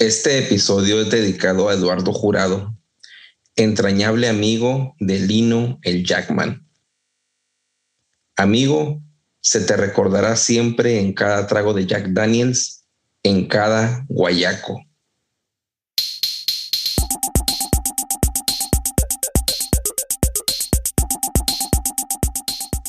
Este 0.00 0.38
episodio 0.38 1.00
es 1.00 1.10
dedicado 1.10 1.68
a 1.68 1.74
Eduardo 1.74 2.12
Jurado, 2.12 2.72
entrañable 3.56 4.28
amigo 4.28 4.94
de 5.00 5.18
Lino 5.18 5.80
el 5.82 6.06
Jackman. 6.06 6.68
Amigo, 8.36 9.02
se 9.40 9.60
te 9.60 9.76
recordará 9.76 10.36
siempre 10.36 11.00
en 11.00 11.14
cada 11.14 11.48
trago 11.48 11.74
de 11.74 11.84
Jack 11.84 12.10
Daniels, 12.10 12.84
en 13.24 13.48
cada 13.48 14.06
guayaco. 14.08 14.80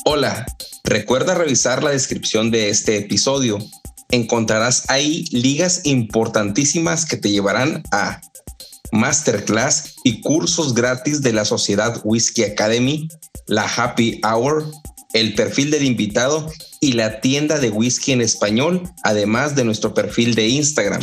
Hola, 0.04 0.46
recuerda 0.84 1.34
revisar 1.34 1.82
la 1.82 1.90
descripción 1.90 2.52
de 2.52 2.68
este 2.68 2.98
episodio. 2.98 3.58
Encontrarás 4.10 4.84
ahí 4.88 5.24
ligas 5.30 5.82
importantísimas 5.84 7.06
que 7.06 7.16
te 7.16 7.30
llevarán 7.30 7.82
a 7.92 8.20
masterclass 8.92 9.94
y 10.04 10.20
cursos 10.20 10.74
gratis 10.74 11.22
de 11.22 11.32
la 11.32 11.44
Sociedad 11.44 12.00
Whisky 12.04 12.44
Academy, 12.44 13.08
la 13.46 13.62
Happy 13.64 14.20
Hour, 14.24 14.70
el 15.12 15.34
perfil 15.34 15.70
del 15.70 15.84
invitado 15.84 16.50
y 16.80 16.92
la 16.92 17.20
tienda 17.20 17.58
de 17.58 17.70
whisky 17.70 18.12
en 18.12 18.20
español, 18.20 18.90
además 19.02 19.54
de 19.54 19.64
nuestro 19.64 19.94
perfil 19.94 20.34
de 20.34 20.48
Instagram. 20.48 21.02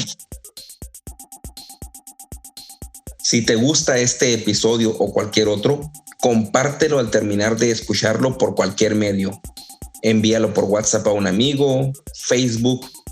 Si 3.22 3.44
te 3.44 3.56
gusta 3.56 3.98
este 3.98 4.34
episodio 4.34 4.92
o 4.92 5.12
cualquier 5.12 5.50
otro, 5.50 5.92
compártelo 6.22 7.00
al 7.00 7.12
terminar 7.12 7.58
de 7.58 7.72
escucharlo 7.72 8.38
por 8.38 8.56
cualquier 8.56 8.96
medio. 8.96 9.42
Envíalo 10.02 10.54
por 10.54 10.64
WhatsApp 10.64 11.08
a 11.08 11.12
un 11.12 11.28
amigo, 11.28 11.92
Facebook, 12.14 12.90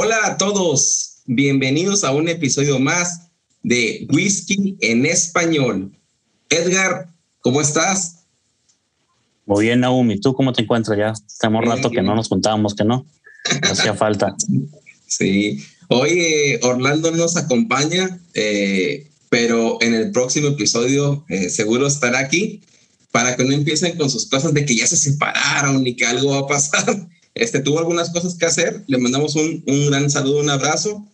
Hola 0.00 0.20
a 0.26 0.36
todos, 0.38 1.22
bienvenidos 1.26 2.04
a 2.04 2.12
un 2.12 2.28
episodio 2.28 2.78
más 2.78 3.30
de 3.64 4.06
Whisky 4.12 4.76
en 4.80 5.04
Español. 5.04 5.90
Edgar, 6.50 7.08
¿cómo 7.40 7.60
estás? 7.60 8.18
Muy 9.44 9.64
bien, 9.64 9.80
Naomi. 9.80 10.20
¿Tú 10.20 10.34
cómo 10.34 10.52
te 10.52 10.62
encuentras 10.62 10.96
ya? 10.96 11.14
Estamos 11.26 11.64
rato 11.64 11.90
que 11.90 12.00
no 12.00 12.14
nos 12.14 12.28
contábamos, 12.28 12.76
que 12.76 12.84
no. 12.84 13.06
Hacía 13.62 13.92
falta. 13.96 14.36
Sí. 15.08 15.64
Hoy 15.88 16.10
eh, 16.10 16.60
Orlando 16.62 17.10
nos 17.10 17.36
acompaña, 17.36 18.20
eh, 18.34 19.10
pero 19.30 19.78
en 19.82 19.94
el 19.94 20.12
próximo 20.12 20.46
episodio 20.46 21.24
eh, 21.28 21.50
seguro 21.50 21.88
estará 21.88 22.20
aquí 22.20 22.62
para 23.10 23.34
que 23.34 23.42
no 23.42 23.50
empiecen 23.50 23.98
con 23.98 24.08
sus 24.08 24.28
cosas 24.28 24.54
de 24.54 24.64
que 24.64 24.76
ya 24.76 24.86
se 24.86 24.96
separaron 24.96 25.84
y 25.84 25.96
que 25.96 26.06
algo 26.06 26.30
va 26.30 26.38
a 26.38 26.46
pasar. 26.46 27.08
Este, 27.38 27.60
tuvo 27.60 27.78
algunas 27.78 28.10
cosas 28.10 28.36
que 28.36 28.46
hacer, 28.46 28.84
le 28.86 28.98
mandamos 28.98 29.36
un, 29.36 29.62
un 29.66 29.86
gran 29.86 30.10
saludo, 30.10 30.40
un 30.40 30.50
abrazo, 30.50 31.06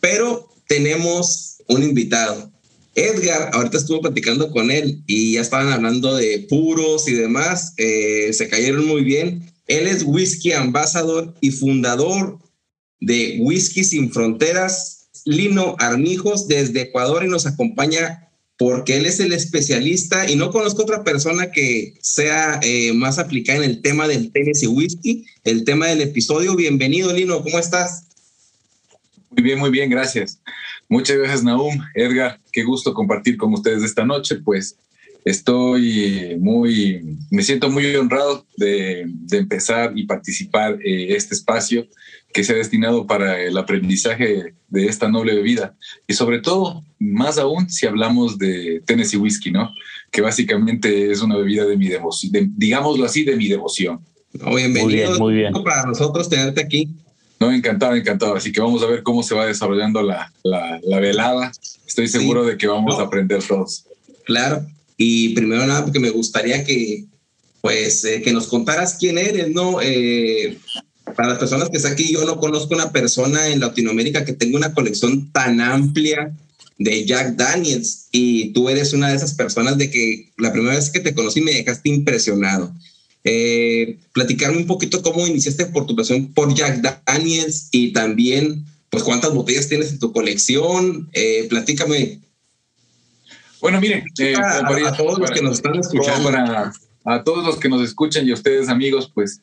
pero 0.00 0.48
tenemos 0.66 1.58
un 1.68 1.82
invitado. 1.82 2.50
Edgar, 2.94 3.50
ahorita 3.54 3.78
estuvo 3.78 4.00
platicando 4.00 4.50
con 4.50 4.70
él 4.70 5.02
y 5.06 5.34
ya 5.34 5.40
estaban 5.40 5.72
hablando 5.72 6.14
de 6.14 6.46
puros 6.48 7.08
y 7.08 7.14
demás, 7.14 7.72
eh, 7.78 8.32
se 8.32 8.48
cayeron 8.48 8.86
muy 8.86 9.02
bien. 9.02 9.50
Él 9.66 9.86
es 9.86 10.02
Whisky 10.04 10.52
Ambassador 10.52 11.34
y 11.40 11.50
fundador 11.50 12.38
de 13.00 13.38
Whisky 13.40 13.84
Sin 13.84 14.12
Fronteras, 14.12 15.08
Lino 15.24 15.76
Armijos, 15.78 16.48
desde 16.48 16.82
Ecuador 16.82 17.24
y 17.24 17.28
nos 17.28 17.46
acompaña 17.46 18.28
porque 18.62 18.96
él 18.96 19.06
es 19.06 19.18
el 19.18 19.32
especialista 19.32 20.30
y 20.30 20.36
no 20.36 20.52
conozco 20.52 20.82
otra 20.82 21.02
persona 21.02 21.50
que 21.50 21.94
sea 22.00 22.60
eh, 22.62 22.92
más 22.92 23.18
aplicada 23.18 23.58
en 23.58 23.68
el 23.68 23.82
tema 23.82 24.06
del 24.06 24.30
tenis 24.30 24.62
y 24.62 24.68
whisky, 24.68 25.26
el 25.42 25.64
tema 25.64 25.88
del 25.88 26.00
episodio. 26.00 26.54
Bienvenido, 26.54 27.12
Lino, 27.12 27.42
¿cómo 27.42 27.58
estás? 27.58 28.06
Muy 29.30 29.42
bien, 29.42 29.58
muy 29.58 29.70
bien, 29.70 29.90
gracias. 29.90 30.40
Muchas 30.88 31.16
gracias, 31.16 31.42
Naum. 31.42 31.76
Edgar, 31.96 32.38
qué 32.52 32.62
gusto 32.62 32.94
compartir 32.94 33.36
con 33.36 33.52
ustedes 33.52 33.82
esta 33.82 34.04
noche. 34.04 34.36
Pues 34.36 34.76
estoy 35.24 36.36
muy, 36.38 37.18
me 37.32 37.42
siento 37.42 37.68
muy 37.68 37.92
honrado 37.96 38.46
de, 38.56 39.06
de 39.08 39.38
empezar 39.38 39.92
y 39.96 40.06
participar 40.06 40.78
en 40.84 41.16
este 41.16 41.34
espacio 41.34 41.84
que 42.32 42.44
se 42.44 42.52
ha 42.52 42.56
destinado 42.56 43.06
para 43.06 43.40
el 43.40 43.56
aprendizaje 43.56 44.54
de 44.68 44.86
esta 44.86 45.08
noble 45.08 45.34
bebida. 45.34 45.76
Y 46.06 46.14
sobre 46.14 46.40
todo, 46.40 46.82
más 46.98 47.38
aún 47.38 47.68
si 47.68 47.86
hablamos 47.86 48.38
de 48.38 48.82
Tennessee 48.86 49.18
Whiskey, 49.18 49.52
¿no? 49.52 49.70
Que 50.10 50.20
básicamente 50.20 51.10
es 51.10 51.20
una 51.22 51.36
bebida 51.36 51.64
de 51.64 51.76
mi 51.76 51.88
devoción, 51.88 52.32
digámoslo 52.56 53.04
así, 53.04 53.24
de 53.24 53.36
mi 53.36 53.48
devoción. 53.48 54.00
bienvenido. 54.32 54.84
Muy 54.84 54.94
bien, 54.94 55.18
muy 55.18 55.34
bien. 55.34 55.52
Para 55.64 55.84
nosotros 55.84 56.28
tenerte 56.28 56.60
aquí. 56.60 56.88
No, 57.38 57.52
encantado, 57.52 57.96
encantado. 57.96 58.36
Así 58.36 58.52
que 58.52 58.60
vamos 58.60 58.82
a 58.82 58.86
ver 58.86 59.02
cómo 59.02 59.22
se 59.22 59.34
va 59.34 59.46
desarrollando 59.46 60.00
la, 60.02 60.32
la, 60.44 60.78
la 60.82 61.00
velada. 61.00 61.50
Estoy 61.86 62.06
seguro 62.08 62.44
de 62.44 62.56
que 62.56 62.68
vamos 62.68 62.98
a 62.98 63.02
aprender 63.02 63.42
todos. 63.42 63.84
Claro. 64.24 64.64
Y 64.96 65.30
primero 65.34 65.66
nada, 65.66 65.82
porque 65.82 65.98
me 65.98 66.10
gustaría 66.10 66.64
que, 66.64 67.04
pues, 67.60 68.04
eh, 68.04 68.22
que 68.22 68.32
nos 68.32 68.46
contaras 68.46 68.96
quién 68.98 69.18
eres, 69.18 69.50
¿no? 69.50 69.80
Eh, 69.82 70.56
para 71.14 71.30
las 71.30 71.38
personas 71.38 71.70
que 71.70 71.76
están 71.76 71.92
aquí, 71.92 72.12
yo 72.12 72.24
no 72.24 72.38
conozco 72.38 72.74
una 72.74 72.92
persona 72.92 73.48
en 73.48 73.60
Latinoamérica 73.60 74.24
que 74.24 74.32
tenga 74.32 74.56
una 74.56 74.74
colección 74.74 75.30
tan 75.32 75.60
amplia 75.60 76.32
de 76.78 77.04
Jack 77.04 77.36
Daniels 77.36 78.08
y 78.10 78.52
tú 78.52 78.68
eres 78.68 78.92
una 78.92 79.08
de 79.08 79.16
esas 79.16 79.34
personas 79.34 79.78
de 79.78 79.90
que 79.90 80.30
la 80.38 80.52
primera 80.52 80.74
vez 80.74 80.90
que 80.90 81.00
te 81.00 81.14
conocí 81.14 81.40
me 81.40 81.52
dejaste 81.52 81.88
impresionado. 81.88 82.72
Eh, 83.24 83.98
platicarme 84.12 84.58
un 84.58 84.66
poquito 84.66 85.00
cómo 85.00 85.26
iniciaste 85.26 85.66
por 85.66 85.86
tu 85.86 85.94
pasión 85.94 86.32
por 86.32 86.52
Jack 86.54 86.80
Daniels 87.06 87.68
y 87.70 87.92
también 87.92 88.64
pues 88.90 89.04
cuántas 89.04 89.32
botellas 89.32 89.68
tienes 89.68 89.92
en 89.92 89.98
tu 89.98 90.12
colección. 90.12 91.08
Eh, 91.12 91.46
platícame. 91.48 92.20
Bueno, 93.60 93.80
miren, 93.80 94.04
eh, 94.18 94.34
a, 94.36 94.96
todos 94.96 95.18
los 95.18 95.30
que 95.30 95.40
nos 95.40 95.54
están 95.54 95.76
escuchando. 95.76 96.30
a 97.04 97.24
todos 97.24 97.44
los 97.44 97.58
que 97.58 97.68
nos 97.68 97.82
escuchan 97.82 98.26
y 98.26 98.32
a 98.32 98.34
ustedes 98.34 98.68
amigos, 98.68 99.10
pues 99.14 99.40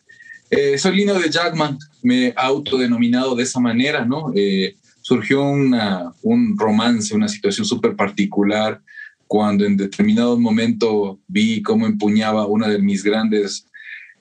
eh, 0.50 0.78
soy 0.78 0.96
Lino 0.96 1.14
de 1.14 1.30
Jackman, 1.30 1.78
me 2.02 2.28
he 2.28 2.34
autodenominado 2.36 3.36
de 3.36 3.44
esa 3.44 3.60
manera, 3.60 4.06
¿no? 4.06 4.32
Eh, 4.36 4.76
surgió 5.02 5.44
un 5.44 6.58
romance, 6.58 7.16
una 7.16 7.28
situación 7.28 7.66
súper 7.66 7.96
particular 7.96 8.82
cuando 9.28 9.66
en 9.66 9.78
determinado 9.78 10.40
momento 10.40 11.20
vi 11.28 11.62
cómo 11.62 11.86
empuñaba 11.86 12.48
una 12.48 12.68
de 12.68 12.80
mis 12.80 13.04
grandes 13.04 13.66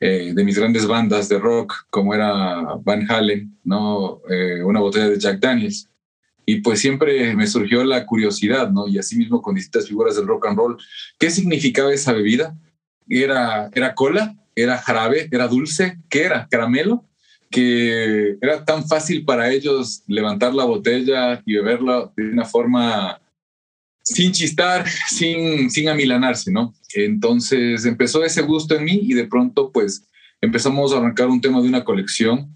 eh, 0.00 0.32
de 0.32 0.44
mis 0.44 0.56
grandes 0.56 0.86
bandas 0.86 1.28
de 1.28 1.38
rock, 1.38 1.86
como 1.90 2.14
era 2.14 2.76
Van 2.84 3.10
Halen, 3.10 3.52
¿no? 3.64 4.20
una 4.64 4.80
botella 4.80 5.08
de 5.08 5.18
Jack 5.18 5.40
Daniels. 5.40 5.88
Y 6.46 6.60
pues 6.60 6.80
siempre 6.80 7.34
me 7.34 7.46
surgió 7.46 7.84
la 7.84 8.06
curiosidad, 8.06 8.70
¿no? 8.70 8.88
Y 8.88 8.96
asimismo 8.96 9.42
con 9.42 9.54
distintas 9.54 9.88
figuras 9.88 10.16
del 10.16 10.26
rock 10.26 10.46
and 10.46 10.56
roll, 10.56 10.78
¿qué 11.18 11.30
significaba 11.30 11.92
esa 11.92 12.12
bebida? 12.12 12.56
¿Era, 13.06 13.68
era 13.74 13.94
cola? 13.94 14.34
Era 14.62 14.78
jarabe, 14.78 15.28
era 15.30 15.48
dulce, 15.48 15.98
¿qué 16.08 16.24
era? 16.24 16.48
Caramelo, 16.50 17.04
que 17.50 18.36
era 18.40 18.64
tan 18.64 18.86
fácil 18.86 19.24
para 19.24 19.50
ellos 19.50 20.02
levantar 20.06 20.54
la 20.54 20.64
botella 20.64 21.42
y 21.46 21.54
beberla 21.54 22.10
de 22.16 22.30
una 22.30 22.44
forma 22.44 23.20
sin 24.02 24.32
chistar, 24.32 24.86
sin, 25.08 25.70
sin 25.70 25.88
amilanarse, 25.88 26.50
¿no? 26.50 26.74
Entonces 26.94 27.84
empezó 27.84 28.24
ese 28.24 28.42
gusto 28.42 28.74
en 28.74 28.84
mí 28.84 29.00
y 29.02 29.14
de 29.14 29.26
pronto 29.26 29.70
pues 29.72 30.04
empezamos 30.40 30.92
a 30.92 30.98
arrancar 30.98 31.28
un 31.28 31.40
tema 31.40 31.60
de 31.60 31.68
una 31.68 31.84
colección 31.84 32.54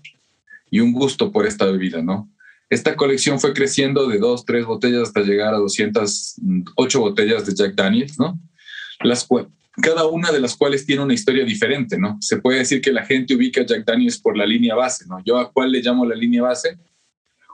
y 0.70 0.81
un 0.81 0.93
gusto 0.93 1.31
por 1.31 1.46
esta 1.46 1.66
bebida, 1.66 2.02
¿no? 2.02 2.28
Esta 2.70 2.96
colección 2.96 3.38
fue 3.38 3.52
creciendo 3.52 4.08
de 4.08 4.19
dos, 4.19 4.46
tres 4.46 4.64
botellas 4.64 5.02
hasta 5.02 5.20
llegar 5.20 5.52
a 5.52 5.58
208 5.58 7.00
botellas 7.00 7.44
de 7.44 7.55
Jack 7.55 7.75
Daniels, 7.75 8.19
¿no? 8.19 8.40
Las 9.00 9.26
cada 9.80 10.06
una 10.06 10.30
de 10.30 10.40
las 10.40 10.56
cuales 10.56 10.84
tiene 10.84 11.02
una 11.02 11.14
historia 11.14 11.44
diferente, 11.44 11.98
¿no? 11.98 12.19
Se 12.20 12.38
puede 12.38 12.58
decir 12.58 12.80
que 12.80 12.92
la 12.92 13.04
gente 13.04 13.34
ubica 13.34 13.62
a 13.62 13.66
Jack 13.66 13.84
Daniels 13.86 14.19
por 14.19 14.36
la 14.36 14.44
línea 14.44 14.74
base, 14.74 15.06
¿no? 15.06 15.22
Yo 15.24 15.38
a 15.38 15.50
cuál 15.50 15.72
le 15.72 15.80
llamo 15.80 16.04
la 16.04 16.14
línea 16.14 16.42
base? 16.42 16.78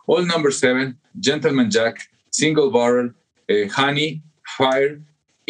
All 0.06 0.26
Number 0.26 0.52
Seven, 0.52 0.98
Gentleman 1.20 1.70
Jack, 1.70 2.10
Single 2.30 2.70
Barrel, 2.72 3.14
eh, 3.46 3.68
Honey, 3.76 4.22
Fire 4.56 5.00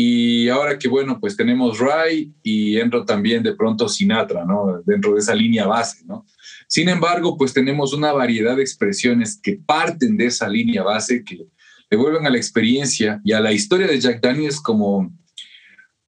y 0.01 0.49
ahora 0.49 0.79
que 0.79 0.87
bueno, 0.87 1.19
pues 1.19 1.37
tenemos 1.37 1.81
Rye 1.81 2.31
y 2.45 2.79
entro 2.79 3.05
también 3.05 3.43
de 3.43 3.57
pronto 3.57 3.89
Sinatra, 3.89 4.45
¿no? 4.45 4.81
Dentro 4.87 5.15
de 5.15 5.19
esa 5.19 5.35
línea 5.35 5.67
base, 5.67 6.05
¿no? 6.07 6.25
Sin 6.69 6.89
embargo, 6.89 7.37
pues 7.37 7.53
tenemos 7.53 7.93
una 7.93 8.13
variedad 8.13 8.55
de 8.55 8.63
expresiones 8.63 9.41
que 9.43 9.59
parten 9.65 10.17
de 10.17 10.27
esa 10.27 10.49
línea 10.49 10.85
base, 10.85 11.25
que 11.25 11.47
devuelven 11.91 12.27
a 12.27 12.31
la 12.31 12.37
experiencia 12.37 13.21
y 13.25 13.33
a 13.33 13.41
la 13.41 13.51
historia 13.51 13.89
de 13.89 13.99
Jack 13.99 14.21
Daniels 14.21 14.61
como 14.61 15.13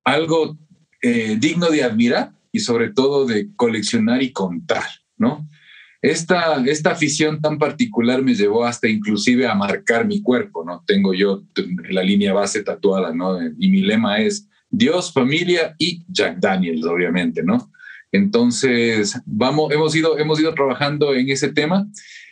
algo 0.05 0.59
eh, 1.03 1.37
digno 1.39 1.69
de 1.69 1.83
admirar 1.83 2.33
y 2.53 2.61
sobre 2.61 2.91
todo 2.91 3.27
de 3.27 3.49
coleccionar 3.57 4.23
y 4.23 4.33
contar, 4.33 4.85
¿no? 5.17 5.49
Esta, 6.03 6.65
esta 6.65 6.93
afición 6.93 7.43
tan 7.43 7.59
particular 7.59 8.23
me 8.23 8.35
llevó 8.35 8.65
hasta 8.65 8.89
inclusive 8.89 9.47
a 9.47 9.55
marcar 9.55 10.07
mi 10.07 10.23
cuerpo, 10.23 10.65
¿no? 10.65 10.83
Tengo 10.87 11.13
yo 11.13 11.43
la 11.91 12.03
línea 12.03 12.33
base 12.33 12.63
tatuada, 12.63 13.13
¿no? 13.13 13.39
Y 13.59 13.71
mi 13.71 13.83
lema 13.83 14.19
es 14.19 14.49
Dios, 14.71 15.13
familia 15.13 15.75
y 15.79 16.03
Jack 16.09 16.39
Daniels, 16.39 16.85
obviamente, 16.87 17.43
¿no? 17.43 17.71
Entonces, 18.13 19.21
vamos, 19.27 19.73
hemos 19.73 19.95
ido, 19.95 20.19
hemos 20.19 20.41
ido 20.41 20.55
trabajando 20.55 21.15
en 21.15 21.29
ese 21.29 21.53
tema. 21.53 21.87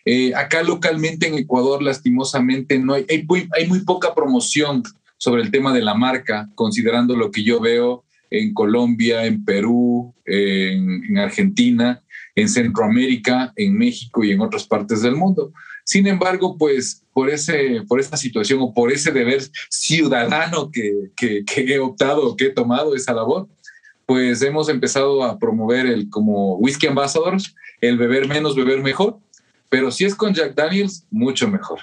Eh, 0.04 0.34
acá 0.34 0.62
localmente 0.62 1.28
en 1.28 1.34
Ecuador, 1.34 1.82
lastimosamente, 1.82 2.78
no 2.78 2.94
hay, 2.94 3.04
muy, 3.28 3.48
hay 3.54 3.66
muy 3.66 3.80
poca 3.80 4.14
promoción 4.14 4.82
sobre 5.18 5.42
el 5.42 5.50
tema 5.50 5.72
de 5.74 5.82
la 5.82 5.94
marca, 5.94 6.48
considerando 6.54 7.14
lo 7.14 7.30
que 7.30 7.44
yo 7.44 7.60
veo 7.60 8.04
en 8.30 8.54
Colombia, 8.54 9.26
en 9.26 9.44
Perú, 9.44 10.14
en, 10.24 11.04
en 11.04 11.18
Argentina 11.18 12.02
en 12.38 12.48
Centroamérica, 12.48 13.52
en 13.56 13.76
México 13.76 14.22
y 14.22 14.30
en 14.30 14.40
otras 14.40 14.64
partes 14.64 15.02
del 15.02 15.16
mundo. 15.16 15.52
Sin 15.84 16.06
embargo, 16.06 16.56
pues 16.56 17.02
por, 17.12 17.30
ese, 17.30 17.82
por 17.88 17.98
esa 17.98 18.16
situación 18.16 18.60
o 18.62 18.72
por 18.72 18.92
ese 18.92 19.10
deber 19.10 19.42
ciudadano 19.70 20.70
que, 20.70 21.10
que, 21.16 21.44
he 21.56 21.78
optado, 21.78 22.36
que 22.36 22.46
he 22.46 22.50
tomado 22.50 22.94
esa 22.94 23.12
labor, 23.12 23.48
pues 24.06 24.40
hemos 24.42 24.68
empezado 24.68 25.24
a 25.24 25.38
promover 25.38 25.86
el 25.86 26.08
como 26.08 26.56
Whisky 26.56 26.86
Ambassadors, 26.86 27.54
el 27.80 27.98
beber 27.98 28.28
menos, 28.28 28.54
beber 28.54 28.82
mejor, 28.82 29.18
pero 29.68 29.90
si 29.90 30.04
es 30.04 30.14
con 30.14 30.32
Jack 30.32 30.54
Daniels, 30.54 31.06
mucho 31.10 31.48
mejor. 31.48 31.80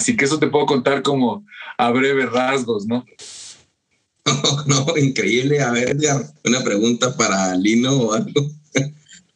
Así 0.00 0.16
que 0.16 0.24
eso 0.24 0.38
te 0.38 0.46
puedo 0.46 0.64
contar 0.64 1.02
como 1.02 1.44
a 1.76 1.90
breves 1.90 2.32
rasgos, 2.32 2.86
¿no? 2.86 3.04
No, 4.66 4.96
increíble. 4.96 5.60
A 5.60 5.72
ver, 5.72 5.94
una 6.42 6.64
pregunta 6.64 7.14
para 7.18 7.54
Lino 7.54 7.92
o 7.92 8.14
algo. 8.14 8.50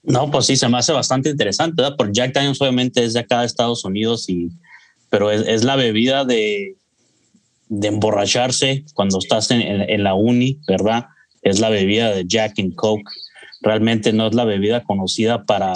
No, 0.03 0.31
pues 0.31 0.47
sí, 0.47 0.57
se 0.57 0.67
me 0.69 0.79
hace 0.79 0.93
bastante 0.93 1.29
interesante, 1.29 1.83
¿verdad? 1.83 1.99
Por 1.99 2.13
Jack 2.13 2.33
Daniels 2.33 2.63
obviamente 2.63 3.05
es 3.05 3.13
de 3.13 3.21
acá 3.21 3.41
de 3.41 3.47
Estados 3.47 3.85
Unidos, 3.85 4.27
y, 4.31 4.53
pero 5.11 5.31
es, 5.31 5.65
la 5.65 5.77
bebida 5.77 6.25
de, 6.25 6.77
de, 7.69 7.89
emborracharse 7.89 8.85
cuando 8.95 9.19
estás 9.19 9.51
en, 9.51 9.61
en, 9.61 10.03
la 10.03 10.15
uni, 10.15 10.61
¿verdad? 10.67 11.07
Es 11.43 11.61
la 11.61 11.69
bebida 11.69 12.15
de 12.15 12.25
Jack 12.27 12.59
and 12.59 12.75
Coke. 12.75 13.11
Realmente 13.61 14.15
no 14.15 14.29
es 14.29 14.35
la 14.35 14.45
bebida 14.45 14.83
conocida 14.83 15.45
para 15.45 15.75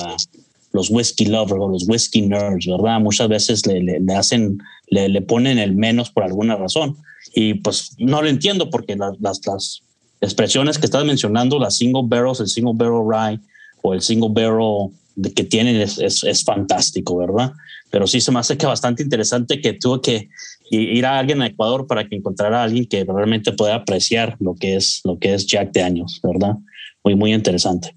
los 0.72 0.90
whiskey 0.90 1.26
lovers 1.26 1.60
o 1.60 1.68
los 1.68 1.88
whiskey 1.88 2.22
nerds, 2.22 2.66
¿verdad? 2.66 3.00
Muchas 3.00 3.28
veces 3.28 3.66
le, 3.66 3.80
le, 3.80 4.14
hacen, 4.14 4.58
le, 4.88 5.08
le, 5.08 5.22
ponen 5.22 5.58
el 5.58 5.74
menos 5.74 6.10
por 6.10 6.24
alguna 6.24 6.56
razón. 6.56 6.96
Y 7.34 7.54
pues 7.54 7.92
no 7.98 8.22
lo 8.22 8.28
entiendo 8.28 8.70
porque 8.70 8.96
las, 8.96 9.18
las, 9.20 9.40
las 9.46 9.82
expresiones 10.20 10.78
que 10.78 10.86
estás 10.86 11.04
mencionando, 11.04 11.58
las 11.58 11.76
single 11.76 12.02
barrels, 12.04 12.40
el 12.40 12.48
single 12.48 12.74
barrel 12.74 13.06
rye, 13.08 13.40
o 13.82 13.94
el 13.94 14.02
single 14.02 14.30
barrel 14.30 14.90
que 15.34 15.44
tienen 15.44 15.76
es, 15.76 15.98
es, 15.98 16.44
fantástico, 16.44 17.16
¿verdad? 17.16 17.52
Pero 17.90 18.06
sí 18.06 18.20
se 18.20 18.30
me 18.30 18.38
hace 18.38 18.56
que 18.56 18.66
bastante 18.66 19.02
interesante 19.02 19.60
que 19.60 19.72
tuve 19.72 20.00
que 20.00 20.28
ir 20.70 21.06
a 21.06 21.18
alguien 21.18 21.42
a 21.42 21.46
Ecuador 21.46 21.86
para 21.86 22.06
que 22.06 22.16
encontrara 22.16 22.60
a 22.60 22.64
alguien 22.64 22.86
que 22.86 23.04
realmente 23.04 23.52
pueda 23.52 23.74
apreciar 23.74 24.36
lo 24.38 24.54
que 24.54 24.76
es, 24.76 25.00
lo 25.04 25.18
que 25.18 25.34
es 25.34 25.46
Jack 25.46 25.72
de 25.72 25.82
años, 25.82 26.20
¿verdad? 26.22 26.56
Muy, 27.02 27.14
muy 27.14 27.32
interesante. 27.32 27.96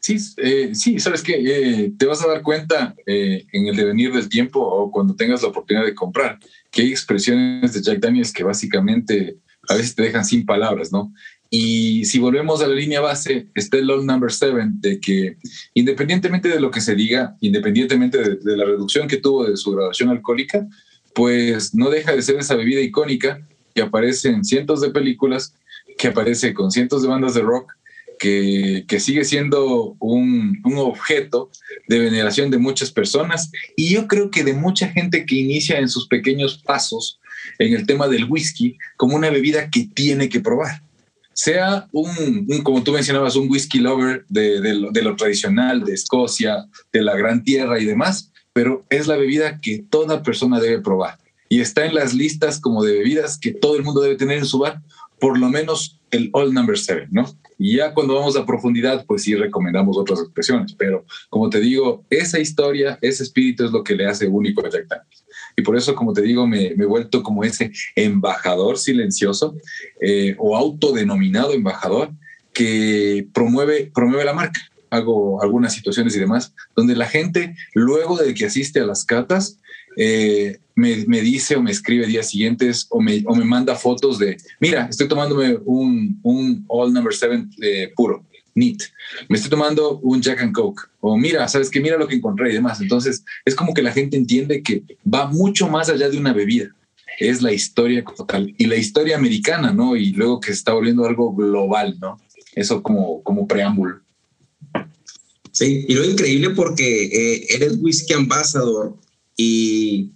Sí, 0.00 0.16
eh, 0.38 0.74
sí, 0.74 0.98
sabes 0.98 1.22
que 1.22 1.34
eh, 1.34 1.92
te 1.96 2.06
vas 2.06 2.24
a 2.24 2.28
dar 2.28 2.42
cuenta 2.42 2.94
eh, 3.06 3.46
en 3.52 3.66
el 3.66 3.76
devenir 3.76 4.12
del 4.12 4.30
tiempo 4.30 4.58
o 4.60 4.90
cuando 4.90 5.14
tengas 5.14 5.42
la 5.42 5.48
oportunidad 5.48 5.84
de 5.84 5.94
comprar 5.94 6.38
que 6.70 6.82
hay 6.82 6.90
expresiones 6.90 7.74
de 7.74 7.82
Jack 7.82 8.00
Daniels 8.00 8.32
que 8.32 8.42
básicamente 8.42 9.36
a 9.68 9.74
veces 9.74 9.94
te 9.94 10.02
dejan 10.02 10.24
sin 10.24 10.46
palabras, 10.46 10.90
¿no? 10.90 11.12
Y 11.50 12.06
si 12.06 12.18
volvemos 12.18 12.62
a 12.62 12.68
la 12.68 12.74
línea 12.74 13.00
base, 13.00 13.48
está 13.54 13.76
el 13.76 13.88
law 13.88 14.02
number 14.02 14.32
seven 14.32 14.80
de 14.80 15.00
que 15.00 15.36
independientemente 15.74 16.48
de 16.48 16.60
lo 16.60 16.70
que 16.70 16.80
se 16.80 16.94
diga, 16.94 17.36
independientemente 17.40 18.36
de, 18.36 18.56
la 18.56 18.64
reducción 18.64 19.06
que 19.06 19.18
tuvo 19.18 19.44
de 19.44 19.56
su 19.56 19.72
graduación 19.72 20.08
alcohólica, 20.08 20.66
pues 21.14 21.74
no 21.74 21.90
deja 21.90 22.14
de 22.14 22.22
ser 22.22 22.36
esa 22.36 22.54
bebida 22.54 22.80
icónica 22.80 23.46
que 23.74 23.82
aparece 23.82 24.30
en 24.30 24.44
cientos 24.44 24.80
de 24.80 24.90
películas, 24.90 25.54
que 25.98 26.08
aparece 26.08 26.54
con 26.54 26.70
cientos 26.70 27.02
de 27.02 27.08
bandas 27.08 27.34
de 27.34 27.42
rock, 27.42 27.74
que, 28.20 29.00
sigue 29.00 29.24
siendo 29.24 29.96
un, 29.98 30.60
un, 30.62 30.76
objeto 30.76 31.50
de 31.88 31.98
veneración 31.98 32.50
de 32.50 32.58
muchas 32.58 32.92
personas. 32.92 33.50
Y 33.76 33.94
yo 33.94 34.06
creo 34.06 34.30
que 34.30 34.44
de 34.44 34.52
mucha 34.52 34.88
gente 34.88 35.24
que 35.24 35.36
inicia 35.36 35.78
en 35.78 35.88
sus 35.88 36.06
pequeños 36.06 36.58
pasos 36.62 37.18
en 37.58 37.74
el 37.74 37.86
tema 37.86 38.08
del 38.08 38.26
whisky 38.26 38.76
como 38.98 39.16
una 39.16 39.30
bebida 39.30 39.70
que 39.70 39.88
tiene 39.94 40.28
que 40.28 40.40
probar. 40.40 40.82
Sea 41.32 41.88
un, 41.92 42.46
como 42.62 42.82
tú 42.82 42.92
mencionabas, 42.92 43.36
un 43.36 43.50
whisky 43.50 43.78
lover 43.78 44.26
de, 44.28 44.60
de, 44.60 45.02
lo, 45.02 45.16
tradicional, 45.16 45.82
de 45.82 45.94
Escocia, 45.94 46.66
de 46.92 47.02
la 47.02 47.16
gran 47.16 47.42
tierra 47.42 47.80
y 47.80 47.86
demás, 47.86 48.30
pero 48.52 48.84
es 48.90 49.06
la 49.06 49.16
bebida 49.16 49.60
que 49.62 49.82
toda 49.88 50.22
persona 50.22 50.60
debe 50.60 50.82
probar. 50.82 51.18
Y 51.48 51.62
está 51.62 51.86
en 51.86 51.94
las 51.94 52.12
listas 52.12 52.60
como 52.60 52.84
de 52.84 52.98
bebidas 52.98 53.38
que 53.38 53.52
todo 53.52 53.76
el 53.76 53.82
mundo 53.82 54.02
debe 54.02 54.16
tener 54.16 54.38
en 54.38 54.44
su 54.44 54.58
bar, 54.58 54.82
por 55.20 55.38
lo 55.38 55.48
menos 55.48 56.00
el 56.10 56.30
All 56.32 56.52
Number 56.52 56.78
Seven, 56.78 57.08
¿no? 57.12 57.26
Y 57.58 57.76
ya 57.76 57.92
cuando 57.92 58.14
vamos 58.14 58.36
a 58.36 58.46
profundidad, 58.46 59.04
pues 59.06 59.22
sí 59.22 59.34
recomendamos 59.34 59.96
otras 59.96 60.20
expresiones, 60.20 60.74
pero 60.74 61.04
como 61.28 61.50
te 61.50 61.60
digo, 61.60 62.04
esa 62.08 62.40
historia, 62.40 62.98
ese 63.02 63.22
espíritu 63.22 63.66
es 63.66 63.70
lo 63.70 63.84
que 63.84 63.94
le 63.94 64.06
hace 64.06 64.26
único 64.26 64.64
a 64.64 64.70
Jack 64.70 64.88
Daniels. 64.88 65.24
Y 65.56 65.62
por 65.62 65.76
eso, 65.76 65.94
como 65.94 66.14
te 66.14 66.22
digo, 66.22 66.46
me, 66.46 66.68
he 66.68 66.86
vuelto 66.86 67.22
como 67.22 67.44
ese 67.44 67.70
embajador 67.94 68.78
silencioso 68.78 69.56
eh, 70.00 70.34
o 70.38 70.56
autodenominado 70.56 71.52
embajador 71.52 72.10
que 72.54 73.28
promueve, 73.34 73.90
promueve 73.94 74.24
la 74.24 74.32
marca. 74.32 74.60
Hago 74.88 75.42
algunas 75.42 75.74
situaciones 75.74 76.16
y 76.16 76.18
demás, 76.18 76.54
donde 76.74 76.96
la 76.96 77.06
gente, 77.06 77.54
luego 77.74 78.16
de 78.16 78.32
que 78.34 78.46
asiste 78.46 78.80
a 78.80 78.86
las 78.86 79.04
catas, 79.04 79.58
eh, 79.96 80.58
me, 80.74 81.20
dice 81.20 81.56
o 81.56 81.62
me 81.62 81.70
escribe 81.70 82.06
días 82.06 82.30
siguientes 82.30 82.86
o 82.90 83.00
me, 83.00 83.22
o 83.26 83.34
me 83.34 83.44
manda 83.44 83.74
fotos 83.74 84.18
de, 84.18 84.36
mira, 84.60 84.86
estoy 84.88 85.08
tomándome 85.08 85.58
un, 85.64 86.18
un 86.22 86.64
All 86.68 86.92
Number 86.92 87.14
Seven 87.14 87.50
eh, 87.60 87.92
puro 87.94 88.24
neat. 88.54 88.82
Me 89.28 89.36
estoy 89.36 89.50
tomando 89.50 89.98
un 89.98 90.20
Jack 90.20 90.40
and 90.40 90.52
Coke. 90.52 90.82
O 91.00 91.16
mira, 91.16 91.46
sabes 91.48 91.70
que 91.70 91.80
mira 91.80 91.96
lo 91.96 92.08
que 92.08 92.16
encontré 92.16 92.50
y 92.50 92.54
demás. 92.54 92.80
Entonces, 92.80 93.24
es 93.44 93.54
como 93.54 93.74
que 93.74 93.82
la 93.82 93.92
gente 93.92 94.16
entiende 94.16 94.62
que 94.62 94.82
va 95.12 95.26
mucho 95.26 95.68
más 95.68 95.88
allá 95.88 96.08
de 96.08 96.18
una 96.18 96.32
bebida. 96.32 96.68
Es 97.18 97.42
la 97.42 97.52
historia 97.52 98.04
total 98.04 98.54
y 98.56 98.66
la 98.66 98.76
historia 98.76 99.16
americana, 99.16 99.72
¿no? 99.72 99.96
Y 99.96 100.12
luego 100.12 100.40
que 100.40 100.48
se 100.48 100.54
está 100.54 100.72
volviendo 100.72 101.04
algo 101.04 101.34
global, 101.34 101.96
¿no? 102.00 102.18
Eso 102.54 102.82
como, 102.82 103.22
como 103.22 103.46
preámbulo. 103.46 104.00
Sí, 105.52 105.84
y 105.88 105.94
lo 105.94 106.04
increíble 106.04 106.50
porque 106.50 107.04
eh, 107.04 107.46
eres 107.50 107.76
whisky 107.80 108.14
ambassador 108.14 108.96
y 109.42 110.12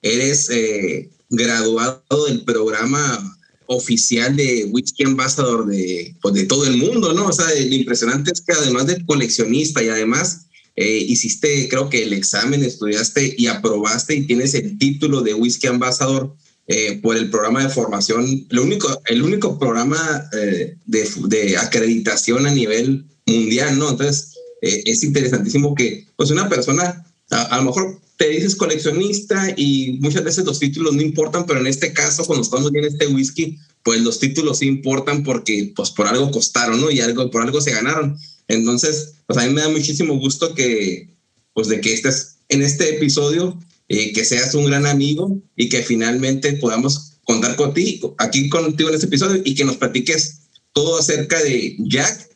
eres 0.00 0.48
eh, 0.48 1.10
graduado 1.28 2.24
del 2.26 2.44
programa 2.44 3.38
oficial 3.66 4.34
de 4.36 4.64
Whisky 4.70 5.04
Ambassador 5.04 5.66
de, 5.66 6.16
pues 6.22 6.34
de 6.34 6.44
todo 6.44 6.64
el 6.64 6.78
mundo, 6.78 7.12
¿no? 7.12 7.26
O 7.26 7.32
sea, 7.32 7.46
lo 7.46 7.74
impresionante 7.74 8.32
es 8.32 8.40
que 8.40 8.54
además 8.54 8.86
de 8.86 9.04
coleccionista 9.04 9.82
y 9.82 9.88
además 9.88 10.46
eh, 10.76 11.04
hiciste, 11.06 11.68
creo 11.68 11.90
que 11.90 12.04
el 12.04 12.14
examen, 12.14 12.64
estudiaste 12.64 13.34
y 13.36 13.48
aprobaste 13.48 14.14
y 14.14 14.26
tienes 14.26 14.54
el 14.54 14.78
título 14.78 15.20
de 15.20 15.34
Whisky 15.34 15.66
Ambassador 15.66 16.34
eh, 16.66 17.00
por 17.02 17.18
el 17.18 17.28
programa 17.28 17.62
de 17.62 17.68
formación, 17.68 18.46
lo 18.48 18.62
único, 18.62 18.88
el 19.06 19.20
único 19.20 19.58
programa 19.58 20.26
eh, 20.32 20.78
de, 20.86 21.10
de, 21.28 21.58
acreditación 21.58 22.46
a 22.46 22.50
nivel 22.50 23.04
mundial, 23.26 23.78
¿no? 23.78 23.90
Entonces, 23.90 24.30
es 24.62 25.04
interesantísimo 25.04 25.74
que, 25.74 26.06
pues, 26.16 26.30
una 26.30 26.48
persona, 26.48 27.04
a 27.28 27.58
lo 27.58 27.64
mejor 27.64 28.00
te 28.16 28.28
dices 28.28 28.54
coleccionista 28.54 29.52
y 29.56 29.98
muchas 30.00 30.24
veces 30.24 30.44
los 30.44 30.58
títulos 30.58 30.94
no 30.94 31.02
importan, 31.02 31.46
pero 31.46 31.60
en 31.60 31.66
este 31.66 31.92
caso, 31.92 32.24
cuando 32.24 32.42
estamos 32.42 32.70
viendo 32.70 32.88
este 32.88 33.08
whisky, 33.08 33.58
pues 33.82 34.00
los 34.00 34.18
títulos 34.18 34.58
sí 34.58 34.66
importan 34.66 35.24
porque 35.24 35.72
pues 35.74 35.90
por 35.90 36.06
algo 36.06 36.30
costaron, 36.30 36.80
¿no? 36.80 36.90
Y 36.90 37.00
algo, 37.00 37.30
por 37.30 37.42
algo 37.42 37.60
se 37.60 37.72
ganaron. 37.72 38.16
Entonces, 38.48 39.14
pues 39.26 39.38
a 39.38 39.46
mí 39.46 39.52
me 39.52 39.62
da 39.62 39.68
muchísimo 39.68 40.18
gusto 40.18 40.54
que, 40.54 41.10
pues 41.54 41.68
de 41.68 41.80
que 41.80 41.92
estés 41.92 42.36
en 42.48 42.62
este 42.62 42.96
episodio, 42.96 43.58
eh, 43.88 44.12
que 44.12 44.24
seas 44.24 44.54
un 44.54 44.66
gran 44.66 44.86
amigo 44.86 45.40
y 45.56 45.68
que 45.68 45.82
finalmente 45.82 46.52
podamos 46.54 47.14
contar 47.24 47.56
contigo, 47.56 48.14
aquí 48.18 48.48
contigo 48.48 48.90
en 48.90 48.94
este 48.94 49.06
episodio 49.06 49.42
y 49.44 49.54
que 49.54 49.64
nos 49.64 49.76
platiques 49.76 50.40
todo 50.72 50.98
acerca 50.98 51.42
de 51.42 51.76
Jack. 51.78 52.30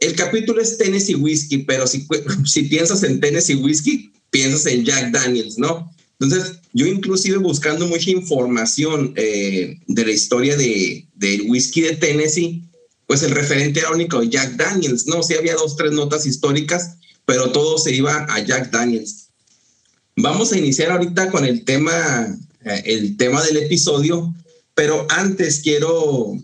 El 0.00 0.14
capítulo 0.14 0.60
es 0.60 0.78
Tennessee 0.78 1.14
Whiskey, 1.14 1.64
pero 1.64 1.86
si, 1.86 2.06
si 2.44 2.62
piensas 2.64 3.02
en 3.02 3.20
Tennessee 3.20 3.56
Whiskey, 3.56 4.12
piensas 4.34 4.66
en 4.66 4.84
Jack 4.84 5.12
Daniels, 5.12 5.58
¿no? 5.58 5.94
Entonces, 6.18 6.58
yo 6.72 6.88
inclusive 6.88 7.36
buscando 7.36 7.86
mucha 7.86 8.10
información 8.10 9.14
eh, 9.14 9.78
de 9.86 10.04
la 10.04 10.10
historia 10.10 10.56
de, 10.56 11.06
del 11.14 11.42
whisky 11.42 11.82
de 11.82 11.94
Tennessee, 11.94 12.64
pues 13.06 13.22
el 13.22 13.30
referente 13.30 13.78
era 13.78 13.92
único 13.92 14.24
Jack 14.24 14.56
Daniels, 14.56 15.06
¿no? 15.06 15.22
Sí 15.22 15.34
había 15.34 15.54
dos, 15.54 15.76
tres 15.76 15.92
notas 15.92 16.26
históricas, 16.26 16.96
pero 17.24 17.52
todo 17.52 17.78
se 17.78 17.94
iba 17.94 18.26
a 18.28 18.40
Jack 18.40 18.72
Daniels. 18.72 19.28
Vamos 20.16 20.52
a 20.52 20.58
iniciar 20.58 20.90
ahorita 20.90 21.30
con 21.30 21.44
el 21.44 21.64
tema, 21.64 22.36
eh, 22.64 22.82
el 22.86 23.16
tema 23.16 23.40
del 23.44 23.58
episodio, 23.58 24.34
pero 24.74 25.06
antes 25.10 25.60
quiero 25.60 26.36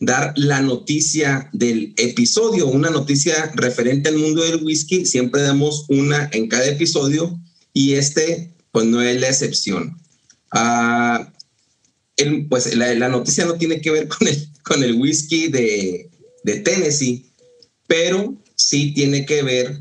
dar 0.00 0.32
la 0.36 0.60
noticia 0.60 1.48
del 1.52 1.94
episodio, 1.96 2.68
una 2.68 2.90
noticia 2.90 3.50
referente 3.54 4.08
al 4.08 4.18
mundo 4.18 4.42
del 4.42 4.62
whisky. 4.62 5.04
Siempre 5.04 5.42
damos 5.42 5.86
una 5.88 6.28
en 6.32 6.48
cada 6.48 6.66
episodio 6.66 7.38
y 7.72 7.94
este, 7.94 8.52
pues 8.70 8.86
no 8.86 9.02
es 9.02 9.20
la 9.20 9.28
excepción. 9.28 9.98
Ah, 10.52 11.32
pues 12.48 12.74
la, 12.74 13.08
noticia 13.08 13.44
no 13.44 13.54
tiene 13.54 13.80
que 13.80 13.90
ver 13.90 14.08
con 14.08 14.28
el, 14.28 14.48
con 14.62 14.82
el 14.82 14.94
whisky 14.94 15.48
de, 15.48 16.10
de 16.44 16.56
Tennessee, 16.60 17.26
pero 17.86 18.36
sí 18.54 18.92
tiene 18.92 19.24
que 19.24 19.42
ver 19.42 19.80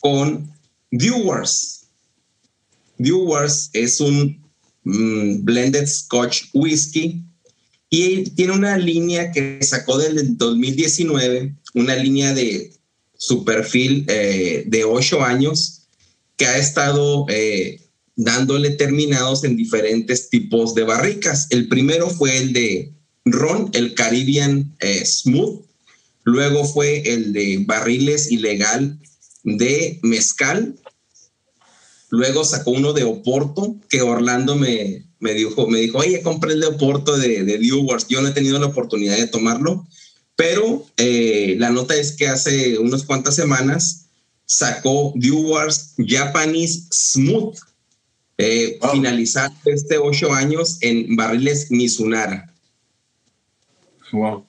con 0.00 0.52
Dewars. 0.90 1.86
Dewars 2.98 3.70
es 3.72 4.00
un 4.00 4.40
mm, 4.84 5.44
blended 5.44 5.86
Scotch 5.86 6.44
whisky 6.52 7.24
y 7.94 8.24
tiene 8.30 8.54
una 8.54 8.78
línea 8.78 9.32
que 9.32 9.58
sacó 9.60 9.98
del 9.98 10.38
2019, 10.38 11.54
una 11.74 11.94
línea 11.94 12.32
de 12.32 12.72
su 13.18 13.44
perfil 13.44 14.06
eh, 14.08 14.64
de 14.66 14.84
ocho 14.84 15.22
años 15.22 15.82
que 16.38 16.46
ha 16.46 16.56
estado 16.56 17.26
eh, 17.28 17.82
dándole 18.16 18.70
terminados 18.70 19.44
en 19.44 19.58
diferentes 19.58 20.30
tipos 20.30 20.74
de 20.74 20.84
barricas. 20.84 21.48
El 21.50 21.68
primero 21.68 22.08
fue 22.08 22.38
el 22.38 22.54
de 22.54 22.94
ron, 23.26 23.68
el 23.74 23.94
Caribbean 23.94 24.74
eh, 24.80 25.04
Smooth. 25.04 25.60
Luego 26.24 26.64
fue 26.64 27.02
el 27.12 27.34
de 27.34 27.62
barriles 27.66 28.32
ilegal 28.32 28.98
de 29.44 30.00
mezcal. 30.02 30.76
Luego 32.08 32.42
sacó 32.46 32.70
uno 32.70 32.94
de 32.94 33.04
Oporto, 33.04 33.76
que 33.90 34.00
Orlando 34.00 34.56
me, 34.56 35.11
me, 35.22 35.34
dijo, 35.34 35.68
me 35.68 35.78
dijo, 35.78 35.98
oye, 35.98 36.20
compré 36.20 36.52
el 36.52 36.60
de 36.60 36.66
Oporto 36.66 37.16
de, 37.16 37.44
de 37.44 37.58
Dewars. 37.58 38.08
Yo 38.08 38.20
no 38.20 38.28
he 38.28 38.32
tenido 38.32 38.58
la 38.58 38.66
oportunidad 38.66 39.16
de 39.16 39.28
tomarlo, 39.28 39.86
pero 40.34 40.84
eh, 40.96 41.54
la 41.58 41.70
nota 41.70 41.94
es 41.94 42.12
que 42.12 42.26
hace 42.26 42.76
unas 42.78 43.04
cuantas 43.04 43.36
semanas 43.36 44.06
sacó 44.44 45.12
Dewars 45.14 45.94
Japanese 45.96 46.88
Smooth, 46.90 47.56
eh, 48.38 48.80
finalizar 48.92 49.52
este 49.64 49.96
ocho 49.96 50.32
años 50.32 50.78
en 50.80 51.14
barriles 51.14 51.70
Mizunara. 51.70 52.52
Wow. 54.10 54.44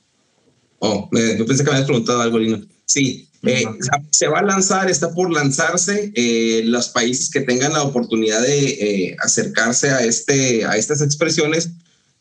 Oh, 0.80 1.10
yo 1.12 1.46
pensé 1.46 1.64
que 1.64 1.70
me 1.70 1.76
habías 1.76 1.88
preguntado 1.88 2.20
algo, 2.20 2.40
Lino. 2.40 2.62
Sí, 2.86 3.30
eh, 3.46 3.66
se 4.10 4.28
va 4.28 4.40
a 4.40 4.44
lanzar, 4.44 4.90
está 4.90 5.14
por 5.14 5.32
lanzarse. 5.32 6.12
Eh, 6.16 6.62
los 6.66 6.90
países 6.90 7.30
que 7.30 7.42
tengan 7.42 7.74
la 7.74 7.84
oportunidad 7.84 8.42
de 8.42 8.68
eh, 8.70 9.16
acercarse 9.20 9.90
a, 9.90 10.04
este, 10.04 10.66
a 10.66 10.78
estas 10.78 11.02
expresiones, 11.02 11.72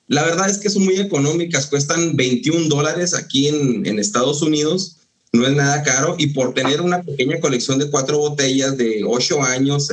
la 0.08 0.24
verdad 0.24 0.50
es 0.50 0.58
que 0.58 0.68
son 0.68 0.84
muy 0.84 0.98
económicas, 0.98 1.66
cuestan 1.66 2.16
21 2.16 2.68
dólares 2.68 3.14
aquí 3.14 3.48
en, 3.48 3.86
en 3.86 4.00
Estados 4.00 4.42
Unidos, 4.42 4.96
no 5.32 5.46
es 5.46 5.54
nada 5.54 5.82
caro, 5.84 6.16
y 6.18 6.28
por 6.28 6.54
tener 6.54 6.80
una 6.80 7.02
pequeña 7.02 7.40
colección 7.40 7.78
de 7.78 7.88
cuatro 7.88 8.18
botellas 8.18 8.76
de 8.76 9.02
ocho 9.06 9.40
años 9.42 9.88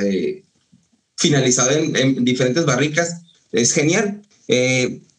finalizada 1.15 1.73
en, 1.77 2.25
diferentes 2.25 2.65
barricas, 2.65 3.21
es 3.51 3.71
genial. 3.71 4.21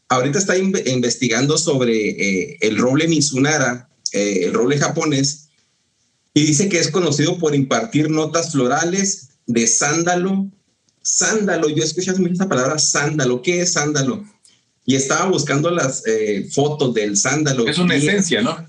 ahorita 0.08 0.38
está 0.38 0.58
investigando 0.58 1.56
sobre 1.56 2.58
el 2.60 2.76
roble 2.76 3.08
Mizunara, 3.08 3.88
el 4.12 4.52
roble 4.52 4.76
japonés, 4.76 5.49
y 6.34 6.46
dice 6.46 6.68
que 6.68 6.78
es 6.78 6.90
conocido 6.90 7.38
por 7.38 7.54
impartir 7.54 8.10
notas 8.10 8.52
florales 8.52 9.30
de 9.46 9.66
sándalo. 9.66 10.48
Sándalo, 11.02 11.68
yo 11.68 11.82
he 11.82 11.86
escuchado 11.86 12.18
mucho 12.18 12.34
esta 12.34 12.48
palabra 12.48 12.78
sándalo. 12.78 13.42
¿Qué 13.42 13.62
es 13.62 13.72
sándalo? 13.72 14.24
Y 14.86 14.94
estaba 14.94 15.28
buscando 15.28 15.70
las 15.70 16.06
eh, 16.06 16.48
fotos 16.52 16.94
del 16.94 17.16
sándalo. 17.16 17.66
Es 17.66 17.78
una 17.78 17.96
esencia, 17.96 18.42
¿no? 18.42 18.64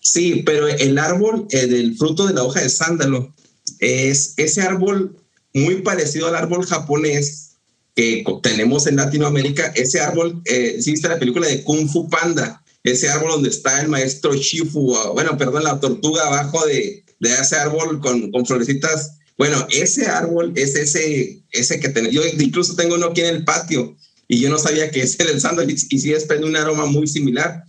Sí, 0.00 0.42
pero 0.44 0.68
el 0.68 0.98
árbol 0.98 1.46
eh, 1.50 1.66
del 1.66 1.96
fruto 1.96 2.26
de 2.26 2.34
la 2.34 2.42
hoja 2.42 2.60
de 2.60 2.68
sándalo 2.68 3.34
es 3.78 4.34
ese 4.36 4.62
árbol 4.62 5.16
muy 5.52 5.82
parecido 5.82 6.28
al 6.28 6.36
árbol 6.36 6.66
japonés 6.66 7.56
que 7.94 8.24
tenemos 8.42 8.86
en 8.86 8.96
Latinoamérica. 8.96 9.72
Ese 9.74 10.00
árbol, 10.00 10.42
eh, 10.46 10.74
existe 10.76 11.08
la 11.08 11.18
película 11.18 11.46
de 11.46 11.62
Kung 11.62 11.88
Fu 11.88 12.08
Panda 12.08 12.63
ese 12.84 13.08
árbol 13.08 13.32
donde 13.32 13.48
está 13.48 13.80
el 13.80 13.88
maestro 13.88 14.34
Shifu, 14.34 14.94
bueno, 15.14 15.36
perdón, 15.38 15.64
la 15.64 15.80
tortuga 15.80 16.26
abajo 16.26 16.64
de, 16.66 17.02
de 17.18 17.32
ese 17.32 17.56
árbol 17.56 17.98
con, 18.00 18.30
con, 18.30 18.44
florecitas. 18.44 19.18
Bueno, 19.38 19.66
ese 19.70 20.06
árbol 20.06 20.52
es 20.54 20.76
ese, 20.76 21.42
ese 21.50 21.80
que 21.80 21.88
tengo. 21.88 22.10
Yo 22.10 22.22
incluso 22.38 22.76
tengo 22.76 22.94
uno 22.94 23.06
aquí 23.06 23.22
en 23.22 23.34
el 23.34 23.44
patio 23.44 23.96
y 24.28 24.38
yo 24.38 24.50
no 24.50 24.58
sabía 24.58 24.90
que 24.90 25.00
ese 25.00 25.22
era 25.22 25.32
el 25.32 25.40
sándwich 25.40 25.86
y 25.88 25.98
sí 25.98 26.10
desprende 26.10 26.46
un 26.46 26.56
aroma 26.56 26.84
muy 26.84 27.06
similar. 27.06 27.64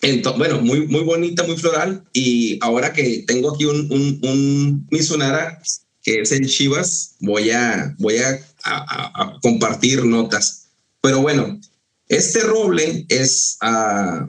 Entonces, 0.00 0.38
bueno, 0.38 0.60
muy, 0.62 0.86
muy 0.86 1.02
bonita, 1.02 1.44
muy 1.44 1.56
floral. 1.58 2.02
Y 2.14 2.58
ahora 2.62 2.92
que 2.92 3.24
tengo 3.26 3.54
aquí 3.54 3.66
un, 3.66 3.92
un, 3.92 4.18
un 4.22 4.88
Mizunara, 4.90 5.62
que 6.02 6.22
es 6.22 6.32
el 6.32 6.48
Chivas, 6.48 7.16
voy 7.20 7.50
a, 7.50 7.94
voy 7.98 8.16
a, 8.16 8.40
a 8.64 9.38
compartir 9.42 10.04
notas. 10.06 10.68
Pero 11.02 11.20
bueno, 11.20 11.60
este 12.08 12.40
roble 12.40 13.06
es, 13.08 13.56
ah, 13.60 14.28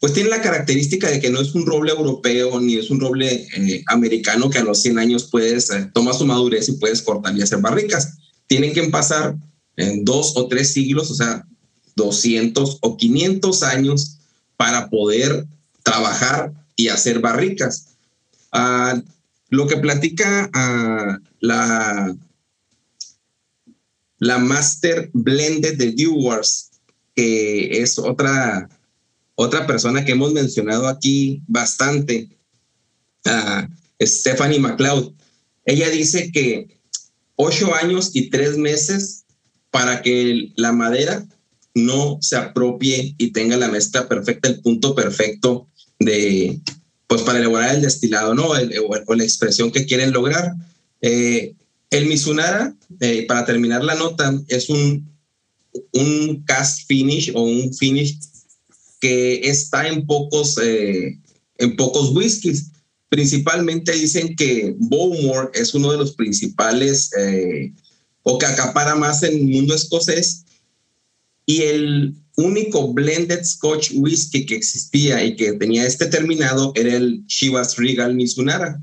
pues 0.00 0.12
tiene 0.12 0.30
la 0.30 0.42
característica 0.42 1.08
de 1.10 1.20
que 1.20 1.30
no 1.30 1.40
es 1.40 1.54
un 1.54 1.66
roble 1.66 1.92
europeo 1.92 2.60
ni 2.60 2.76
es 2.76 2.90
un 2.90 3.00
roble 3.00 3.48
eh, 3.56 3.82
americano 3.86 4.50
que 4.50 4.58
a 4.58 4.64
los 4.64 4.82
100 4.82 4.98
años 4.98 5.28
puedes, 5.30 5.70
eh, 5.70 5.90
tomar 5.92 6.14
su 6.14 6.26
madurez 6.26 6.68
y 6.68 6.72
puedes 6.72 7.02
cortar 7.02 7.36
y 7.36 7.42
hacer 7.42 7.60
barricas. 7.60 8.16
Tienen 8.46 8.72
que 8.72 8.84
pasar 8.84 9.36
en 9.76 10.04
dos 10.04 10.36
o 10.36 10.48
tres 10.48 10.72
siglos, 10.72 11.10
o 11.10 11.14
sea, 11.14 11.46
200 11.96 12.78
o 12.80 12.96
500 12.96 13.62
años 13.62 14.18
para 14.56 14.88
poder 14.88 15.46
trabajar 15.82 16.52
y 16.76 16.88
hacer 16.88 17.20
barricas. 17.20 17.96
Ah, 18.52 19.00
lo 19.48 19.66
que 19.66 19.76
platica 19.76 20.50
ah, 20.52 21.18
la 21.40 22.16
la 24.18 24.38
Master 24.38 25.10
Blended 25.12 25.76
de 25.76 25.92
Dewars, 25.92 26.70
que 27.14 27.82
es 27.82 27.98
otra, 27.98 28.68
otra 29.34 29.66
persona 29.66 30.04
que 30.04 30.12
hemos 30.12 30.32
mencionado 30.32 30.88
aquí 30.88 31.42
bastante, 31.46 32.28
Stephanie 34.00 34.60
McLeod. 34.60 35.12
Ella 35.64 35.90
dice 35.90 36.30
que 36.30 36.78
ocho 37.34 37.74
años 37.74 38.10
y 38.14 38.30
tres 38.30 38.56
meses 38.56 39.24
para 39.70 40.02
que 40.02 40.52
la 40.56 40.72
madera 40.72 41.26
no 41.74 42.18
se 42.20 42.36
apropie 42.36 43.14
y 43.18 43.32
tenga 43.32 43.56
la 43.56 43.68
mezcla 43.68 44.08
perfecta, 44.08 44.48
el 44.48 44.60
punto 44.60 44.94
perfecto 44.94 45.68
de, 45.98 46.60
pues 47.06 47.22
para 47.22 47.38
elaborar 47.38 47.74
el 47.74 47.82
destilado, 47.82 48.34
¿no? 48.34 48.48
o, 48.48 49.14
la 49.14 49.24
expresión 49.24 49.70
que 49.70 49.84
quieren 49.84 50.12
lograr. 50.12 50.54
Eh, 51.02 51.54
el 51.90 52.06
Mizunara, 52.06 52.74
eh, 53.00 53.26
para 53.26 53.44
terminar 53.44 53.84
la 53.84 53.94
nota, 53.94 54.38
es 54.48 54.68
un, 54.68 55.08
un 55.92 56.42
cast 56.44 56.86
finish 56.86 57.32
o 57.34 57.42
un 57.42 57.72
finish 57.74 58.18
que 59.00 59.48
está 59.48 59.88
en 59.88 60.06
pocos, 60.06 60.58
eh, 60.62 61.18
en 61.58 61.76
pocos 61.76 62.10
whiskies. 62.10 62.70
Principalmente 63.08 63.92
dicen 63.92 64.34
que 64.34 64.74
Bowmore 64.78 65.50
es 65.54 65.74
uno 65.74 65.92
de 65.92 65.98
los 65.98 66.12
principales 66.16 67.10
eh, 67.18 67.72
o 68.22 68.36
que 68.38 68.46
acapara 68.46 68.96
más 68.96 69.22
en 69.22 69.34
el 69.34 69.46
mundo 69.46 69.74
escocés. 69.74 70.44
Y 71.46 71.62
el 71.62 72.14
único 72.36 72.92
blended 72.92 73.44
Scotch 73.44 73.92
whisky 73.94 74.44
que 74.44 74.56
existía 74.56 75.24
y 75.24 75.36
que 75.36 75.52
tenía 75.52 75.86
este 75.86 76.06
terminado 76.06 76.72
era 76.74 76.96
el 76.96 77.24
Chivas 77.26 77.76
Regal 77.76 78.14
Mizunara. 78.14 78.80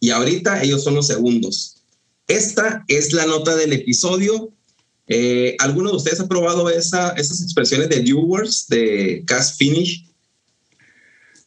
Y 0.00 0.10
ahorita 0.10 0.62
ellos 0.62 0.82
son 0.82 0.94
los 0.94 1.06
segundos. 1.06 1.75
Esta 2.28 2.84
es 2.88 3.12
la 3.12 3.26
nota 3.26 3.54
del 3.56 3.72
episodio. 3.72 4.50
Eh, 5.08 5.56
¿Alguno 5.60 5.90
de 5.90 5.96
ustedes 5.96 6.20
ha 6.20 6.28
probado 6.28 6.68
esa, 6.68 7.10
esas 7.10 7.40
expresiones 7.42 7.88
de 7.88 8.00
viewers, 8.00 8.66
de 8.68 9.22
cast 9.26 9.56
finish? 9.56 10.04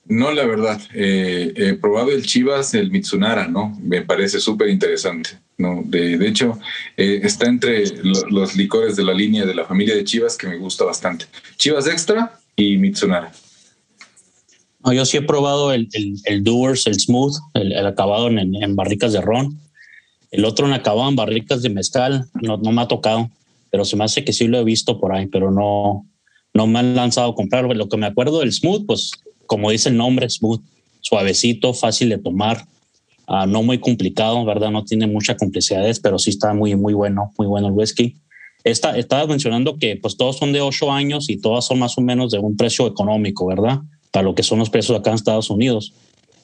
No, 0.05 0.31
la 0.31 0.45
verdad. 0.45 0.81
Eh, 0.93 1.53
he 1.55 1.73
probado 1.73 2.11
el 2.11 2.25
Chivas, 2.25 2.73
el 2.73 2.89
Mitsunara, 2.89 3.47
¿no? 3.47 3.77
Me 3.81 4.01
parece 4.01 4.39
súper 4.39 4.69
interesante. 4.69 5.31
¿no? 5.59 5.83
De, 5.85 6.17
de 6.17 6.27
hecho, 6.27 6.57
eh, 6.97 7.19
está 7.21 7.45
entre 7.47 7.83
los 8.03 8.55
licores 8.55 8.95
de 8.95 9.03
la 9.03 9.13
línea 9.13 9.45
de 9.45 9.53
la 9.53 9.65
familia 9.65 9.93
de 9.93 10.05
Chivas 10.05 10.37
que 10.37 10.47
me 10.47 10.57
gusta 10.57 10.85
bastante. 10.85 11.25
Chivas 11.57 11.85
Extra 11.85 12.39
y 12.55 12.77
Mitsunara. 12.77 13.31
yo 14.91 15.05
sí 15.05 15.17
he 15.17 15.21
probado 15.21 15.73
el, 15.73 15.89
el, 15.91 16.15
el 16.23 16.43
Doers, 16.43 16.87
el 16.87 16.99
Smooth, 16.99 17.35
el, 17.53 17.85
acabado 17.85 18.29
en, 18.29 18.39
en, 18.39 18.75
barricas 18.75 19.13
de 19.13 19.21
ron. 19.21 19.59
El 20.31 20.45
otro 20.45 20.67
en 20.67 21.15
barricas 21.15 21.61
de 21.61 21.69
mezcal. 21.69 22.25
No, 22.41 22.57
no 22.57 22.71
me 22.71 22.81
ha 22.81 22.87
tocado, 22.87 23.29
pero 23.71 23.85
se 23.85 23.95
me 23.95 24.03
hace 24.03 24.23
que 24.23 24.33
sí 24.33 24.47
lo 24.47 24.59
he 24.59 24.63
visto 24.63 24.99
por 24.99 25.13
ahí, 25.13 25.27
pero 25.27 25.51
no, 25.51 26.05
no 26.53 26.67
me 26.67 26.79
han 26.79 26.95
lanzado 26.95 27.31
a 27.31 27.35
comprar. 27.35 27.65
Lo 27.65 27.89
que 27.89 27.97
me 27.97 28.05
acuerdo 28.05 28.39
del 28.39 28.53
Smooth, 28.53 28.85
pues 28.85 29.11
como 29.49 29.71
dice 29.71 29.89
el 29.89 29.97
nombre, 29.97 30.29
smooth, 30.29 30.61
suavecito, 31.01 31.73
fácil 31.73 32.09
de 32.09 32.19
tomar, 32.19 32.65
uh, 33.27 33.47
no 33.47 33.63
muy 33.63 33.79
complicado, 33.79 34.45
¿verdad? 34.45 34.69
No 34.69 34.85
tiene 34.85 35.07
mucha 35.07 35.35
complicidades, 35.35 35.99
pero 35.99 36.19
sí 36.19 36.29
está 36.29 36.53
muy, 36.53 36.75
muy 36.75 36.93
bueno, 36.93 37.33
muy 37.35 37.47
bueno 37.47 37.67
el 37.67 37.73
whisky. 37.73 38.15
Esta, 38.63 38.95
estaba 38.95 39.25
mencionando 39.25 39.77
que 39.77 39.95
pues 39.95 40.17
todos 40.17 40.37
son 40.37 40.53
de 40.53 40.61
ocho 40.61 40.91
años 40.91 41.31
y 41.31 41.37
todas 41.37 41.65
son 41.65 41.79
más 41.79 41.97
o 41.97 42.01
menos 42.01 42.31
de 42.31 42.37
un 42.37 42.55
precio 42.55 42.85
económico, 42.85 43.47
¿verdad? 43.47 43.79
Para 44.11 44.23
lo 44.23 44.35
que 44.35 44.43
son 44.43 44.59
los 44.59 44.69
precios 44.69 44.99
acá 44.99 45.09
en 45.09 45.15
Estados 45.15 45.49
Unidos. 45.49 45.93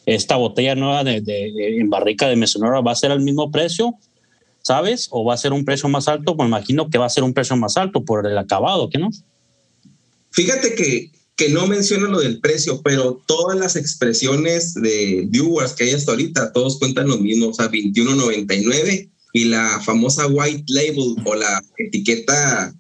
Esta 0.06 0.36
botella 0.36 0.76
nueva 0.76 1.04
de, 1.04 1.22
de, 1.22 1.80
en 1.80 1.90
barrica 1.90 2.28
de 2.28 2.36
Mesonora 2.36 2.82
va 2.82 2.92
a 2.92 2.96
ser 2.96 3.12
al 3.12 3.22
mismo 3.22 3.52
precio, 3.52 3.96
¿sabes? 4.62 5.08
¿O 5.12 5.24
va 5.26 5.34
a 5.34 5.38
ser 5.38 5.54
un 5.54 5.66
precio 5.66 5.90
más 5.90 6.08
alto? 6.08 6.36
Pues 6.36 6.48
imagino 6.48 6.90
que 6.90 6.98
va 6.98 7.06
a 7.06 7.10
ser 7.10 7.24
un 7.24 7.34
precio 7.34 7.56
más 7.56 7.78
alto 7.78 8.04
por 8.04 8.28
el 8.28 8.38
acabado, 8.38 8.90
¿qué 8.90 8.98
no? 8.98 9.10
Fíjate 10.32 10.76
que 10.76 11.12
que 11.36 11.50
no 11.50 11.68
menciona 11.68 12.08
lo 12.08 12.20
del 12.20 12.40
precio, 12.40 12.82
pero 12.82 13.22
todas 13.26 13.58
las 13.58 13.76
expresiones 13.76 14.74
de 14.74 15.26
viewers 15.28 15.74
que 15.74 15.86
hay 15.86 15.92
hasta 15.92 16.12
ahorita, 16.12 16.54
todos 16.54 16.80
cuentan 16.80 17.08
lo 17.08 17.18
mismo, 17.18 17.50
o 17.50 17.54
sea, 17.54 17.70
21.99 17.70 19.10
y 19.34 19.46
la 19.46 19.82
famosa 19.84 20.28
white 20.28 20.64
label 20.68 21.16
o 21.26 21.36
la 21.36 21.62
etiqueta, 21.78 22.74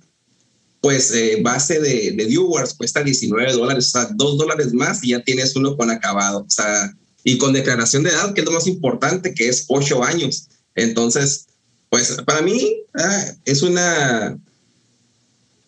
pues 0.79 1.11
eh, 1.11 1.39
base 1.41 1.81
de, 1.81 2.11
de 2.11 2.25
viewers 2.25 2.73
cuesta 2.73 3.03
19 3.03 3.51
dólares, 3.53 3.87
o 3.87 3.89
sea, 3.89 4.09
2 4.15 4.37
dólares 4.37 4.73
más 4.73 5.03
y 5.03 5.09
ya 5.09 5.21
tienes 5.21 5.55
uno 5.57 5.75
con 5.75 5.91
acabado, 5.91 6.45
o 6.47 6.49
sea, 6.49 6.95
y 7.25 7.37
con 7.37 7.51
declaración 7.51 8.03
de 8.03 8.11
edad, 8.11 8.33
que 8.33 8.41
es 8.41 8.45
lo 8.45 8.53
más 8.53 8.67
importante, 8.67 9.33
que 9.33 9.49
es 9.49 9.65
8 9.67 10.03
años. 10.03 10.47
Entonces, 10.75 11.47
pues 11.89 12.17
para 12.25 12.41
mí 12.41 12.77
ah, 12.93 13.25
es 13.45 13.63
una 13.63 14.37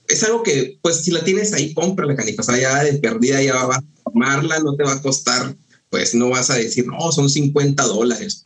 es 0.07 0.23
algo 0.23 0.43
que, 0.43 0.77
pues, 0.81 1.03
si 1.03 1.11
la 1.11 1.23
tienes 1.23 1.51
ahí, 1.53 1.73
cómprala, 1.73 2.15
canija. 2.15 2.41
O 2.41 2.45
sea, 2.45 2.57
ya 2.57 2.83
de 2.83 2.93
perdida 2.93 3.41
ya 3.41 3.65
vas 3.65 3.79
a 3.79 4.03
tomarla, 4.05 4.59
no 4.59 4.75
te 4.75 4.83
va 4.83 4.93
a 4.93 5.01
costar, 5.01 5.55
pues, 5.89 6.15
no 6.15 6.29
vas 6.29 6.49
a 6.49 6.55
decir, 6.55 6.87
no, 6.87 7.11
son 7.11 7.29
50 7.29 7.83
dólares, 7.83 8.41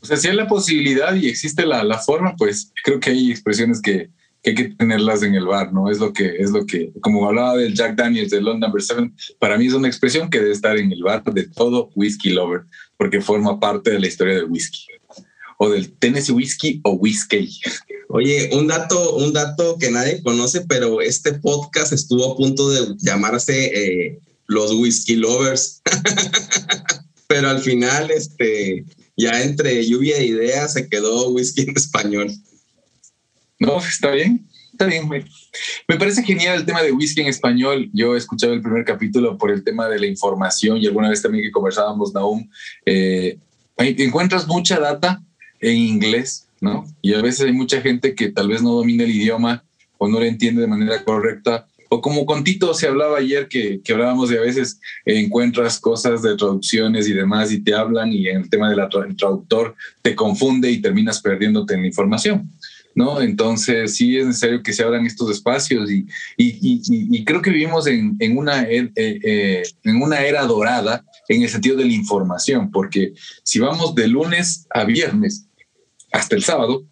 O 0.00 0.06
sea, 0.06 0.16
si 0.16 0.28
hay 0.28 0.34
la 0.34 0.48
posibilidad 0.48 1.14
y 1.14 1.28
existe 1.28 1.64
la, 1.64 1.84
la 1.84 1.98
forma, 1.98 2.34
pues 2.36 2.72
creo 2.82 2.98
que 2.98 3.10
hay 3.10 3.30
expresiones 3.30 3.80
que, 3.80 4.10
que, 4.54 4.62
hay 4.62 4.68
que 4.70 4.74
tenerlas 4.76 5.22
en 5.22 5.34
el 5.34 5.46
bar, 5.46 5.72
¿no? 5.72 5.90
Es 5.90 5.98
lo 5.98 6.12
que, 6.12 6.36
es 6.38 6.50
lo 6.50 6.64
que, 6.64 6.92
como 7.00 7.26
hablaba 7.26 7.56
del 7.56 7.74
Jack 7.74 7.96
Daniels 7.96 8.30
de 8.30 8.40
London 8.40 8.60
Number 8.60 8.82
7, 8.82 9.10
para 9.38 9.58
mí 9.58 9.66
es 9.66 9.72
una 9.72 9.88
expresión 9.88 10.30
que 10.30 10.38
debe 10.38 10.52
estar 10.52 10.76
en 10.76 10.92
el 10.92 11.02
bar 11.02 11.24
de 11.24 11.48
todo 11.48 11.90
whisky 11.94 12.30
lover, 12.30 12.62
porque 12.96 13.20
forma 13.20 13.58
parte 13.58 13.90
de 13.90 13.98
la 13.98 14.06
historia 14.06 14.34
del 14.34 14.44
whisky 14.44 14.86
o 15.58 15.70
del 15.70 15.90
Tennessee 15.98 16.32
Whiskey 16.32 16.80
o 16.84 16.92
Whiskey. 16.92 17.50
Oye, 18.08 18.50
un 18.52 18.66
dato, 18.66 19.16
un 19.16 19.32
dato 19.32 19.78
que 19.78 19.90
nadie 19.90 20.22
conoce, 20.22 20.60
pero 20.62 21.00
este 21.00 21.32
podcast 21.34 21.92
estuvo 21.92 22.32
a 22.32 22.36
punto 22.36 22.70
de 22.70 22.94
llamarse 22.98 23.72
eh, 23.74 24.18
Los 24.46 24.72
Whisky 24.72 25.16
Lovers. 25.16 25.80
pero 27.26 27.48
al 27.48 27.60
final, 27.60 28.10
este, 28.10 28.84
ya 29.16 29.42
entre 29.42 29.86
lluvia 29.86 30.18
de 30.18 30.26
ideas 30.26 30.74
se 30.74 30.88
quedó 30.88 31.30
whisky 31.30 31.62
en 31.62 31.76
español. 31.76 32.30
No, 33.58 33.78
está 33.78 34.10
bien, 34.10 34.46
está 34.72 34.86
bien. 34.86 35.08
Me, 35.08 35.24
me 35.88 35.96
parece 35.96 36.22
genial 36.22 36.60
el 36.60 36.66
tema 36.66 36.82
de 36.82 36.92
whisky 36.92 37.22
en 37.22 37.28
español. 37.28 37.88
Yo 37.92 38.14
he 38.14 38.18
escuchado 38.18 38.52
el 38.52 38.62
primer 38.62 38.84
capítulo 38.84 39.38
por 39.38 39.50
el 39.50 39.64
tema 39.64 39.88
de 39.88 39.98
la 39.98 40.06
información 40.06 40.78
y 40.78 40.86
alguna 40.86 41.08
vez 41.08 41.22
también 41.22 41.44
que 41.44 41.50
conversábamos, 41.50 42.12
Naum, 42.12 42.48
eh, 42.84 43.38
encuentras 43.78 44.46
mucha 44.46 44.78
data 44.78 45.22
en 45.60 45.76
inglés, 45.76 46.48
¿no? 46.60 46.84
Y 47.02 47.14
a 47.14 47.22
veces 47.22 47.46
hay 47.46 47.52
mucha 47.52 47.80
gente 47.80 48.14
que 48.14 48.30
tal 48.30 48.48
vez 48.48 48.62
no 48.62 48.72
domina 48.72 49.04
el 49.04 49.10
idioma 49.10 49.64
o 49.98 50.08
no 50.08 50.20
lo 50.20 50.26
entiende 50.26 50.60
de 50.60 50.66
manera 50.66 51.02
correcta. 51.04 51.66
O 51.88 52.00
como 52.00 52.26
con 52.26 52.42
Tito 52.42 52.74
se 52.74 52.88
hablaba 52.88 53.18
ayer, 53.18 53.48
que, 53.48 53.80
que 53.82 53.92
hablábamos 53.92 54.28
de 54.28 54.38
a 54.38 54.42
veces 54.42 54.80
encuentras 55.04 55.78
cosas 55.78 56.20
de 56.20 56.36
traducciones 56.36 57.08
y 57.08 57.12
demás 57.12 57.52
y 57.52 57.62
te 57.62 57.74
hablan 57.74 58.12
y 58.12 58.26
en 58.26 58.38
el 58.38 58.50
tema 58.50 58.68
del 58.68 58.80
traductor 59.16 59.76
te 60.02 60.16
confunde 60.16 60.70
y 60.70 60.82
terminas 60.82 61.22
perdiéndote 61.22 61.74
en 61.74 61.82
la 61.82 61.86
información. 61.86 62.50
¿No? 62.96 63.20
Entonces 63.20 63.94
sí 63.94 64.16
es 64.16 64.26
necesario 64.26 64.62
que 64.62 64.72
se 64.72 64.82
abran 64.82 65.06
estos 65.06 65.30
espacios 65.30 65.90
y, 65.90 66.06
y, 66.38 66.82
y, 66.88 67.24
creo 67.24 67.42
que 67.42 67.50
vivimos 67.50 67.86
en, 67.86 68.16
en 68.18 68.38
una, 68.38 68.62
eh, 68.62 68.90
eh, 68.96 69.62
en 69.84 70.02
una 70.02 70.22
era 70.22 70.42
dorada 70.44 71.04
en 71.28 71.42
el 71.42 71.48
sentido 71.50 71.76
de 71.76 71.84
la 71.84 71.92
información, 71.92 72.70
porque 72.70 73.12
si 73.42 73.58
vamos 73.58 73.94
de 73.94 74.08
lunes 74.08 74.66
a 74.70 74.84
viernes, 74.84 75.46
hasta 76.10 76.36
el 76.36 76.42
sábado, 76.42 76.86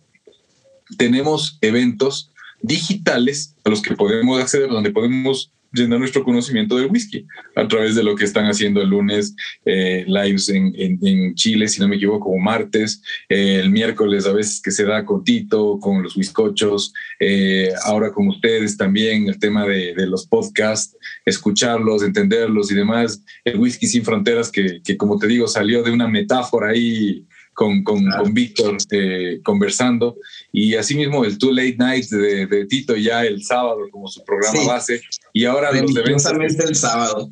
tenemos 0.99 1.57
eventos 1.63 2.31
digitales 2.61 3.57
a 3.65 3.71
los 3.71 3.81
que 3.81 3.97
podemos 3.97 4.39
acceder, 4.39 4.69
donde 4.69 4.91
podemos 4.91 5.54
llenar 5.75 5.99
nuestro 5.99 6.25
conocimiento 6.25 6.77
del 6.77 6.91
whisky 6.91 7.27
a 7.57 7.67
través 7.69 7.95
de 7.95 8.03
lo 8.03 8.15
que 8.15 8.25
están 8.25 8.47
haciendo 8.47 8.81
el 8.81 8.89
lunes, 8.89 9.35
eh, 9.65 10.05
lives 10.07 10.49
en, 10.49 10.73
en, 10.77 11.35
Chile, 11.35 11.69
si 11.69 11.81
no 11.81 11.89
me 11.89 11.97
equivoco, 11.97 12.27
como 12.27 12.39
martes, 12.39 13.03
eh, 13.29 13.61
el 13.61 13.71
miércoles 13.71 14.27
a 14.27 14.33
veces 14.33 14.61
que 14.63 14.71
se 14.71 14.85
da 14.85 15.05
con 15.05 15.25
Tito, 15.25 15.79
con 15.81 16.03
los 16.03 16.17
whiskochos, 16.17 16.93
eh, 17.19 17.71
ahora 17.85 18.13
con 18.13 18.29
ustedes 18.29 18.77
también 18.77 19.29
el 19.29 19.39
tema 19.39 19.67
de, 19.67 19.95
de, 19.95 20.07
los 20.07 20.27
podcasts, 20.27 20.97
escucharlos, 21.25 22.03
entenderlos 22.03 22.71
y 22.71 22.75
demás, 22.75 23.23
el 23.45 23.59
whisky 23.59 23.87
sin 23.87 24.05
fronteras 24.05 24.51
que, 24.51 24.81
que 24.83 24.97
como 24.97 25.19
te 25.19 25.27
digo 25.27 25.49
salió 25.49 25.83
de 25.83 25.91
una 25.91 26.09
metáfora 26.09 26.71
ahí 26.71 27.25
con, 27.55 27.83
con, 27.83 28.05
con 28.11 28.35
Víctor 28.35 28.77
eh, 28.91 29.41
conversando. 29.43 30.17
Y 30.53 30.75
asimismo 30.75 31.25
el 31.25 31.39
Two 31.39 31.53
Late 31.53 31.77
Nights 31.79 32.11
de, 32.11 32.47
de, 32.47 32.67
Tito 32.67 32.97
ya 32.97 33.25
el 33.25 33.43
sábado 33.43 33.89
como 33.91 34.09
su 34.09 34.23
programa 34.25 34.65
base. 34.67 35.01
Y 35.33 35.45
ahora 35.45 35.73
los 35.73 35.97
eventos. 35.97 36.27
el 36.69 36.75
sábado. 36.75 37.31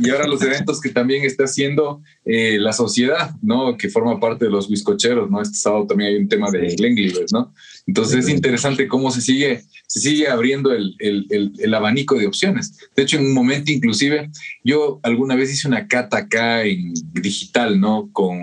Y 0.00 0.10
ahora 0.10 0.26
los 0.26 0.42
eventos 0.42 0.80
que 0.80 0.90
también 0.90 1.24
está 1.24 1.44
haciendo 1.44 2.02
eh, 2.24 2.58
la 2.58 2.72
sociedad, 2.72 3.34
¿no? 3.42 3.76
Que 3.76 3.88
forma 3.88 4.18
parte 4.18 4.46
de 4.46 4.50
los 4.50 4.68
bizcocheros, 4.68 5.30
¿no? 5.30 5.40
Este 5.40 5.56
sábado 5.56 5.86
también 5.86 6.10
hay 6.10 6.16
un 6.16 6.28
tema 6.28 6.50
de 6.50 6.74
Glenglivers, 6.74 7.32
¿no? 7.32 7.52
Entonces 7.86 8.24
es 8.24 8.30
interesante 8.30 8.88
cómo 8.88 9.10
se 9.10 9.20
sigue, 9.20 9.62
se 9.86 10.00
sigue 10.00 10.28
abriendo 10.28 10.72
el, 10.72 10.94
el, 10.98 11.52
el, 11.58 11.74
abanico 11.74 12.16
de 12.16 12.26
opciones. 12.26 12.76
De 12.96 13.02
hecho, 13.02 13.18
en 13.18 13.26
un 13.26 13.34
momento 13.34 13.70
inclusive, 13.70 14.30
yo 14.64 15.00
alguna 15.02 15.36
vez 15.36 15.52
hice 15.52 15.68
una 15.68 15.86
cata 15.86 16.18
acá 16.18 16.64
en 16.64 16.92
digital, 17.12 17.80
¿no? 17.80 18.08
Con 18.12 18.38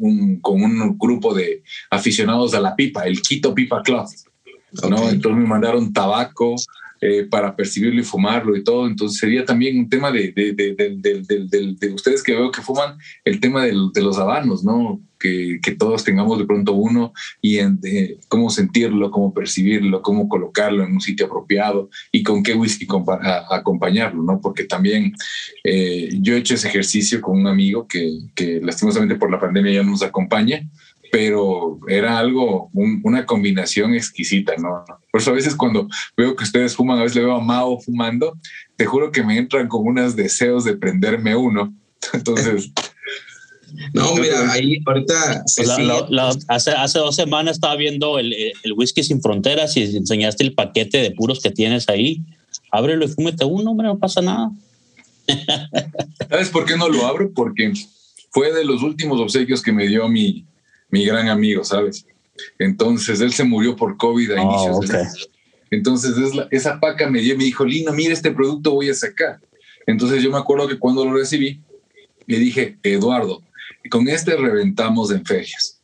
un, 0.00 0.38
con 0.40 0.62
un 0.62 0.96
grupo 0.98 1.34
de 1.34 1.62
aficionados 1.90 2.54
a 2.54 2.60
la 2.60 2.76
pipa, 2.76 3.04
el 3.06 3.20
Quito 3.20 3.54
Pipa 3.54 3.82
Club, 3.82 4.06
¿no? 4.88 5.10
Entonces 5.10 5.40
me 5.40 5.46
mandaron 5.46 5.92
tabaco, 5.92 6.56
eh, 7.04 7.24
para 7.24 7.56
percibirlo 7.56 8.00
y 8.00 8.04
fumarlo 8.04 8.56
y 8.56 8.62
todo. 8.62 8.86
Entonces 8.86 9.18
sería 9.18 9.44
también 9.44 9.76
un 9.76 9.90
tema 9.90 10.12
de, 10.12 10.30
de, 10.30 10.52
de, 10.52 11.74
de 11.76 11.92
ustedes 11.92 12.22
que 12.22 12.32
veo 12.32 12.52
que 12.52 12.62
fuman, 12.62 12.96
el 13.24 13.40
tema 13.40 13.64
de, 13.64 13.72
los 13.72 14.18
habanos, 14.18 14.62
¿no? 14.62 15.00
Que, 15.18 15.58
que, 15.60 15.72
todos 15.72 16.04
tengamos 16.04 16.38
de 16.38 16.46
pronto 16.46 16.74
uno 16.74 17.12
y 17.40 17.58
cómo 18.28 18.50
sentirlo, 18.50 19.10
cómo 19.10 19.34
percibirlo, 19.34 20.00
cómo 20.00 20.28
colocarlo 20.28 20.84
en 20.84 20.92
un 20.92 21.00
sitio 21.00 21.26
apropiado 21.26 21.90
y 22.12 22.22
con 22.22 22.44
qué 22.44 22.54
whisky 22.54 22.86
acompañarlo, 23.50 24.22
¿no? 24.22 24.40
Porque 24.40 24.62
también 24.62 25.12
eh, 25.64 26.08
yo 26.20 26.34
he 26.34 26.38
hecho 26.38 26.54
ese 26.54 26.68
ejercicio 26.68 27.20
con 27.20 27.36
un 27.36 27.48
amigo 27.48 27.88
que 27.88 28.60
lastimosamente 28.62 29.16
por 29.16 29.28
la 29.28 29.40
pandemia 29.40 29.72
ya 29.72 29.82
no 29.82 29.90
nos 29.90 30.04
acompaña 30.04 30.62
pero 31.12 31.78
era 31.88 32.18
algo, 32.18 32.70
una 32.72 33.26
combinación 33.26 33.92
exquisita, 33.94 34.54
¿no? 34.56 34.82
Por 35.10 35.20
eso 35.20 35.30
a 35.30 35.34
veces 35.34 35.54
cuando 35.54 35.86
veo 36.16 36.34
que 36.34 36.44
ustedes 36.44 36.74
fuman, 36.74 36.98
a 36.98 37.02
veces 37.02 37.16
le 37.16 37.24
veo 37.24 37.36
a 37.36 37.40
Mao 37.40 37.78
fumando, 37.78 38.38
te 38.76 38.86
juro 38.86 39.12
que 39.12 39.22
me 39.22 39.36
entran 39.36 39.68
como 39.68 39.90
unos 39.90 40.16
deseos 40.16 40.64
de 40.64 40.74
prenderme 40.74 41.36
uno. 41.36 41.70
Entonces... 42.14 42.72
No, 43.92 44.14
mira, 44.14 44.52
ahí 44.52 44.80
ahorita... 44.86 45.44
Pues 45.54 45.68
hace, 46.48 46.70
hace 46.70 46.98
dos 46.98 47.14
semanas 47.14 47.56
estaba 47.56 47.76
viendo 47.76 48.18
el, 48.18 48.32
el, 48.32 48.72
Whisky 48.72 49.02
Sin 49.02 49.20
Fronteras 49.20 49.76
y 49.76 49.94
enseñaste 49.94 50.44
el 50.44 50.54
paquete 50.54 50.96
de 51.02 51.10
puros 51.10 51.40
que 51.40 51.50
tienes 51.50 51.90
ahí. 51.90 52.22
Ábrelo 52.70 53.04
y 53.04 53.08
fúmete 53.08 53.44
uno, 53.44 53.72
hombre, 53.72 53.86
no 53.86 53.98
pasa 53.98 54.22
nada. 54.22 54.50
¿Sabes 56.30 56.48
por 56.48 56.64
qué 56.64 56.78
no 56.78 56.88
lo 56.88 57.04
abro? 57.04 57.30
Porque 57.34 57.70
fue 58.30 58.50
de 58.50 58.64
los 58.64 58.82
últimos 58.82 59.20
obsequios 59.20 59.60
que 59.60 59.72
me 59.72 59.86
dio 59.86 60.08
mi, 60.08 60.46
mi 60.92 61.04
gran 61.04 61.28
amigo, 61.28 61.64
¿sabes? 61.64 62.06
Entonces 62.58 63.20
él 63.20 63.32
se 63.32 63.42
murió 63.42 63.74
por 63.74 63.96
COVID 63.96 64.30
a 64.32 64.42
oh, 64.42 64.80
inicios 64.80 65.28
Entonces 65.70 66.14
esa 66.50 66.78
paca 66.78 67.10
me 67.10 67.20
dio, 67.20 67.36
me 67.36 67.44
dijo, 67.44 67.64
Lino, 67.64 67.92
mira 67.92 68.12
este 68.12 68.30
producto 68.30 68.72
voy 68.72 68.90
a 68.90 68.94
sacar. 68.94 69.40
Entonces 69.86 70.22
yo 70.22 70.30
me 70.30 70.38
acuerdo 70.38 70.68
que 70.68 70.78
cuando 70.78 71.04
lo 71.04 71.14
recibí, 71.14 71.60
le 72.26 72.38
dije, 72.38 72.78
Eduardo, 72.84 73.42
con 73.90 74.08
este 74.08 74.36
reventamos 74.36 75.10
en 75.10 75.24
ferias. 75.24 75.80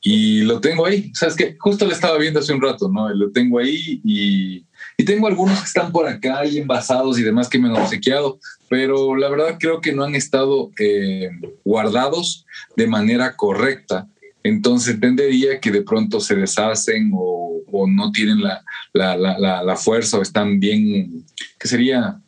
Y 0.00 0.42
lo 0.42 0.60
tengo 0.60 0.86
ahí, 0.86 1.10
sabes 1.14 1.34
que 1.34 1.56
justo 1.58 1.84
lo 1.84 1.92
estaba 1.92 2.18
viendo 2.18 2.40
hace 2.40 2.52
un 2.52 2.60
rato, 2.60 2.88
¿no? 2.88 3.08
Lo 3.14 3.30
tengo 3.30 3.58
ahí 3.58 4.00
y, 4.04 4.64
y 4.96 5.04
tengo 5.04 5.26
algunos 5.26 5.58
que 5.60 5.66
están 5.66 5.92
por 5.92 6.06
acá 6.06 6.44
y 6.44 6.58
envasados 6.58 7.18
y 7.18 7.22
demás 7.22 7.48
que 7.48 7.58
me 7.58 7.68
han 7.68 7.76
obsequiado, 7.76 8.38
pero 8.68 9.14
la 9.16 9.28
verdad 9.28 9.56
creo 9.58 9.80
que 9.80 9.92
no 9.92 10.04
han 10.04 10.14
estado 10.14 10.70
eh, 10.78 11.30
guardados 11.64 12.46
de 12.76 12.86
manera 12.86 13.36
correcta. 13.36 14.08
Entonces 14.42 14.94
entendería 14.94 15.60
que 15.60 15.70
de 15.70 15.82
pronto 15.82 16.20
se 16.20 16.36
deshacen 16.36 17.10
o, 17.14 17.62
no 17.86 18.10
tienen 18.12 18.42
la, 18.42 19.76
fuerza 19.76 20.18
o 20.18 20.22
están 20.22 20.58
bien, 20.58 21.24
¿qué 21.58 21.68
sería? 21.68 22.20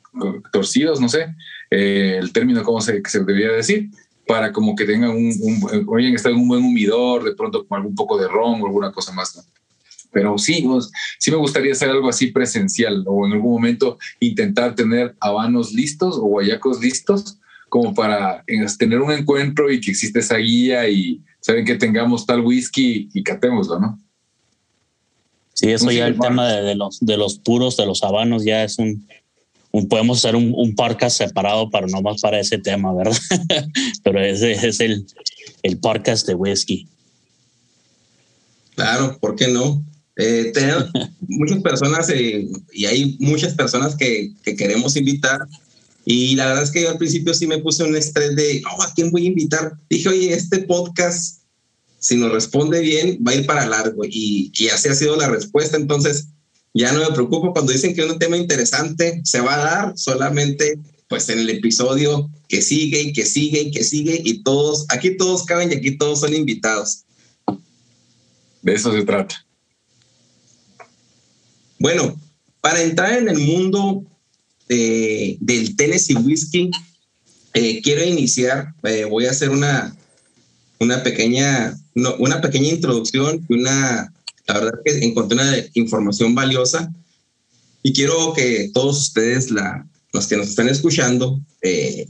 Torcidos, 0.52 1.00
no 1.00 1.08
sé, 1.08 1.34
eh, 1.70 2.18
el 2.20 2.32
término 2.32 2.62
cómo 2.62 2.80
se, 2.80 3.00
debería 3.00 3.52
decir 3.52 3.90
para 4.26 4.52
como 4.52 4.76
que 4.76 4.84
tengan 4.84 5.10
un, 5.10 5.32
un, 5.40 5.86
oyen, 5.88 6.14
en 6.16 6.34
un 6.34 6.46
buen 6.46 6.64
humidor, 6.64 7.24
de 7.24 7.34
pronto 7.34 7.66
con 7.66 7.78
algún 7.78 7.94
poco 7.96 8.16
de 8.16 8.28
ron 8.28 8.62
o 8.62 8.66
alguna 8.66 8.92
cosa 8.92 9.12
más. 9.12 9.44
Pero 10.12 10.38
sí, 10.38 10.64
sí 11.18 11.30
me 11.30 11.36
gustaría 11.36 11.72
hacer 11.72 11.90
algo 11.90 12.08
así 12.08 12.28
presencial 12.28 13.04
o 13.06 13.26
en 13.26 13.32
algún 13.32 13.52
momento 13.52 13.98
intentar 14.20 14.74
tener 14.74 15.16
habanos 15.20 15.72
listos 15.72 16.16
o 16.16 16.22
guayacos 16.22 16.80
listos 16.80 17.38
como 17.68 17.94
para 17.94 18.44
tener 18.78 19.00
un 19.00 19.12
encuentro 19.12 19.70
y 19.70 19.80
que 19.80 19.90
existe 19.92 20.18
esa 20.20 20.36
guía 20.36 20.88
y 20.88 21.20
saben 21.40 21.64
que 21.64 21.76
tengamos 21.76 22.26
tal 22.26 22.40
whisky 22.40 23.09
y 23.12 23.22
catémoslo, 23.22 23.79
¿no? 23.81 23.98
Sí, 25.55 25.70
eso 25.70 25.90
ya 25.90 26.07
el 26.07 26.18
tema 26.18 26.48
de, 26.48 26.74
los, 26.74 27.00
de 27.00 27.16
los 27.16 27.38
puros, 27.38 27.76
de 27.76 27.85
los 27.85 28.03
habanos, 28.03 28.44
ya 28.44 28.64
es 28.64 28.79
un, 28.79 29.07
podemos 29.88 30.18
hacer 30.18 30.35
un, 30.35 30.55
un 30.57 30.74
podcast 30.74 31.18
separado 31.18 31.68
para 31.70 31.87
no 31.87 32.00
más 32.00 32.20
para 32.20 32.40
ese 32.40 32.59
tema, 32.59 32.94
¿verdad? 32.94 33.16
Pero 34.03 34.24
ese 34.24 34.53
es 34.53 34.81
el, 34.81 35.07
el 35.62 35.79
podcast 35.79 36.26
de 36.26 36.35
whisky. 36.35 36.88
Claro, 38.74 39.18
¿por 39.20 39.37
qué 39.37 39.48
no? 39.48 39.85
Eh, 40.16 40.53
muchas 41.29 41.62
personas 41.62 42.11
eh, 42.11 42.48
y 42.72 42.85
hay 42.87 43.16
muchas 43.20 43.55
personas 43.55 43.96
que, 43.96 44.33
que, 44.42 44.57
queremos 44.57 44.96
invitar. 44.96 45.40
Y 46.04 46.34
la 46.34 46.46
verdad 46.46 46.64
es 46.64 46.70
que 46.70 46.82
yo 46.82 46.90
al 46.90 46.98
principio 46.98 47.34
sí 47.34 47.46
me 47.46 47.58
puse 47.58 47.84
un 47.84 47.96
estrés 47.96 48.34
de, 48.34 48.62
oh, 48.72 48.82
¿a 48.82 48.92
quién 48.94 49.10
voy 49.10 49.24
a 49.24 49.28
invitar? 49.28 49.72
Dije, 49.88 50.08
oye, 50.08 50.32
este 50.32 50.60
podcast, 50.60 51.42
si 51.98 52.16
nos 52.16 52.32
responde 52.32 52.80
bien, 52.80 53.18
va 53.26 53.32
a 53.32 53.34
ir 53.36 53.46
para 53.46 53.66
largo. 53.66 54.04
Y, 54.04 54.50
y 54.54 54.68
así 54.68 54.88
ha 54.88 54.94
sido 54.94 55.16
la 55.16 55.28
respuesta. 55.28 55.76
Entonces, 55.76 56.28
ya 56.72 56.92
no 56.92 57.00
me 57.00 57.14
preocupo 57.14 57.52
cuando 57.52 57.72
dicen 57.72 57.94
que 57.94 58.04
es 58.04 58.10
un 58.10 58.18
tema 58.18 58.36
interesante, 58.36 59.20
se 59.24 59.40
va 59.40 59.54
a 59.54 59.58
dar 59.58 59.98
solamente 59.98 60.78
pues 61.08 61.28
en 61.28 61.40
el 61.40 61.50
episodio 61.50 62.30
que 62.48 62.62
sigue 62.62 63.00
y 63.02 63.12
que 63.12 63.26
sigue 63.26 63.62
y 63.62 63.70
que 63.72 63.82
sigue 63.82 64.20
y 64.24 64.44
todos, 64.44 64.86
aquí 64.90 65.16
todos 65.16 65.44
caben 65.44 65.72
y 65.72 65.74
aquí 65.74 65.98
todos 65.98 66.20
son 66.20 66.32
invitados. 66.32 67.04
De 68.62 68.74
eso 68.74 68.92
se 68.92 69.02
trata. 69.04 69.44
Bueno, 71.80 72.20
para 72.60 72.80
entrar 72.82 73.18
en 73.18 73.28
el 73.28 73.38
mundo 73.38 74.04
del 74.76 75.74
Tennessee 75.76 76.14
Whiskey, 76.14 76.70
eh, 77.54 77.80
quiero 77.83 78.04
iniciar, 78.04 78.74
eh, 78.85 79.04
voy 79.04 79.26
a 79.26 79.30
hacer 79.30 79.50
una, 79.50 79.96
una, 80.78 81.02
pequeña, 81.02 81.76
una 81.94 82.40
pequeña 82.40 82.68
introducción 82.68 83.44
una, 83.48 84.12
la 84.46 84.54
verdad 84.54 84.80
que 84.85 85.04
encontré 85.04 85.37
una 85.37 85.56
información 85.74 86.35
valiosa. 86.35 86.92
Y 87.83 87.92
quiero 87.92 88.33
que 88.35 88.70
todos 88.72 89.00
ustedes, 89.00 89.50
la, 89.50 89.88
los 90.12 90.26
que 90.26 90.37
nos 90.37 90.48
están 90.48 90.68
escuchando, 90.68 91.40
eh, 91.62 92.06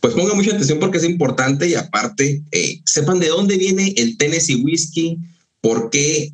pues 0.00 0.14
pongan 0.14 0.36
mucha 0.36 0.52
atención 0.52 0.78
porque 0.78 0.98
es 0.98 1.04
importante 1.04 1.68
y 1.68 1.74
aparte 1.74 2.42
sepan 2.86 3.18
de 3.18 3.28
dónde 3.28 3.58
viene 3.58 3.92
el 3.96 4.16
Tennessee 4.16 4.62
Whiskey, 4.62 5.18
por 5.60 5.90
qué 5.90 6.32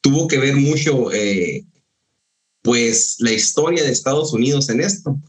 tuvo 0.00 0.26
que 0.26 0.38
ver 0.38 0.56
mucho 0.56 1.10
pues 2.62 3.16
la 3.18 3.32
historia 3.32 3.82
de 3.82 3.90
Estados 3.90 4.32
Unidos 4.32 4.68
en 4.68 4.80
esto. 4.80 5.20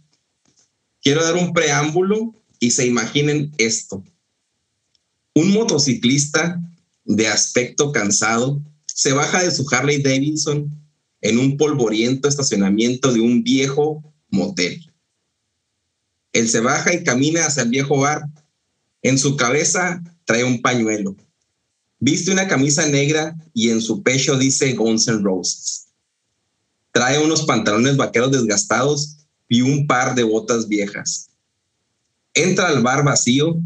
Quiero 1.02 1.24
dar 1.24 1.36
un 1.36 1.52
preámbulo 1.52 2.34
y 2.60 2.72
se 2.72 2.86
imaginen 2.86 3.52
esto. 3.58 4.04
Un 5.34 5.52
motociclista 5.52 6.62
de 7.06 7.28
aspecto 7.28 7.92
cansado 7.92 8.62
se 8.86 9.12
baja 9.12 9.44
de 9.44 9.52
su 9.52 9.68
Harley 9.70 10.02
Davidson 10.02 10.72
en 11.22 11.40
un 11.40 11.58
polvoriento 11.58 12.28
estacionamiento 12.28 13.12
de 13.12 13.20
un 13.20 13.44
viejo 13.44 14.04
motel. 14.30 14.92
Él 16.32 16.50
se 16.50 16.60
baja 16.60 16.94
y 16.94 17.04
camina 17.04 17.46
hacia 17.46 17.64
el 17.64 17.70
viejo 17.70 17.98
bar. 17.98 18.24
En 19.02 19.18
su 19.18 19.36
cabeza 19.36 20.02
trae 20.26 20.44
un 20.44 20.62
pañuelo. 20.62 21.16
Viste 22.00 22.32
una 22.32 22.48
camisa 22.48 22.88
negra 22.88 23.36
y 23.54 23.70
en 23.70 23.82
su 23.82 24.04
pecho 24.04 24.38
dice 24.38 24.74
Guns 24.74 25.08
N' 25.08 25.22
Roses. 25.22 25.88
Trae 26.94 27.20
unos 27.20 27.44
pantalones 27.44 27.98
vaqueros 27.98 28.32
desgastados 28.32 29.18
y 29.50 29.62
un 29.62 29.88
par 29.88 30.16
de 30.16 30.24
botas 30.24 30.70
viejas. 30.70 31.32
Entra 32.34 32.70
al 32.70 32.82
bar 32.82 33.04
vacío 33.04 33.58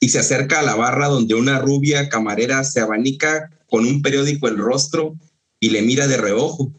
y 0.00 0.08
se 0.08 0.20
acerca 0.20 0.60
a 0.60 0.62
la 0.62 0.76
barra 0.76 1.08
donde 1.08 1.34
una 1.34 1.58
rubia 1.58 2.08
camarera 2.08 2.64
se 2.64 2.80
abanica 2.80 3.50
con 3.68 3.84
un 3.84 4.00
periódico 4.00 4.48
el 4.48 4.56
rostro 4.56 5.16
y 5.60 5.70
le 5.70 5.82
mira 5.82 6.06
de 6.06 6.16
reojo. 6.16 6.72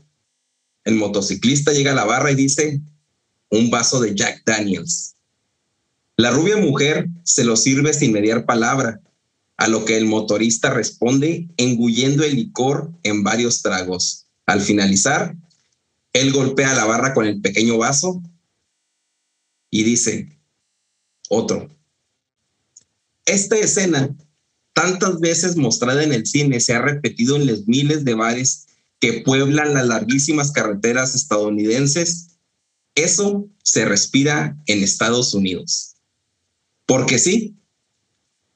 El 0.86 0.96
motociclista 0.96 1.74
llega 1.74 1.92
a 1.92 1.96
la 1.96 2.06
barra 2.06 2.32
y 2.32 2.36
dice, 2.36 2.82
un 3.52 3.70
vaso 3.70 4.00
de 4.00 4.16
Jack 4.16 4.44
Daniels. 4.46 5.16
La 6.16 6.32
rubia 6.32 6.58
mujer 6.58 7.08
se 7.24 7.44
lo 7.44 7.56
sirve 7.56 7.94
sin 7.94 8.12
mediar 8.12 8.46
palabra, 8.46 9.02
a 9.58 9.68
lo 9.68 9.84
que 9.84 9.98
el 9.98 10.06
motorista 10.06 10.70
responde 10.70 11.50
engullendo 11.58 12.24
el 12.24 12.36
licor 12.36 12.92
en 13.04 13.24
varios 13.24 13.62
tragos. 13.62 14.26
Al 14.46 14.62
finalizar, 14.62 15.36
él 16.14 16.32
golpea 16.34 16.74
la 16.74 16.86
barra 16.86 17.14
con 17.14 17.26
el 17.26 17.42
pequeño 17.42 17.78
vaso 17.78 18.22
y 19.70 19.84
dice, 19.84 20.38
otro. 21.30 21.70
Esta 23.26 23.58
escena, 23.58 24.16
tantas 24.74 25.20
veces 25.20 25.56
mostrada 25.56 26.04
en 26.04 26.14
el 26.14 26.26
cine, 26.26 26.60
se 26.60 26.74
ha 26.74 26.82
repetido 26.82 27.36
en 27.36 27.46
los 27.46 27.68
miles 27.68 28.04
de 28.04 28.16
bares 28.16 28.68
que 29.00 29.22
pueblan 29.22 29.74
las 29.74 29.86
larguísimas 29.88 30.52
carreteras 30.52 31.14
estadounidenses. 31.14 32.40
Eso 32.96 33.48
se 33.64 33.86
respira 33.86 34.58
en 34.66 34.84
Estados 34.84 35.34
Unidos. 35.34 35.96
Porque 36.86 37.20
sí, 37.20 37.59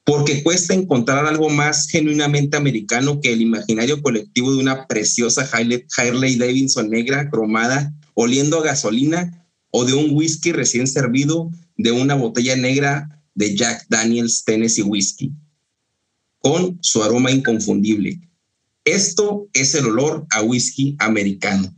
porque 0.04 0.42
cuesta 0.42 0.74
encontrar 0.74 1.26
algo 1.26 1.48
más 1.48 1.88
genuinamente 1.88 2.56
americano 2.56 3.20
que 3.20 3.32
el 3.32 3.40
imaginario 3.40 4.02
colectivo 4.02 4.52
de 4.52 4.58
una 4.58 4.86
preciosa 4.86 5.48
Harley 5.50 6.36
Davidson 6.36 6.90
negra 6.90 7.30
cromada 7.30 7.92
oliendo 8.12 8.60
a 8.60 8.64
gasolina 8.64 9.46
o 9.70 9.84
de 9.84 9.94
un 9.94 10.10
whisky 10.14 10.52
recién 10.52 10.86
servido 10.86 11.50
de 11.76 11.90
una 11.90 12.14
botella 12.14 12.54
negra 12.54 13.22
de 13.34 13.56
Jack 13.56 13.86
Daniels 13.88 14.44
Tennessee 14.44 14.82
Whiskey, 14.82 15.32
con 16.38 16.78
su 16.82 17.02
aroma 17.02 17.32
inconfundible. 17.32 18.20
Esto 18.84 19.48
es 19.54 19.74
el 19.74 19.86
olor 19.86 20.26
a 20.30 20.42
whisky 20.42 20.94
americano. 21.00 21.74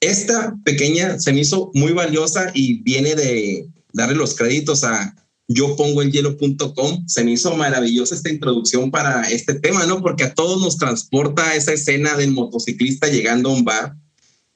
Esta 0.00 0.56
pequeña 0.64 1.18
se 1.18 1.32
me 1.32 1.40
hizo 1.40 1.72
muy 1.74 1.92
valiosa 1.92 2.52
y 2.54 2.82
viene 2.82 3.16
de 3.16 3.68
darle 3.92 4.14
los 4.14 4.34
créditos 4.34 4.84
a 4.84 5.16
yo 5.48 5.74
pongo 5.76 6.02
el 6.02 6.12
hielo.com. 6.12 7.08
Se 7.08 7.24
me 7.24 7.32
hizo 7.32 7.56
maravillosa 7.56 8.14
esta 8.14 8.28
introducción 8.28 8.90
para 8.90 9.22
este 9.22 9.54
tema, 9.54 9.86
¿no? 9.86 10.02
Porque 10.02 10.24
a 10.24 10.34
todos 10.34 10.60
nos 10.60 10.76
transporta 10.76 11.54
esa 11.54 11.72
escena 11.72 12.16
del 12.16 12.32
motociclista 12.32 13.08
llegando 13.08 13.48
a 13.48 13.54
un 13.54 13.64
bar 13.64 13.96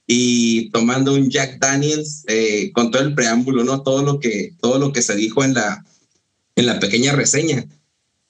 y 0.06 0.70
tomando 0.70 1.14
un 1.14 1.30
Jack 1.30 1.58
Daniels 1.58 2.24
eh, 2.28 2.70
con 2.72 2.90
todo 2.90 3.02
el 3.02 3.14
preámbulo, 3.14 3.64
¿no? 3.64 3.82
Todo 3.82 4.02
lo 4.02 4.20
que, 4.20 4.54
todo 4.60 4.78
lo 4.78 4.92
que 4.92 5.00
se 5.00 5.16
dijo 5.16 5.42
en 5.42 5.54
la, 5.54 5.82
en 6.56 6.66
la 6.66 6.78
pequeña 6.78 7.12
reseña. 7.12 7.64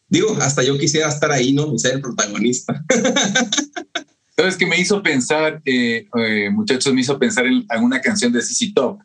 Digo, 0.08 0.36
hasta 0.40 0.62
yo 0.62 0.78
quisiera 0.78 1.08
estar 1.08 1.32
ahí, 1.32 1.52
¿no? 1.52 1.74
Y 1.74 1.78
ser 1.80 1.94
el 1.94 2.00
protagonista. 2.00 2.84
¿Sabes 4.36 4.56
qué 4.56 4.66
me 4.66 4.80
hizo 4.80 5.02
pensar, 5.02 5.60
eh, 5.64 6.06
eh, 6.16 6.50
muchachos, 6.50 6.94
me 6.94 7.00
hizo 7.00 7.18
pensar 7.18 7.46
en 7.46 7.64
alguna 7.68 8.00
canción 8.00 8.32
de 8.32 8.40
CC 8.40 8.72
Top 8.72 9.00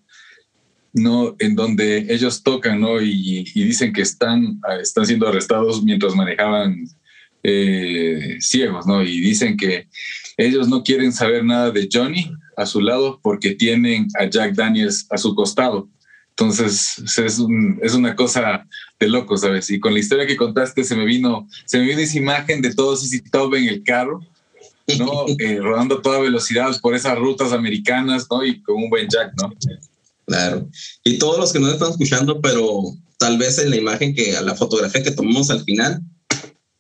¿no? 0.97 1.35
En 1.39 1.55
donde 1.55 2.07
ellos 2.09 2.43
tocan, 2.43 2.81
¿no? 2.81 3.01
Y, 3.01 3.43
dicen 3.53 3.93
que 3.93 4.01
están, 4.01 4.59
están 4.81 5.05
siendo 5.05 5.27
arrestados 5.27 5.83
mientras 5.83 6.15
manejaban 6.15 6.87
eh, 7.43 8.37
ciegos, 8.39 8.85
¿no? 8.85 9.01
Y 9.03 9.19
dicen 9.19 9.55
que 9.55 9.87
ellos 10.37 10.67
no 10.67 10.83
quieren 10.83 11.13
saber 11.13 11.43
nada 11.43 11.71
de 11.71 11.87
Johnny 11.91 12.31
a 12.57 12.65
su 12.65 12.81
lado 12.81 13.19
porque 13.21 13.55
tienen 13.55 14.07
a 14.19 14.25
Jack 14.25 14.55
Daniels 14.55 15.07
a 15.09 15.17
su 15.17 15.33
costado. 15.35 15.87
Entonces 16.31 16.99
es, 16.99 17.41
es 17.81 17.93
una 17.95 18.15
cosa 18.15 18.67
de 18.99 19.07
loco, 19.07 19.37
¿sabes? 19.37 19.69
Y 19.71 19.79
con 19.79 19.93
la 19.93 19.99
historia 19.99 20.27
que 20.27 20.37
contaste 20.37 20.83
se 20.83 20.95
me 20.95 21.05
vino, 21.05 21.47
se 21.65 21.79
me 21.79 21.85
vino 21.85 21.99
esa 21.99 22.17
imagen 22.17 22.61
de 22.61 22.75
todos 22.75 23.11
y 23.11 23.21
Top 23.21 23.55
en 23.55 23.67
el 23.67 23.83
carro, 23.83 24.21
¿no? 24.99 25.25
Eh, 25.39 25.59
rodando 25.59 25.97
a 25.97 26.01
toda 26.01 26.19
velocidad 26.19 26.79
por 26.81 26.95
esas 26.95 27.17
rutas 27.17 27.53
americanas, 27.53 28.27
¿no? 28.29 28.45
Y 28.45 28.61
con 28.61 28.75
un 28.75 28.89
buen 28.89 29.07
Jack, 29.07 29.33
¿no? 29.41 29.51
Claro. 30.27 30.69
Y 31.05 31.17
todos 31.17 31.39
los 31.39 31.53
que 31.53 31.59
nos 31.59 31.73
están 31.73 31.91
escuchando, 31.91 32.41
pero 32.41 32.83
tal 33.17 33.37
vez 33.37 33.57
en 33.59 33.69
la 33.69 33.77
imagen 33.77 34.13
que, 34.13 34.35
a 34.35 34.41
la 34.41 34.55
fotografía 34.55 35.01
que 35.01 35.11
tomamos 35.11 35.49
al 35.49 35.63
final, 35.63 36.01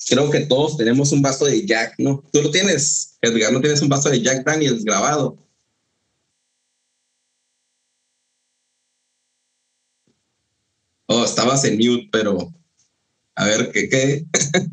creo 0.07 0.29
que 0.29 0.41
todos 0.41 0.75
tenemos 0.75 1.13
un 1.13 1.21
vaso 1.21 1.45
de 1.45 1.65
Jack, 1.65 1.95
¿no? 1.97 2.23
Tú 2.33 2.41
lo 2.41 2.51
tienes, 2.51 3.17
Edgar, 3.21 3.53
¿no 3.53 3.61
tienes 3.61 3.81
un 3.81 3.87
vaso 3.87 4.09
de 4.09 4.21
Jack 4.21 4.45
Daniels 4.45 4.83
grabado? 4.83 5.37
Oh, 11.05 11.23
estabas 11.23 11.63
en 11.63 11.77
mute, 11.77 12.09
pero 12.11 12.53
a 13.35 13.45
ver, 13.45 13.71
¿qué? 13.71 13.87
qué? 13.87 14.25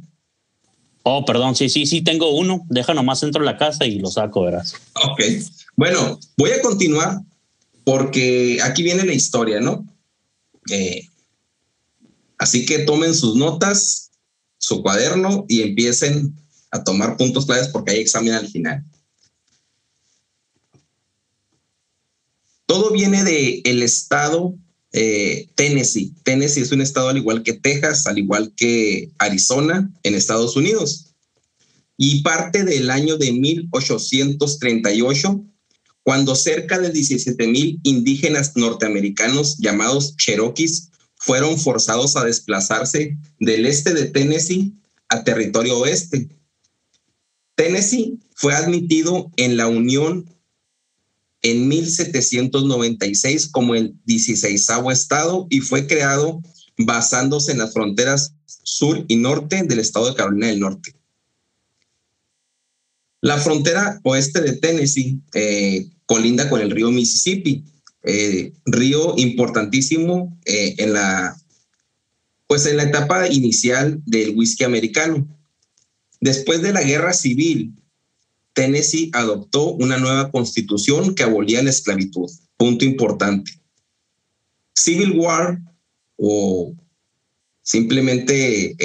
oh, 1.04 1.24
perdón, 1.24 1.54
sí, 1.54 1.68
sí, 1.68 1.86
sí, 1.86 2.02
tengo 2.02 2.34
uno. 2.34 2.66
Deja 2.68 2.92
nomás 2.92 3.20
dentro 3.20 3.40
de 3.40 3.46
la 3.46 3.56
casa 3.56 3.86
y 3.86 4.00
lo 4.00 4.10
saco, 4.10 4.42
verás. 4.42 4.74
Ok. 4.94 5.22
Bueno, 5.76 6.18
voy 6.36 6.50
a 6.50 6.60
continuar 6.60 7.20
porque 7.84 8.58
aquí 8.62 8.82
viene 8.82 9.04
la 9.04 9.12
historia, 9.12 9.60
¿no? 9.60 9.86
Eh, 10.70 11.08
así 12.38 12.64
que 12.64 12.80
tomen 12.80 13.14
sus 13.14 13.36
notas, 13.36 14.10
su 14.58 14.82
cuaderno 14.82 15.44
y 15.48 15.62
empiecen 15.62 16.34
a 16.70 16.82
tomar 16.82 17.16
puntos 17.16 17.46
claves 17.46 17.68
porque 17.68 17.92
hay 17.92 18.00
examen 18.00 18.32
al 18.32 18.48
final. 18.48 18.84
Todo 22.66 22.90
viene 22.90 23.22
del 23.22 23.60
el 23.64 23.82
estado 23.82 24.54
eh, 24.92 25.48
Tennessee. 25.54 26.14
Tennessee 26.22 26.62
es 26.62 26.72
un 26.72 26.80
estado 26.80 27.10
al 27.10 27.18
igual 27.18 27.42
que 27.42 27.52
Texas, 27.52 28.06
al 28.06 28.18
igual 28.18 28.54
que 28.56 29.10
Arizona 29.18 29.92
en 30.02 30.14
Estados 30.14 30.56
Unidos. 30.56 31.10
Y 31.96 32.22
parte 32.22 32.64
del 32.64 32.90
año 32.90 33.18
de 33.18 33.30
1838 33.32 35.44
cuando 36.04 36.36
cerca 36.36 36.78
de 36.78 36.90
17 36.90 37.46
mil 37.48 37.80
indígenas 37.82 38.52
norteamericanos 38.54 39.56
llamados 39.56 40.16
Cherokees 40.16 40.90
fueron 41.16 41.58
forzados 41.58 42.14
a 42.16 42.24
desplazarse 42.24 43.16
del 43.40 43.64
este 43.64 43.94
de 43.94 44.04
Tennessee 44.04 44.74
a 45.08 45.24
territorio 45.24 45.78
oeste. 45.78 46.28
Tennessee 47.54 48.20
fue 48.34 48.54
admitido 48.54 49.32
en 49.36 49.56
la 49.56 49.66
Unión 49.66 50.28
en 51.40 51.68
1796 51.68 53.48
como 53.48 53.74
el 53.74 53.94
16 54.04 54.68
estado 54.92 55.46
y 55.48 55.60
fue 55.60 55.86
creado 55.86 56.42
basándose 56.76 57.52
en 57.52 57.58
las 57.58 57.72
fronteras 57.72 58.34
sur 58.46 59.04
y 59.08 59.16
norte 59.16 59.62
del 59.62 59.78
estado 59.78 60.10
de 60.10 60.16
Carolina 60.16 60.48
del 60.48 60.60
Norte. 60.60 60.94
La 63.22 63.38
frontera 63.38 64.00
oeste 64.02 64.42
de 64.42 64.52
Tennessee 64.56 65.18
eh, 65.32 65.86
colinda 66.06 66.48
con 66.48 66.60
el 66.60 66.70
río 66.70 66.90
Mississippi, 66.90 67.64
eh, 68.02 68.52
río 68.66 69.14
importantísimo 69.16 70.38
eh, 70.44 70.74
en 70.78 70.92
la 70.92 71.36
pues 72.46 72.66
en 72.66 72.76
la 72.76 72.82
etapa 72.82 73.26
inicial 73.28 74.02
del 74.04 74.36
whisky 74.36 74.64
americano. 74.64 75.26
Después 76.20 76.60
de 76.60 76.74
la 76.74 76.82
guerra 76.82 77.14
civil, 77.14 77.72
Tennessee 78.52 79.10
adoptó 79.14 79.72
una 79.72 79.96
nueva 79.96 80.30
constitución 80.30 81.14
que 81.14 81.22
abolía 81.22 81.62
la 81.62 81.70
esclavitud. 81.70 82.30
Punto 82.58 82.84
importante. 82.84 83.52
Civil 84.74 85.12
War 85.18 85.58
o 86.16 86.74
simplemente 87.62 88.76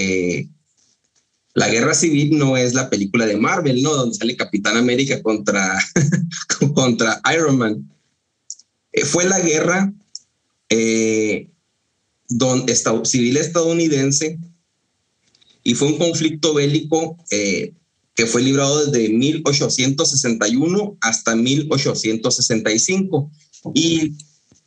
la 1.59 1.67
guerra 1.67 1.93
civil 1.93 2.37
no 2.37 2.55
es 2.55 2.73
la 2.73 2.89
película 2.89 3.25
de 3.25 3.35
Marvel, 3.35 3.83
¿no? 3.83 3.93
Donde 3.93 4.15
sale 4.15 4.37
Capitán 4.37 4.77
América 4.77 5.21
contra, 5.21 5.77
contra 6.73 7.21
Iron 7.35 7.57
Man. 7.57 7.91
Eh, 8.93 9.03
fue 9.03 9.25
la 9.25 9.41
guerra 9.41 9.93
eh, 10.69 11.49
civil 13.03 13.35
estadounidense 13.35 14.39
y 15.61 15.75
fue 15.75 15.89
un 15.89 15.97
conflicto 15.97 16.53
bélico 16.53 17.17
eh, 17.29 17.73
que 18.15 18.25
fue 18.25 18.41
librado 18.41 18.85
desde 18.85 19.09
1861 19.09 20.97
hasta 21.01 21.35
1865 21.35 23.29
y 23.73 24.13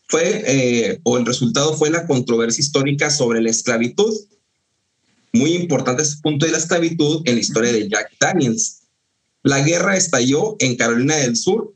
fue 0.08 1.00
o 1.04 1.16
el 1.16 1.24
resultado 1.24 1.74
fue 1.74 1.88
la 1.88 2.06
controversia 2.06 2.60
histórica 2.60 3.10
sobre 3.10 3.40
la 3.40 3.48
esclavitud 3.48 4.12
muy 5.32 5.54
importante 5.54 6.02
este 6.02 6.20
punto 6.22 6.46
de 6.46 6.52
la 6.52 6.58
esclavitud 6.58 7.22
en 7.24 7.36
la 7.36 7.40
historia 7.40 7.72
de 7.72 7.88
Jack 7.88 8.12
Daniels. 8.20 8.82
La 9.42 9.60
guerra 9.60 9.96
estalló 9.96 10.56
en 10.58 10.76
Carolina 10.76 11.16
del 11.16 11.36
Sur 11.36 11.74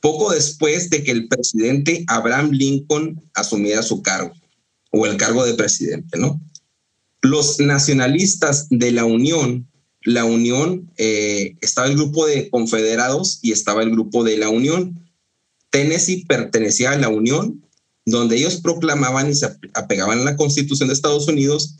poco 0.00 0.30
después 0.30 0.90
de 0.90 1.02
que 1.02 1.10
el 1.10 1.26
presidente 1.26 2.04
Abraham 2.06 2.50
Lincoln 2.52 3.20
asumiera 3.34 3.82
su 3.82 4.02
cargo 4.02 4.32
o 4.90 5.06
el 5.06 5.16
cargo 5.16 5.44
de 5.44 5.54
presidente, 5.54 6.18
¿no? 6.18 6.40
Los 7.22 7.58
nacionalistas 7.58 8.68
de 8.70 8.92
la 8.92 9.04
Unión, 9.04 9.66
la 10.02 10.24
Unión, 10.24 10.92
eh, 10.96 11.56
estaba 11.60 11.88
el 11.88 11.96
grupo 11.96 12.26
de 12.26 12.48
confederados 12.50 13.40
y 13.42 13.50
estaba 13.50 13.82
el 13.82 13.90
grupo 13.90 14.22
de 14.22 14.36
la 14.36 14.48
Unión. 14.48 15.08
Tennessee 15.70 16.24
pertenecía 16.26 16.92
a 16.92 16.98
la 16.98 17.08
Unión, 17.08 17.64
donde 18.04 18.36
ellos 18.36 18.60
proclamaban 18.60 19.30
y 19.30 19.34
se 19.34 19.48
apegaban 19.74 20.20
a 20.20 20.24
la 20.24 20.36
Constitución 20.36 20.88
de 20.88 20.94
Estados 20.94 21.26
Unidos 21.26 21.74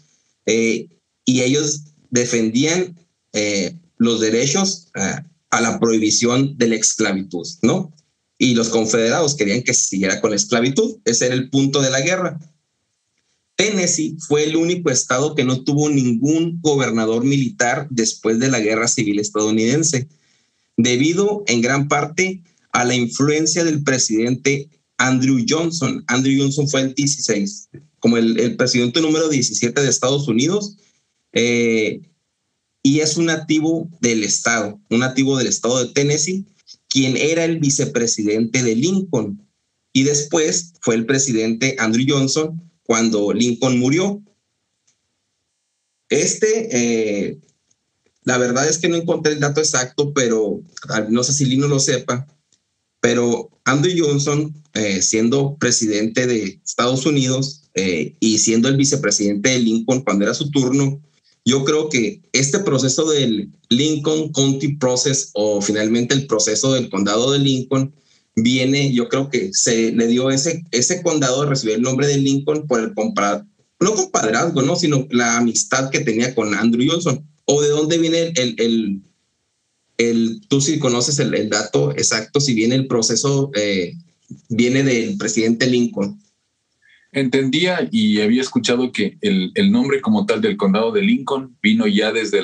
eh, 0.47 0.89
y 1.25 1.43
ellos 1.43 1.83
defendían 2.11 2.99
eh, 3.33 3.79
los 3.99 4.21
derechos 4.21 4.89
eh, 4.95 5.17
a 5.51 5.61
la 5.61 5.79
prohibición 5.79 6.57
de 6.57 6.69
la 6.69 6.77
esclavitud, 6.77 7.47
¿no? 7.63 7.93
Y 8.39 8.55
los 8.55 8.69
confederados 8.69 9.35
querían 9.35 9.63
que 9.63 9.75
siguiera 9.75 10.21
con 10.21 10.31
la 10.31 10.37
esclavitud. 10.37 10.99
Ese 11.05 11.27
era 11.27 11.35
el 11.35 11.51
punto 11.51 11.81
de 11.81 11.91
la 11.91 12.01
guerra. 12.01 12.39
Tennessee 13.57 14.17
fue 14.21 14.45
el 14.45 14.57
único 14.57 14.91
estado 14.91 15.35
que 15.35 15.45
no 15.45 15.63
tuvo 15.65 15.89
ningún 15.89 16.61
gobernador 16.61 17.25
militar 17.25 17.89
después 17.91 18.39
de 18.39 18.49
la 18.49 18.61
guerra 18.61 18.87
civil 18.87 19.19
estadounidense, 19.19 20.09
debido 20.77 21.43
en 21.47 21.63
gran 21.63 21.89
parte 21.89 22.43
a 22.73 22.85
la 22.85 22.95
influencia 22.95 23.65
del 23.65 23.83
presidente 23.83 24.69
Andrew 24.99 25.43
Johnson. 25.49 26.05
Andrew 26.07 26.35
Johnson 26.39 26.69
fue 26.69 26.83
el 26.83 26.95
16, 26.95 27.71
como 28.01 28.17
el, 28.17 28.57
presidente 28.57 29.01
número 29.01 29.29
17 29.29 29.81
de 29.81 29.89
Estados 29.89 30.29
Unidos, 30.29 30.77
eh, 31.33 32.01
y 32.83 33.01
es 33.01 33.17
un 33.17 33.27
nativo 33.27 33.89
del 34.01 34.23
estado, 34.23 34.81
un 34.91 35.01
nativo 35.01 35.37
del 35.37 35.49
estado 35.49 35.85
de 35.85 35.93
Tennessee, 35.93 36.47
quien 36.89 37.17
era 37.17 37.45
el 37.45 37.59
vicepresidente 37.59 38.63
de 38.63 38.77
Lincoln. 38.77 39.43
Y 39.93 40.05
después 40.05 40.75
fue 40.81 40.95
el 40.95 41.05
presidente 41.05 41.75
Andrew 41.79 42.07
Johnson 42.09 42.63
cuando 42.85 43.33
Lincoln 43.33 43.79
murió. 43.79 44.23
Este, 46.09 46.69
eh, 46.71 47.39
la 48.23 48.39
verdad 48.39 48.69
es 48.69 48.79
que 48.79 48.89
no 48.89 48.97
encontré 48.97 49.33
el 49.33 49.41
dato 49.41 49.61
exacto, 49.61 50.13
pero 50.13 50.63
no 51.09 51.25
sé 51.25 51.33
si 51.33 51.45
Lino 51.45 51.69
lo 51.69 51.81
sepa, 51.81 52.27
pero 53.01 53.51
Andrew 53.65 53.95
Johnson, 53.97 54.55
eh, 54.75 55.03
siendo 55.03 55.57
presidente 55.59 56.27
de 56.27 56.61
Estados 56.65 57.07
Unidos 57.07 57.66
eh, 57.77 58.17
y 58.19 58.39
siendo 58.39 58.69
el 58.69 58.77
vicepresidente 58.77 59.51
de 59.51 59.61
Lincoln 59.61 60.03
cuando 60.03 60.25
era 60.25 60.35
su 60.35 60.51
turno, 60.51 61.01
yo 61.45 61.65
creo 61.65 61.89
que 61.89 62.23
este 62.33 62.59
proceso 62.59 63.09
del 63.09 63.51
Lincoln 63.69 64.33
County 64.33 64.77
Process 64.77 65.31
o 65.35 65.61
finalmente 65.61 66.15
el 66.15 66.27
proceso 66.27 66.73
del 66.73 66.91
condado 66.91 67.31
de 67.31 67.39
Lincoln 67.39 67.95
viene, 68.35 68.93
yo 68.93 69.09
creo 69.09 69.31
que 69.31 69.51
se 69.53 69.93
le 69.93 70.09
dio 70.09 70.31
ese, 70.31 70.65
ese 70.73 71.03
condado 71.03 71.43
de 71.43 71.49
recibir 71.49 71.77
el 71.77 71.83
nombre 71.83 72.09
de 72.09 72.19
Lincoln 72.19 72.67
por 72.67 72.81
el 72.81 72.93
no 73.79 73.95
compadrazgo, 73.95 74.63
¿no? 74.63 74.75
sino 74.75 75.07
la 75.11 75.37
amistad 75.37 75.91
que 75.91 76.01
tenía 76.01 76.35
con 76.35 76.53
Andrew 76.55 76.91
Johnson. 76.91 77.25
¿O 77.45 77.63
de 77.63 77.69
dónde 77.69 77.99
viene 77.99 78.33
el, 78.35 78.57
el 78.59 79.03
el, 79.99 80.41
tú 80.49 80.61
sí 80.61 80.79
conoces 80.79 81.19
el, 81.19 81.49
dato 81.49 81.93
exacto, 81.93 82.41
si 82.41 82.55
viene 82.55 82.75
el 82.75 82.87
proceso, 82.87 83.51
eh, 83.55 83.95
viene 84.49 84.83
del 84.83 85.17
presidente 85.17 85.67
Lincoln. 85.67 86.21
Entendía 87.13 87.89
y 87.91 88.21
había 88.21 88.43
escuchado 88.43 88.93
que 88.93 89.17
el, 89.21 89.53
nombre 89.71 90.01
como 90.01 90.27
tal 90.27 90.41
del 90.41 90.57
condado 90.57 90.93
de 90.93 91.03
Lincoln 91.03 91.57
vino 91.63 91.87
ya 91.87 92.13
desde, 92.13 92.43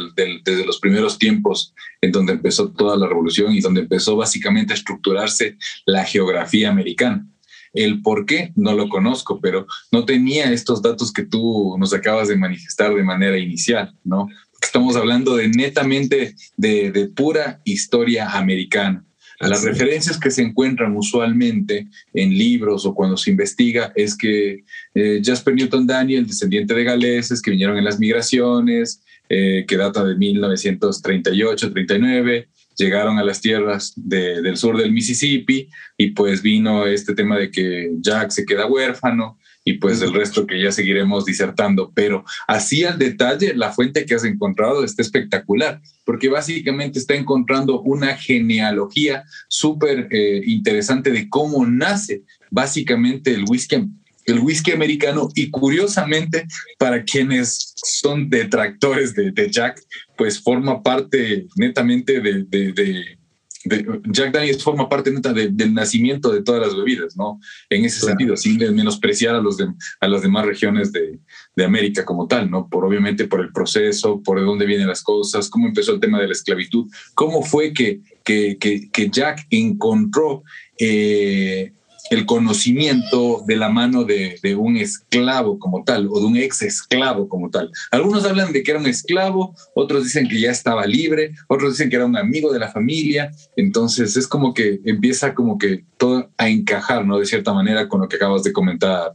los 0.65 0.79
primeros 0.81 1.19
tiempos 1.19 1.75
en 2.01 2.13
donde 2.13 2.33
empezó 2.33 2.71
toda 2.71 2.97
la 2.97 3.07
revolución 3.07 3.53
y 3.55 3.61
donde 3.61 3.83
empezó 3.83 4.17
básicamente 4.17 4.73
a 4.73 4.77
estructurarse 4.77 5.57
la 5.85 6.05
geografía 6.05 6.71
americana. 6.71 7.27
El 7.75 8.03
por 8.03 8.27
qué 8.27 8.53
no 8.55 8.73
lo 8.73 8.89
conozco, 8.89 9.41
pero 9.41 9.67
no 9.91 10.05
tenía 10.05 10.53
estos 10.53 10.83
datos 10.83 11.13
que 11.13 11.25
tú 11.25 11.77
nos 11.79 11.93
acabas 11.95 12.29
de 12.29 12.37
manifestar 12.37 12.95
de 12.95 13.03
manera 13.03 13.39
inicial, 13.39 13.95
¿no? 14.05 14.29
Estamos 14.63 14.97
hablando 14.97 15.37
de 15.37 15.49
netamente 15.49 16.35
de, 16.57 17.11
pura 17.15 17.61
historia 17.65 18.31
americana. 18.31 19.05
Las 19.49 19.65
referencias 19.65 20.19
que 20.19 20.31
se 20.31 20.43
encuentran 20.43 20.95
usualmente 20.97 21.89
en 22.15 22.37
libros 22.37 22.87
o 22.87 22.95
cuando 22.95 23.17
se 23.17 23.31
investiga 23.31 23.93
es 23.97 24.17
que 24.17 24.65
eh, 24.95 25.21
Jasper 25.23 25.55
Newton 25.55 25.87
Daniel, 25.87 26.27
descendiente 26.27 26.75
de 26.75 26.85
galeses 26.85 27.43
que 27.43 27.51
vinieron 27.51 27.77
en 27.77 27.85
las 27.85 27.99
migraciones, 27.99 29.03
eh, 29.29 29.65
que 29.67 29.77
data 29.77 30.05
de 30.05 30.17
1938-39, 30.17 32.47
llegaron 32.77 33.19
a 33.19 33.25
las 33.25 33.41
tierras 33.41 33.93
del 33.97 34.57
sur 34.57 34.77
del 34.77 34.93
Mississippi 34.93 35.69
y 35.99 36.11
pues 36.11 36.43
vino 36.43 36.87
este 36.87 37.15
tema 37.15 37.39
de 37.39 37.51
que 37.51 37.91
Jack 38.01 38.31
se 38.31 38.45
queda 38.45 38.67
huérfano 38.67 39.39
y 39.65 39.75
pues 39.75 40.03
el 40.03 40.13
resto 40.13 40.47
que 40.47 40.61
ya 40.61 40.73
seguiremos 40.73 41.25
disertando. 41.25 41.93
Pero 41.95 42.25
así 42.49 42.85
al 42.85 42.99
detalle, 42.99 43.55
la 43.55 43.73
fuente 43.73 44.05
que 44.05 44.15
has 44.15 44.25
encontrado 44.25 44.85
está 44.85 45.03
espectacular, 45.03 45.81
porque 46.05 46.29
básicamente 46.29 46.99
está 46.99 47.15
encontrando 47.15 47.81
una 47.81 48.17
genealogía 48.17 49.25
súper 49.49 50.09
eh, 50.11 50.43
interesante 50.47 51.11
de 51.11 51.29
cómo 51.29 51.67
nace 51.67 52.23
básicamente 52.51 53.33
el 53.33 53.45
whisky 53.49 53.89
el 54.27 54.39
whisky 54.39 54.73
americano 54.73 55.29
y 55.35 55.51
curiosamente 55.51 56.47
para 56.79 57.03
quienes 57.03 57.73
son 57.77 58.31
detractores 58.31 59.15
de, 59.15 59.51
Jack, 59.51 59.83
pues 60.17 60.41
forma 60.41 60.83
parte 60.83 61.47
netamente 61.57 62.21
de, 62.21 63.19
Jack 63.65 64.33
Daniels 64.33 64.63
forma 64.63 64.89
parte 64.89 65.11
del 65.11 65.75
nacimiento 65.75 66.33
de 66.33 66.43
todas 66.43 66.61
las 66.61 66.77
bebidas, 66.77 67.17
¿no? 67.17 67.41
En 67.71 67.85
ese 67.85 68.01
sentido, 68.01 68.37
sin 68.37 68.59
menospreciar 68.75 69.35
a, 69.35 69.41
los 69.41 69.59
a 70.01 70.09
las 70.09 70.23
demás 70.23 70.47
regiones 70.47 70.93
de, 70.93 71.19
América 71.65 72.05
como 72.05 72.27
tal, 72.27 72.51
¿no? 72.51 72.69
Por 72.69 72.85
obviamente 72.85 73.27
por 73.27 73.41
el 73.41 73.53
proceso, 73.53 74.21
por 74.23 74.39
de 74.39 74.45
dónde 74.45 74.67
vienen 74.67 74.89
las 74.89 75.03
cosas, 75.03 75.49
cómo 75.49 75.69
empezó 75.69 75.93
el 75.93 76.01
tema 76.01 76.21
de 76.21 76.27
la 76.27 76.33
esclavitud, 76.33 76.91
cómo 77.15 77.43
fue 77.43 77.73
que, 77.73 78.01
que, 78.25 78.59
que, 78.59 79.11
Jack 79.11 79.47
encontró 79.51 80.43
eh, 80.79 81.73
el 82.11 82.27
conocimiento 82.27 83.43
de 83.47 83.57
la 83.57 83.69
mano 83.69 84.05
de, 84.05 84.39
un 84.57 84.77
esclavo 84.77 85.59
como 85.59 85.85
tal 85.85 86.09
o 86.11 86.21
de 86.21 86.27
un 86.27 86.37
ex 86.37 86.63
esclavo 86.63 87.29
como 87.29 87.51
tal. 87.51 87.71
Algunos 87.91 88.25
hablan 88.25 88.53
de 88.53 88.63
que 88.63 88.71
era 88.71 88.81
un 88.81 88.87
esclavo, 88.87 89.55
otros 89.75 90.05
dicen 90.05 90.29
que 90.29 90.41
ya 90.41 90.51
estaba 90.51 90.87
libre, 90.87 91.33
otros 91.49 91.73
dicen 91.73 91.91
que 91.91 91.97
era 91.97 92.07
un 92.07 92.17
amigo 92.17 92.53
de 92.53 92.59
la 92.59 92.71
familia. 92.71 93.33
Entonces 93.57 94.17
es 94.17 94.27
como 94.27 94.53
que 94.55 94.81
empieza 94.85 95.35
como 95.35 95.59
que 95.59 95.85
todo 95.97 96.31
a 96.37 96.49
encajar, 96.49 97.07
¿no? 97.07 97.19
De 97.19 97.27
cierta 97.27 97.53
manera 97.53 97.89
con 97.89 98.01
lo 98.01 98.09
que 98.09 98.17
acabas 98.17 98.43
de 98.43 98.53
comentar. 98.53 99.13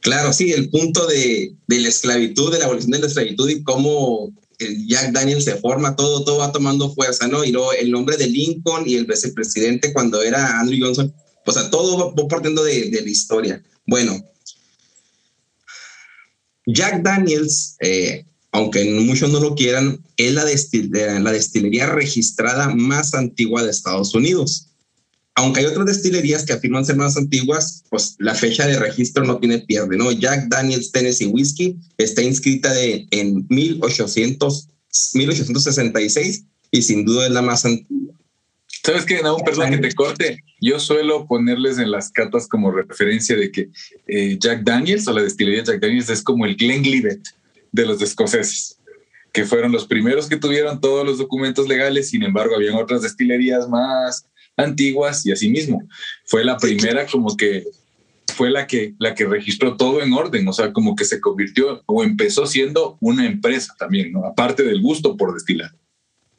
Claro, 0.00 0.32
sí, 0.32 0.52
el 0.52 0.70
punto 0.70 1.06
de, 1.06 1.54
la 1.66 1.88
esclavitud, 1.88 2.52
de 2.52 2.58
la 2.58 2.66
abolición 2.66 2.92
de 2.92 3.00
la 3.00 3.06
esclavitud 3.06 3.48
y 3.48 3.62
cómo 3.62 4.32
Jack 4.86 5.12
Daniel 5.12 5.42
se 5.42 5.56
forma, 5.56 5.96
todo, 5.96 6.24
todo 6.24 6.38
va 6.38 6.52
tomando 6.52 6.92
fuerza, 6.94 7.28
¿no? 7.28 7.44
Y 7.44 7.52
luego 7.52 7.72
el 7.72 7.90
nombre 7.90 8.16
de 8.16 8.26
Lincoln 8.26 8.84
y 8.86 8.94
el 8.94 9.06
vicepresidente 9.06 9.92
cuando 9.92 10.22
era 10.22 10.58
Andrew 10.58 10.78
Johnson, 10.82 11.12
o 11.48 11.52
sea, 11.52 11.70
todo 11.70 12.14
partiendo 12.28 12.62
de, 12.62 12.90
la 12.90 13.08
historia. 13.08 13.62
Bueno, 13.86 14.22
Jack 16.66 17.02
Daniels, 17.02 17.76
eh, 17.80 18.26
aunque 18.52 18.84
muchos 18.84 19.30
no 19.30 19.40
lo 19.40 19.54
quieran, 19.54 20.04
es 20.18 20.34
la, 20.34 20.44
la 20.44 21.32
destilería 21.32 21.86
registrada 21.86 22.74
más 22.74 23.14
antigua 23.14 23.62
de 23.62 23.70
Estados 23.70 24.14
Unidos. 24.14 24.66
Aunque 25.36 25.60
hay 25.60 25.66
otras 25.66 25.86
destilerías 25.86 26.44
que 26.44 26.52
afirman 26.52 26.84
ser 26.84 26.96
más 26.96 27.16
antiguas, 27.16 27.82
pues 27.88 28.16
la 28.18 28.34
fecha 28.34 28.66
de 28.66 28.78
registro 28.78 29.24
no 29.24 29.38
tiene 29.38 29.60
pierde, 29.60 29.96
¿no? 29.96 30.12
Jack 30.12 30.48
Daniels 30.48 30.92
Tennessee 30.92 31.28
Whiskey 31.28 31.78
está 31.96 32.22
inscrita 32.22 32.74
de, 32.74 33.06
en 33.10 33.46
1800, 33.48 34.68
1866 35.14 36.44
y 36.72 36.82
sin 36.82 37.06
duda 37.06 37.26
es 37.26 37.32
la 37.32 37.40
más 37.40 37.64
antigua. 37.64 38.07
¿Sabes 38.88 39.04
qué, 39.04 39.20
Naum? 39.20 39.42
Perdón 39.44 39.70
que 39.70 39.76
te 39.76 39.94
corte. 39.94 40.42
Yo 40.62 40.80
suelo 40.80 41.26
ponerles 41.26 41.76
en 41.76 41.90
las 41.90 42.10
cartas 42.10 42.48
como 42.48 42.70
referencia 42.70 43.36
de 43.36 43.52
que 43.52 43.68
eh, 44.06 44.38
Jack 44.40 44.62
Daniels 44.62 45.06
o 45.06 45.12
la 45.12 45.20
destilería 45.20 45.62
Jack 45.62 45.78
Daniels 45.78 46.08
es 46.08 46.22
como 46.22 46.46
el 46.46 46.56
Glenlivet 46.56 47.20
de 47.70 47.84
los 47.84 48.00
escoceses, 48.00 48.78
que 49.30 49.44
fueron 49.44 49.72
los 49.72 49.86
primeros 49.86 50.26
que 50.26 50.38
tuvieron 50.38 50.80
todos 50.80 51.04
los 51.04 51.18
documentos 51.18 51.68
legales. 51.68 52.08
Sin 52.08 52.22
embargo, 52.22 52.56
habían 52.56 52.76
otras 52.76 53.02
destilerías 53.02 53.68
más 53.68 54.26
antiguas 54.56 55.26
y 55.26 55.32
así 55.32 55.50
mismo. 55.50 55.86
Fue 56.24 56.42
la 56.42 56.56
primera 56.56 57.04
como 57.04 57.36
que 57.36 57.64
fue 58.34 58.48
la 58.48 58.66
que, 58.66 58.94
la 58.98 59.14
que 59.14 59.26
registró 59.26 59.76
todo 59.76 60.00
en 60.00 60.14
orden, 60.14 60.48
o 60.48 60.52
sea, 60.54 60.72
como 60.72 60.96
que 60.96 61.04
se 61.04 61.20
convirtió 61.20 61.82
o 61.84 62.02
empezó 62.02 62.46
siendo 62.46 62.96
una 63.00 63.26
empresa 63.26 63.74
también, 63.78 64.12
¿no? 64.12 64.24
Aparte 64.24 64.62
del 64.62 64.80
gusto 64.80 65.14
por 65.14 65.34
destilar. 65.34 65.72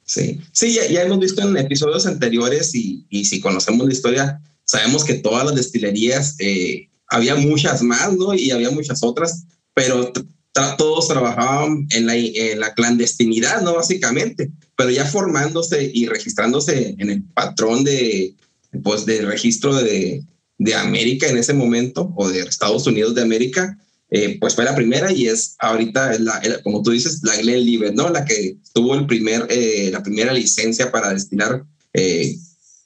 Sí, 0.09 0.41
sí 0.53 0.73
ya, 0.73 1.03
hemos 1.03 1.19
visto 1.19 1.47
en 1.47 1.55
episodios 1.55 2.07
anteriores 2.07 2.73
y, 2.73 3.05
y, 3.11 3.25
si 3.25 3.39
conocemos 3.39 3.85
la 3.85 3.93
historia, 3.93 4.41
sabemos 4.65 5.03
que 5.03 5.13
todas 5.13 5.45
las 5.45 5.53
destilerías, 5.53 6.35
eh, 6.39 6.89
había 7.09 7.35
muchas 7.35 7.83
más, 7.83 8.17
¿no? 8.17 8.33
Y 8.33 8.49
había 8.49 8.71
muchas 8.71 9.03
otras, 9.03 9.43
pero 9.75 10.11
todos 10.51 11.07
trabajaban 11.07 11.85
en 11.91 12.07
la, 12.07 12.15
en 12.15 12.59
la, 12.59 12.73
clandestinidad, 12.73 13.61
¿no? 13.61 13.75
Básicamente, 13.75 14.49
pero 14.75 14.89
ya 14.89 15.05
formándose 15.05 15.91
y 15.93 16.07
registrándose 16.07 16.95
en 16.97 17.11
el 17.11 17.21
patrón 17.21 17.83
de, 17.83 18.33
pues, 18.81 19.05
de 19.05 19.21
registro 19.21 19.75
de, 19.75 20.23
de 20.57 20.73
América 20.73 21.27
en 21.27 21.37
ese 21.37 21.53
momento, 21.53 22.11
o 22.15 22.27
de 22.27 22.39
Estados 22.39 22.87
Unidos 22.87 23.13
de 23.13 23.21
América, 23.21 23.77
eh, 24.11 24.37
pues 24.39 24.55
fue 24.55 24.65
la 24.65 24.75
primera 24.75 25.11
y 25.11 25.27
es 25.27 25.55
ahorita, 25.59 26.17
la, 26.19 26.41
como 26.63 26.81
tú 26.81 26.91
dices, 26.91 27.21
la 27.23 27.35
Glenlivet, 27.35 27.93
¿no? 27.93 28.09
La 28.09 28.25
que 28.25 28.57
tuvo 28.73 28.95
el 28.95 29.05
primer, 29.05 29.45
eh, 29.49 29.89
la 29.91 30.01
primera 30.01 30.33
licencia 30.33 30.91
para 30.91 31.13
destilar, 31.13 31.63
eh, 31.93 32.35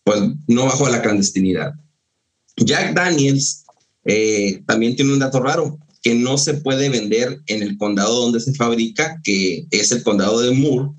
pues 0.04 0.20
no 0.48 0.66
bajo 0.66 0.90
la 0.90 1.02
clandestinidad. 1.02 1.74
Jack 2.58 2.94
Daniels 2.94 3.64
también 4.68 4.98
tiene 4.98 5.14
un 5.14 5.20
dato 5.20 5.40
raro, 5.40 5.80
que 6.02 6.14
no 6.14 6.38
se 6.38 6.56
puede 6.56 6.90
vender 6.90 7.42
en 7.48 7.64
el 7.64 7.78
condado 7.78 8.20
donde 8.20 8.42
se 8.42 8.54
fabrica, 8.54 9.22
que 9.24 9.66
es 9.72 9.94
el 9.94 10.04
condado 10.04 10.42
de 10.42 10.52
Moore, 10.52 10.90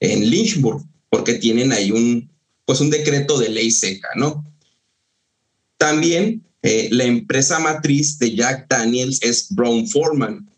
en 0.00 0.28
Lynchburg, 0.28 0.84
porque 1.08 1.34
tienen 1.34 1.72
ahí 1.72 1.92
un, 1.92 2.28
pues 2.64 2.80
un 2.80 2.90
decreto 2.90 3.38
de 3.38 3.48
ley 3.48 3.70
seca, 3.70 4.08
¿no? 4.16 4.44
También 5.76 6.47
eh, 6.70 6.88
la 6.90 7.04
empresa 7.04 7.58
matriz 7.58 8.18
de 8.18 8.34
Jack 8.34 8.66
Daniels 8.68 9.20
es 9.22 9.46
Brown 9.48 9.88
Forman. 9.88 10.50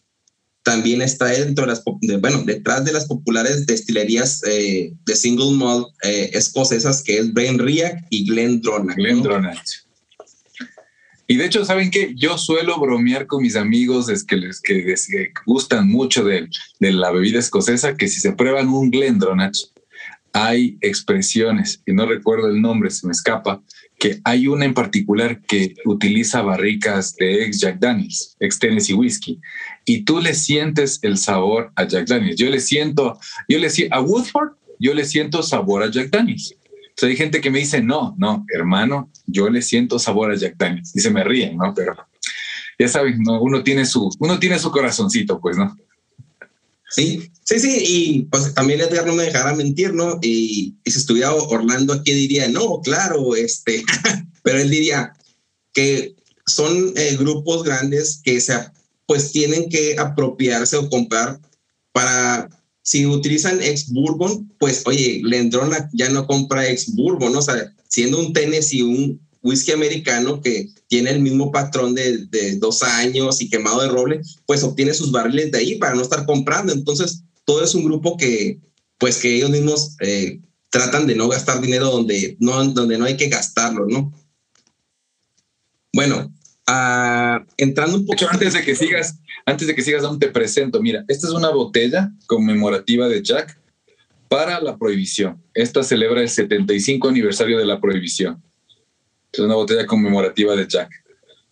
También 0.64 1.02
está 1.02 1.26
dentro 1.26 1.64
de 1.64 1.70
las, 1.70 1.84
bueno, 2.20 2.42
detrás 2.42 2.84
de 2.84 2.92
las 2.92 3.06
populares 3.06 3.64
destilerías 3.64 4.42
eh, 4.44 4.92
de 5.06 5.14
single 5.14 5.52
malt 5.52 5.86
eh, 6.02 6.30
escocesas 6.32 7.04
que 7.04 7.18
es 7.18 7.32
Ben 7.32 7.60
Riach 7.60 8.02
y 8.10 8.26
Glen 8.26 8.60
Y 11.28 11.36
de 11.36 11.46
hecho, 11.46 11.64
¿saben 11.64 11.92
qué? 11.92 12.12
Yo 12.16 12.36
suelo 12.38 12.80
bromear 12.80 13.28
con 13.28 13.42
mis 13.42 13.54
amigos 13.54 14.08
es 14.08 14.24
que 14.24 14.36
les 14.36 14.60
que, 14.60 15.32
gustan 15.46 15.88
mucho 15.88 16.24
de, 16.24 16.48
de, 16.80 16.92
la 16.92 17.12
bebida 17.12 17.38
escocesa, 17.38 17.96
que 17.96 18.08
si 18.08 18.18
se 18.18 18.32
prueban 18.32 18.68
un 18.68 18.90
Glendronach, 18.90 19.56
hay 20.32 20.76
expresiones, 20.80 21.80
y 21.86 21.92
no 21.92 22.06
recuerdo 22.06 22.48
el 22.48 22.60
nombre, 22.60 22.90
se 22.90 23.06
me 23.06 23.12
escapa, 23.12 23.62
que 24.00 24.18
hay 24.24 24.48
una 24.48 24.64
en 24.64 24.72
particular 24.72 25.42
que 25.42 25.74
utiliza 25.84 26.40
barricas 26.40 27.14
de 27.16 27.44
ex 27.44 27.60
Jack 27.60 27.78
Daniels, 27.78 28.34
ex 28.40 28.58
Tennessee 28.58 28.94
Whiskey, 28.94 29.38
y 29.84 30.04
tú 30.04 30.20
le 30.20 30.32
sientes 30.32 30.98
el 31.02 31.18
sabor 31.18 31.70
a 31.76 31.86
Jack 31.86 32.08
Daniels. 32.08 32.36
Yo 32.36 32.48
le 32.48 32.60
siento, 32.60 33.20
yo 33.46 33.58
le 33.58 33.68
siento, 33.68 33.94
a 33.94 34.00
Woodford, 34.00 34.52
yo 34.78 34.94
le 34.94 35.04
siento 35.04 35.42
sabor 35.42 35.82
a 35.82 35.90
Jack 35.90 36.08
Daniels. 36.08 36.56
O 36.62 36.92
sea, 36.96 37.10
hay 37.10 37.16
gente 37.16 37.42
que 37.42 37.50
me 37.50 37.58
dice, 37.58 37.82
no, 37.82 38.14
no, 38.16 38.46
hermano, 38.54 39.10
yo 39.26 39.50
le 39.50 39.60
siento 39.60 39.98
sabor 39.98 40.32
a 40.32 40.36
Jack 40.36 40.56
Daniels. 40.56 40.96
Y 40.96 41.00
se 41.00 41.10
me 41.10 41.22
ríen, 41.22 41.58
¿no? 41.58 41.74
Pero 41.74 41.94
ya 42.78 42.88
saben, 42.88 43.22
¿no? 43.22 43.42
uno, 43.42 43.62
tiene 43.62 43.84
su, 43.84 44.10
uno 44.18 44.38
tiene 44.38 44.58
su 44.58 44.70
corazoncito, 44.70 45.38
pues, 45.38 45.58
¿no? 45.58 45.76
Sí, 46.90 47.30
sí, 47.44 47.60
sí, 47.60 47.82
y 47.86 48.22
pues 48.24 48.52
también 48.52 48.80
Edgar 48.80 49.06
no 49.06 49.14
me 49.14 49.22
dejará 49.22 49.54
mentir, 49.54 49.94
¿no? 49.94 50.18
Y, 50.22 50.76
si 50.84 50.98
estuviera 50.98 51.32
Orlando 51.32 51.92
aquí 51.92 52.12
diría, 52.12 52.48
no, 52.48 52.80
claro, 52.80 53.36
este, 53.36 53.84
pero 54.42 54.58
él 54.58 54.70
diría 54.70 55.12
que 55.72 56.16
son 56.46 56.92
eh, 56.96 57.16
grupos 57.16 57.62
grandes 57.62 58.20
que 58.24 58.40
se, 58.40 58.54
pues 59.06 59.30
tienen 59.30 59.68
que 59.68 59.96
apropiarse 59.98 60.76
o 60.76 60.90
comprar 60.90 61.40
para, 61.92 62.48
si 62.82 63.06
utilizan 63.06 63.62
ex 63.62 63.88
Bourbon, 63.90 64.52
pues 64.58 64.82
oye, 64.86 65.20
Lendrona 65.24 65.88
ya 65.92 66.08
no 66.08 66.26
compra 66.26 66.68
ex 66.68 66.92
Bourbon, 66.94 67.32
¿no? 67.32 67.38
o 67.38 67.42
sea, 67.42 67.72
siendo 67.88 68.18
un 68.18 68.32
Tennessee 68.32 68.82
un 68.82 69.20
whisky 69.42 69.72
americano 69.72 70.40
que 70.40 70.68
tiene 70.88 71.10
el 71.10 71.20
mismo 71.20 71.50
patrón 71.50 71.94
de, 71.94 72.28
dos 72.58 72.82
años 72.82 73.40
y 73.40 73.48
quemado 73.48 73.82
de 73.82 73.88
roble, 73.88 74.20
pues 74.46 74.62
obtiene 74.62 74.94
sus 74.94 75.10
barriles 75.12 75.50
de 75.50 75.58
ahí 75.58 75.74
para 75.76 75.94
no 75.94 76.02
estar 76.02 76.26
comprando. 76.26 76.72
Entonces, 76.72 77.22
todo 77.44 77.64
es 77.64 77.74
un 77.74 77.84
grupo 77.84 78.16
que, 78.16 78.58
pues 78.98 79.18
que 79.18 79.36
ellos 79.36 79.50
mismos 79.50 79.96
eh, 80.00 80.40
tratan 80.68 81.06
de 81.06 81.14
no 81.14 81.28
gastar 81.28 81.60
dinero 81.60 81.90
donde 81.90 82.36
no, 82.38 82.64
donde 82.64 82.98
no 82.98 83.04
hay 83.04 83.16
que 83.16 83.28
gastarlo, 83.28 83.86
¿no? 83.86 84.12
Bueno, 85.92 86.32
ah, 86.66 87.44
entrando 87.56 87.96
un 87.96 88.06
poco... 88.06 88.26
Antes 88.30 88.52
de 88.52 88.62
que 88.62 88.76
sigas, 88.76 89.16
antes 89.44 89.66
de 89.66 89.74
que 89.74 89.82
sigas, 89.82 90.04
aún 90.04 90.18
te 90.18 90.28
presento. 90.28 90.80
Mira, 90.80 91.04
esta 91.08 91.26
es 91.26 91.32
una 91.32 91.50
botella 91.50 92.12
conmemorativa 92.26 93.08
de 93.08 93.22
Jack 93.22 93.58
para 94.28 94.60
la 94.60 94.78
prohibición. 94.78 95.42
Esta 95.54 95.82
celebra 95.82 96.20
el 96.20 96.28
75 96.28 97.08
aniversario 97.08 97.58
de 97.58 97.66
la 97.66 97.80
prohibición. 97.80 98.40
Es 99.32 99.38
una 99.38 99.54
botella 99.54 99.86
conmemorativa 99.86 100.56
de 100.56 100.66
Jack. 100.66 100.90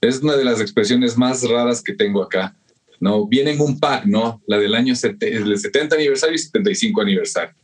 Es 0.01 0.21
una 0.21 0.37
de 0.37 0.45
las 0.45 0.61
expresiones 0.61 1.17
más 1.17 1.43
raras 1.49 1.83
que 1.83 1.95
tengo 1.95 2.23
acá. 2.23 2.57
No, 3.01 3.27
viene 3.27 3.53
en 3.53 3.61
un 3.61 3.79
pack, 3.79 4.07
¿no? 4.07 4.43
La 4.47 4.59
del 4.59 4.75
año 4.75 4.95
el 5.21 5.59
70 5.59 5.95
aniversario 5.95 6.35
y 6.35 6.39
75 6.39 7.01
aniversario. 7.01 7.55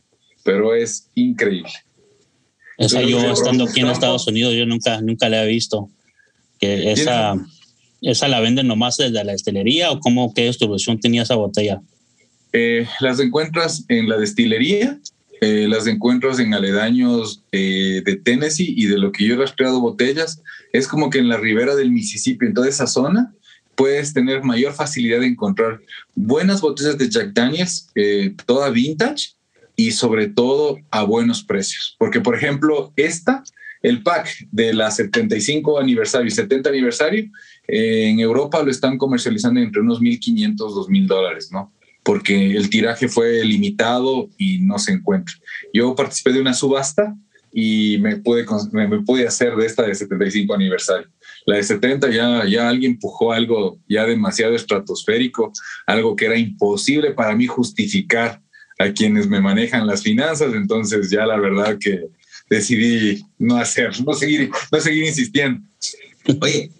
pero 0.43 0.75
es 0.75 1.09
increíble. 1.15 1.71
Esa 2.77 3.01
yo 3.01 3.19
estando 3.31 3.65
aquí 3.65 3.79
en 3.79 3.87
Estados 3.87 4.27
Unidos, 4.27 4.53
yo 4.53 4.65
nunca, 4.65 5.01
nunca 5.01 5.29
la 5.29 5.43
he 5.43 5.47
visto. 5.47 5.89
Que 6.59 6.91
esa, 6.91 7.35
esa 8.01 8.27
la 8.27 8.39
venden 8.39 8.67
nomás 8.67 8.97
desde 8.97 9.23
la 9.23 9.31
destilería 9.31 9.91
o 9.91 9.99
cómo, 9.99 10.33
qué 10.33 10.45
distribución 10.45 10.99
tenía 10.99 11.23
esa 11.23 11.35
botella? 11.35 11.81
Eh, 12.53 12.87
las 12.99 13.19
encuentras 13.19 13.83
en 13.89 14.07
la 14.07 14.17
destilería, 14.17 14.99
eh, 15.41 15.67
las 15.67 15.87
encuentras 15.87 16.39
en 16.39 16.53
aledaños 16.53 17.43
eh, 17.51 18.01
de 18.05 18.15
Tennessee 18.15 18.73
y 18.75 18.85
de 18.87 18.97
lo 18.97 19.11
que 19.11 19.25
yo 19.25 19.35
he 19.35 19.37
rastreado 19.37 19.81
botellas, 19.81 20.41
es 20.73 20.87
como 20.87 21.09
que 21.09 21.19
en 21.19 21.29
la 21.29 21.37
ribera 21.37 21.75
del 21.75 21.91
Mississippi, 21.91 22.45
en 22.45 22.53
toda 22.53 22.69
esa 22.69 22.87
zona, 22.87 23.33
puedes 23.75 24.13
tener 24.13 24.43
mayor 24.43 24.73
facilidad 24.73 25.19
de 25.19 25.27
encontrar 25.27 25.81
buenas 26.15 26.61
botellas 26.61 26.97
de 26.97 27.09
Jack 27.09 27.33
Daniels, 27.33 27.91
toda 28.45 28.69
vintage 28.69 29.35
y 29.75 29.91
sobre 29.91 30.27
todo 30.27 30.79
a 30.91 31.03
buenos 31.03 31.43
precios. 31.43 31.95
Porque, 31.99 32.21
por 32.21 32.35
ejemplo, 32.35 32.93
esta, 32.95 33.43
el 33.81 34.01
pack 34.03 34.47
de 34.51 34.73
la 34.73 34.89
75 34.91 35.79
aniversario 35.79 36.27
y 36.27 36.31
70 36.31 36.69
aniversario, 36.69 37.29
eh, 37.67 38.09
en 38.09 38.19
Europa 38.19 38.63
lo 38.63 38.71
están 38.71 38.97
comercializando 38.97 39.59
entre 39.59 39.81
unos 39.81 40.01
1.500, 40.01 40.55
2.000 40.55 41.07
dólares, 41.07 41.49
¿no? 41.51 41.71
Porque 42.05 42.55
el 42.55 42.69
tiraje 42.69 43.09
fue 43.09 43.43
limitado 43.43 44.29
y 44.37 44.59
no 44.59 44.79
se 44.79 44.93
encuentra. 44.93 45.35
Yo 45.73 45.93
participé 45.95 46.31
de 46.31 46.41
una 46.41 46.53
subasta 46.53 47.13
y 47.51 47.97
me 47.99 48.17
pude, 48.17 48.45
me, 48.71 49.01
pude 49.01 49.27
hacer 49.27 49.55
de 49.55 49.65
esta 49.65 49.83
de 49.83 49.95
75 49.95 50.53
aniversario. 50.53 51.07
La 51.45 51.57
de 51.57 51.63
70 51.63 52.11
ya, 52.11 52.45
ya 52.45 52.69
alguien 52.69 52.93
empujó 52.93 53.33
algo 53.33 53.79
ya 53.89 54.05
demasiado 54.05 54.55
estratosférico, 54.55 55.51
algo 55.87 56.15
que 56.15 56.25
era 56.25 56.37
imposible 56.37 57.11
para 57.11 57.35
mí 57.35 57.47
justificar 57.47 58.41
a 58.77 58.91
quienes 58.91 59.27
me 59.27 59.41
manejan 59.41 59.87
las 59.87 60.03
finanzas, 60.03 60.53
entonces 60.53 61.09
ya 61.09 61.25
la 61.25 61.37
verdad 61.37 61.77
que 61.79 62.07
decidí 62.49 63.23
no 63.37 63.57
hacer, 63.57 63.91
no 64.05 64.13
seguir, 64.13 64.51
no 64.71 64.79
seguir 64.79 65.05
insistiendo. 65.05 65.61
Oye, 66.41 66.71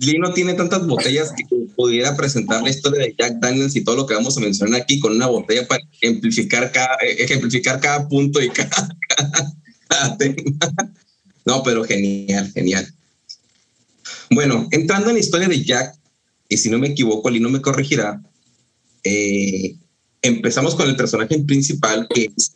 Lino 0.00 0.32
tiene 0.32 0.54
tantas 0.54 0.86
botellas 0.86 1.32
que 1.32 1.44
pudiera 1.74 2.16
presentar 2.16 2.62
la 2.62 2.70
historia 2.70 3.00
de 3.00 3.14
Jack 3.18 3.38
Daniels 3.40 3.74
y 3.74 3.82
todo 3.82 3.96
lo 3.96 4.06
que 4.06 4.14
vamos 4.14 4.36
a 4.36 4.40
mencionar 4.40 4.80
aquí 4.80 5.00
con 5.00 5.16
una 5.16 5.26
botella 5.26 5.66
para 5.66 5.82
ejemplificar 6.00 6.70
cada, 6.70 6.96
ejemplificar 7.00 7.80
cada 7.80 8.08
punto 8.08 8.40
y 8.40 8.48
cada, 9.88 10.16
tema. 10.18 10.36
No, 11.44 11.62
pero 11.62 11.84
genial, 11.84 12.50
genial. 12.52 12.86
Bueno, 14.30 14.68
entrando 14.70 15.08
en 15.08 15.14
la 15.14 15.20
historia 15.20 15.48
de 15.48 15.62
Jack, 15.62 15.96
y 16.48 16.56
si 16.56 16.70
no 16.70 16.78
me 16.78 16.88
equivoco, 16.88 17.30
Lino 17.30 17.48
me 17.48 17.60
corregirá, 17.60 18.20
eh, 19.02 19.76
empezamos 20.22 20.74
con 20.74 20.88
el 20.88 20.96
personaje 20.96 21.38
principal 21.40 22.06
que 22.12 22.30
es 22.36 22.52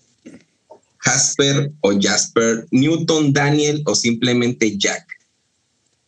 Jasper 0.98 1.72
o 1.80 1.92
Jasper 2.00 2.66
Newton 2.70 3.32
Daniel 3.32 3.82
o 3.86 3.94
simplemente 3.94 4.76
Jack. 4.76 5.19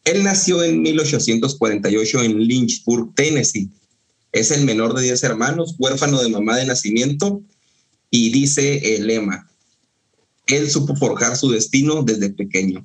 Él 0.05 0.25
nació 0.25 0.63
en 0.65 0.83
1848 0.83 2.23
en 2.23 2.39
Lynchburg, 2.39 3.15
Tennessee. 3.15 3.71
Es 4.33 4.51
el 4.51 4.65
menor 4.65 4.95
de 4.95 5.03
10 5.03 5.23
hermanos, 5.25 5.75
huérfano 5.79 6.21
de 6.23 6.29
mamá 6.29 6.57
de 6.57 6.67
nacimiento 6.67 7.43
y 8.11 8.31
dice 8.31 8.97
el 8.97 9.07
lema, 9.07 9.49
él 10.47 10.71
supo 10.71 10.95
forjar 10.97 11.37
su 11.37 11.51
destino 11.51 12.03
desde 12.03 12.31
pequeño. 12.31 12.85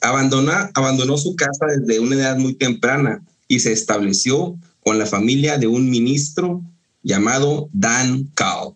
Abandona, 0.00 0.70
abandonó 0.74 1.16
su 1.16 1.34
casa 1.34 1.66
desde 1.66 1.98
una 1.98 2.16
edad 2.16 2.36
muy 2.36 2.54
temprana 2.54 3.24
y 3.48 3.60
se 3.60 3.72
estableció 3.72 4.56
con 4.80 4.98
la 4.98 5.06
familia 5.06 5.58
de 5.58 5.66
un 5.66 5.90
ministro 5.90 6.62
llamado 7.02 7.68
Dan 7.72 8.30
Call. 8.34 8.74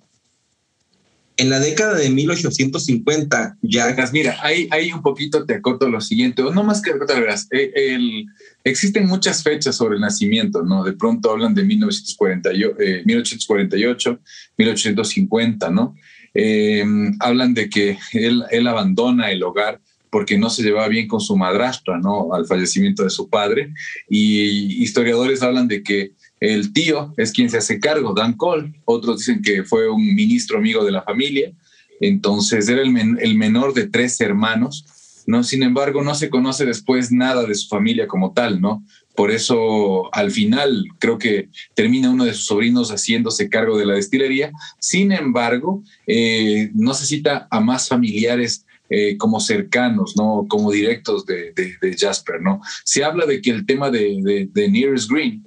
En 1.40 1.50
la 1.50 1.60
década 1.60 1.96
de 1.96 2.10
1850, 2.10 3.58
ya... 3.62 3.96
Mira, 4.12 4.36
ahí, 4.42 4.92
un 4.92 5.02
poquito 5.02 5.46
te 5.46 5.54
acorto 5.54 5.88
lo 5.88 6.00
siguiente, 6.00 6.42
no 6.42 6.64
más 6.64 6.82
que 6.82 6.92
verás, 6.92 7.46
eh, 7.52 7.70
el, 7.74 8.26
existen 8.64 9.06
muchas 9.06 9.44
fechas 9.44 9.76
sobre 9.76 9.94
el 9.94 10.00
nacimiento, 10.00 10.64
¿no? 10.64 10.82
De 10.82 10.94
pronto 10.94 11.30
hablan 11.30 11.54
de 11.54 11.62
1948, 11.62 12.76
1848 13.04 14.20
1850, 14.58 15.70
¿no? 15.70 15.94
Em, 16.34 17.16
hablan 17.20 17.54
de 17.54 17.70
que 17.70 17.96
él, 18.14 18.44
él 18.50 18.66
abandona 18.66 19.30
el 19.30 19.42
hogar 19.44 19.80
porque 20.10 20.38
no 20.38 20.50
se 20.50 20.62
llevaba 20.62 20.88
bien 20.88 21.06
con 21.06 21.20
su 21.20 21.36
madrastra, 21.36 21.98
¿no? 21.98 22.34
Al 22.34 22.46
fallecimiento 22.46 23.04
de 23.04 23.10
su 23.10 23.28
padre. 23.28 23.72
Y 24.08 24.82
historiadores 24.82 25.42
hablan 25.42 25.68
de 25.68 25.82
que 25.82 26.12
el 26.40 26.72
tío 26.72 27.12
es 27.16 27.32
quien 27.32 27.50
se 27.50 27.58
hace 27.58 27.80
cargo, 27.80 28.14
Dan 28.14 28.34
Cole. 28.34 28.72
Otros 28.84 29.18
dicen 29.18 29.42
que 29.42 29.64
fue 29.64 29.88
un 29.88 30.14
ministro 30.14 30.58
amigo 30.58 30.84
de 30.84 30.92
la 30.92 31.02
familia. 31.02 31.52
Entonces 32.00 32.68
era 32.68 32.82
el, 32.82 33.34
menor 33.34 33.74
de 33.74 33.88
tres 33.88 34.20
hermanos. 34.20 34.84
¿no? 35.26 35.42
Sin 35.42 35.62
embargo, 35.62 36.02
no 36.02 36.14
se 36.14 36.30
conoce 36.30 36.64
después 36.64 37.10
nada 37.10 37.44
de 37.44 37.54
su 37.54 37.68
familia 37.68 38.06
como 38.06 38.32
tal, 38.32 38.60
¿no? 38.60 38.84
Por 39.14 39.32
eso, 39.32 40.14
al 40.14 40.30
final, 40.30 40.86
creo 41.00 41.18
que 41.18 41.48
termina 41.74 42.08
uno 42.08 42.24
de 42.24 42.32
sus 42.32 42.46
sobrinos 42.46 42.90
haciéndose 42.90 43.50
cargo 43.50 43.76
de 43.76 43.84
la 43.84 43.94
destilería. 43.94 44.52
Sin 44.78 45.10
embargo, 45.10 45.82
eh, 46.06 46.70
no 46.72 46.94
se 46.94 47.04
cita 47.04 47.48
a 47.50 47.60
más 47.60 47.88
familiares 47.88 48.64
eh, 48.88 49.18
como 49.18 49.40
cercanos, 49.40 50.14
¿no? 50.16 50.46
Como 50.48 50.70
directos 50.70 51.26
de, 51.26 51.52
Jasper, 51.98 52.40
¿no? 52.40 52.62
Se 52.84 53.02
habla 53.02 53.26
de 53.26 53.42
que 53.42 53.50
el 53.50 53.66
tema 53.66 53.90
de, 53.90 54.48
de 54.50 54.68
Nearest 54.70 55.10
Green 55.10 55.44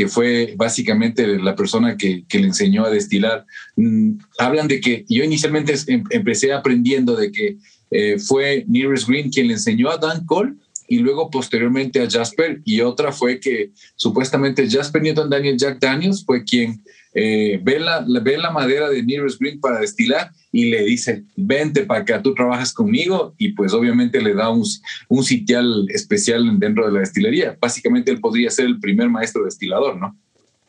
que 0.00 0.08
fue 0.08 0.54
básicamente 0.56 1.26
la 1.26 1.54
persona 1.54 1.98
que, 1.98 2.24
le 2.32 2.46
enseñó 2.46 2.86
a 2.86 2.90
destilar. 2.90 3.44
Mm, 3.76 4.12
hablan 4.38 4.66
de 4.66 4.80
que 4.80 5.04
yo 5.10 5.22
inicialmente 5.22 5.74
em, 5.88 6.04
empecé 6.08 6.54
aprendiendo 6.54 7.16
de 7.16 7.30
que 7.30 7.58
eh, 7.90 8.18
fue 8.18 8.64
Nearest 8.66 9.06
Green 9.06 9.28
quien 9.28 9.48
le 9.48 9.52
enseñó 9.52 9.90
a 9.90 9.98
Dan 9.98 10.24
Cole 10.24 10.54
y 10.90 10.98
luego 10.98 11.30
posteriormente 11.30 12.02
a 12.02 12.10
Jasper 12.10 12.62
y 12.64 12.80
otra 12.80 13.12
fue 13.12 13.38
que 13.38 13.70
supuestamente 13.94 14.68
Jasper 14.68 15.00
Newton 15.00 15.30
Daniel 15.30 15.56
Jack 15.56 15.78
Daniels 15.78 16.24
fue 16.26 16.42
quien 16.42 16.82
eh, 17.14 17.60
ve, 17.62 17.78
la, 17.78 18.04
ve 18.22 18.36
la 18.36 18.50
madera 18.50 18.90
de 18.90 19.04
Nearest 19.04 19.40
Green 19.40 19.60
para 19.60 19.78
destilar 19.78 20.32
y 20.50 20.68
le 20.68 20.82
dice, 20.82 21.22
vente 21.36 21.84
para 21.84 22.00
acá, 22.00 22.20
tú 22.20 22.34
trabajas 22.34 22.72
conmigo 22.72 23.36
y 23.38 23.52
pues 23.52 23.72
obviamente 23.72 24.20
le 24.20 24.34
da 24.34 24.50
un, 24.50 24.64
un 25.08 25.22
sitial 25.22 25.86
especial 25.90 26.58
dentro 26.58 26.84
de 26.86 26.92
la 26.92 27.00
destilería. 27.00 27.56
Básicamente 27.60 28.10
él 28.10 28.18
podría 28.18 28.50
ser 28.50 28.66
el 28.66 28.80
primer 28.80 29.08
maestro 29.08 29.44
destilador, 29.44 29.96
¿no? 29.96 30.18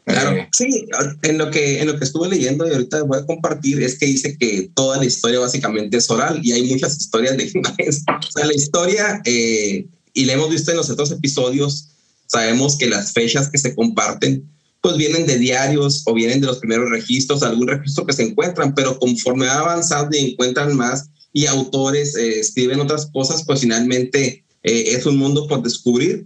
Claro, 0.06 0.38
eh, 0.38 0.50
sí, 0.52 0.88
en 1.24 1.38
lo, 1.40 1.50
que, 1.50 1.82
en 1.82 1.88
lo 1.88 1.98
que 1.98 2.04
estuve 2.04 2.30
leyendo 2.30 2.68
y 2.68 2.74
ahorita 2.74 3.04
voy 3.04 3.20
a 3.20 3.26
compartir 3.26 3.82
es 3.82 3.98
que 3.98 4.06
dice 4.06 4.38
que 4.38 4.70
toda 4.76 4.98
la 4.98 5.06
historia 5.06 5.40
básicamente 5.40 5.98
es 5.98 6.10
oral 6.12 6.40
y 6.44 6.52
hay 6.52 6.64
muchas 6.70 6.98
historias 6.98 7.38
de 7.38 7.46
O 7.46 8.32
sea, 8.32 8.46
la 8.46 8.54
historia, 8.54 9.22
eh, 9.26 9.88
y 10.14 10.26
la 10.26 10.34
hemos 10.34 10.50
visto 10.50 10.72
en 10.72 10.78
los 10.78 10.90
otros 10.90 11.12
episodios, 11.12 11.90
sabemos 12.28 12.78
que 12.78 12.88
las 12.88 13.14
fechas 13.14 13.50
que 13.50 13.58
se 13.58 13.76
comparten 13.76 14.50
pues 14.82 14.98
vienen 14.98 15.28
de 15.28 15.38
diarios 15.38 16.02
o 16.06 16.14
vienen 16.14 16.42
de 16.42 16.48
los 16.48 16.58
primeros 16.58 16.90
registros, 16.90 17.44
algún 17.44 17.68
registro 17.68 18.06
que 18.06 18.14
se 18.14 18.24
encuentran, 18.24 18.74
pero 18.74 18.98
conforme 18.98 19.46
va 19.46 19.60
avanzando 19.60 20.18
y 20.18 20.32
encuentran 20.32 20.76
más 20.76 21.10
y 21.34 21.46
autores 21.46 22.16
eh, 22.16 22.40
escriben 22.40 22.82
otras 22.82 23.06
cosas, 23.14 23.44
pues 23.46 23.62
finalmente 23.62 24.44
eh, 24.64 24.84
es 24.88 25.06
un 25.06 25.18
mundo 25.18 25.48
por 25.48 25.62
descubrir, 25.62 26.26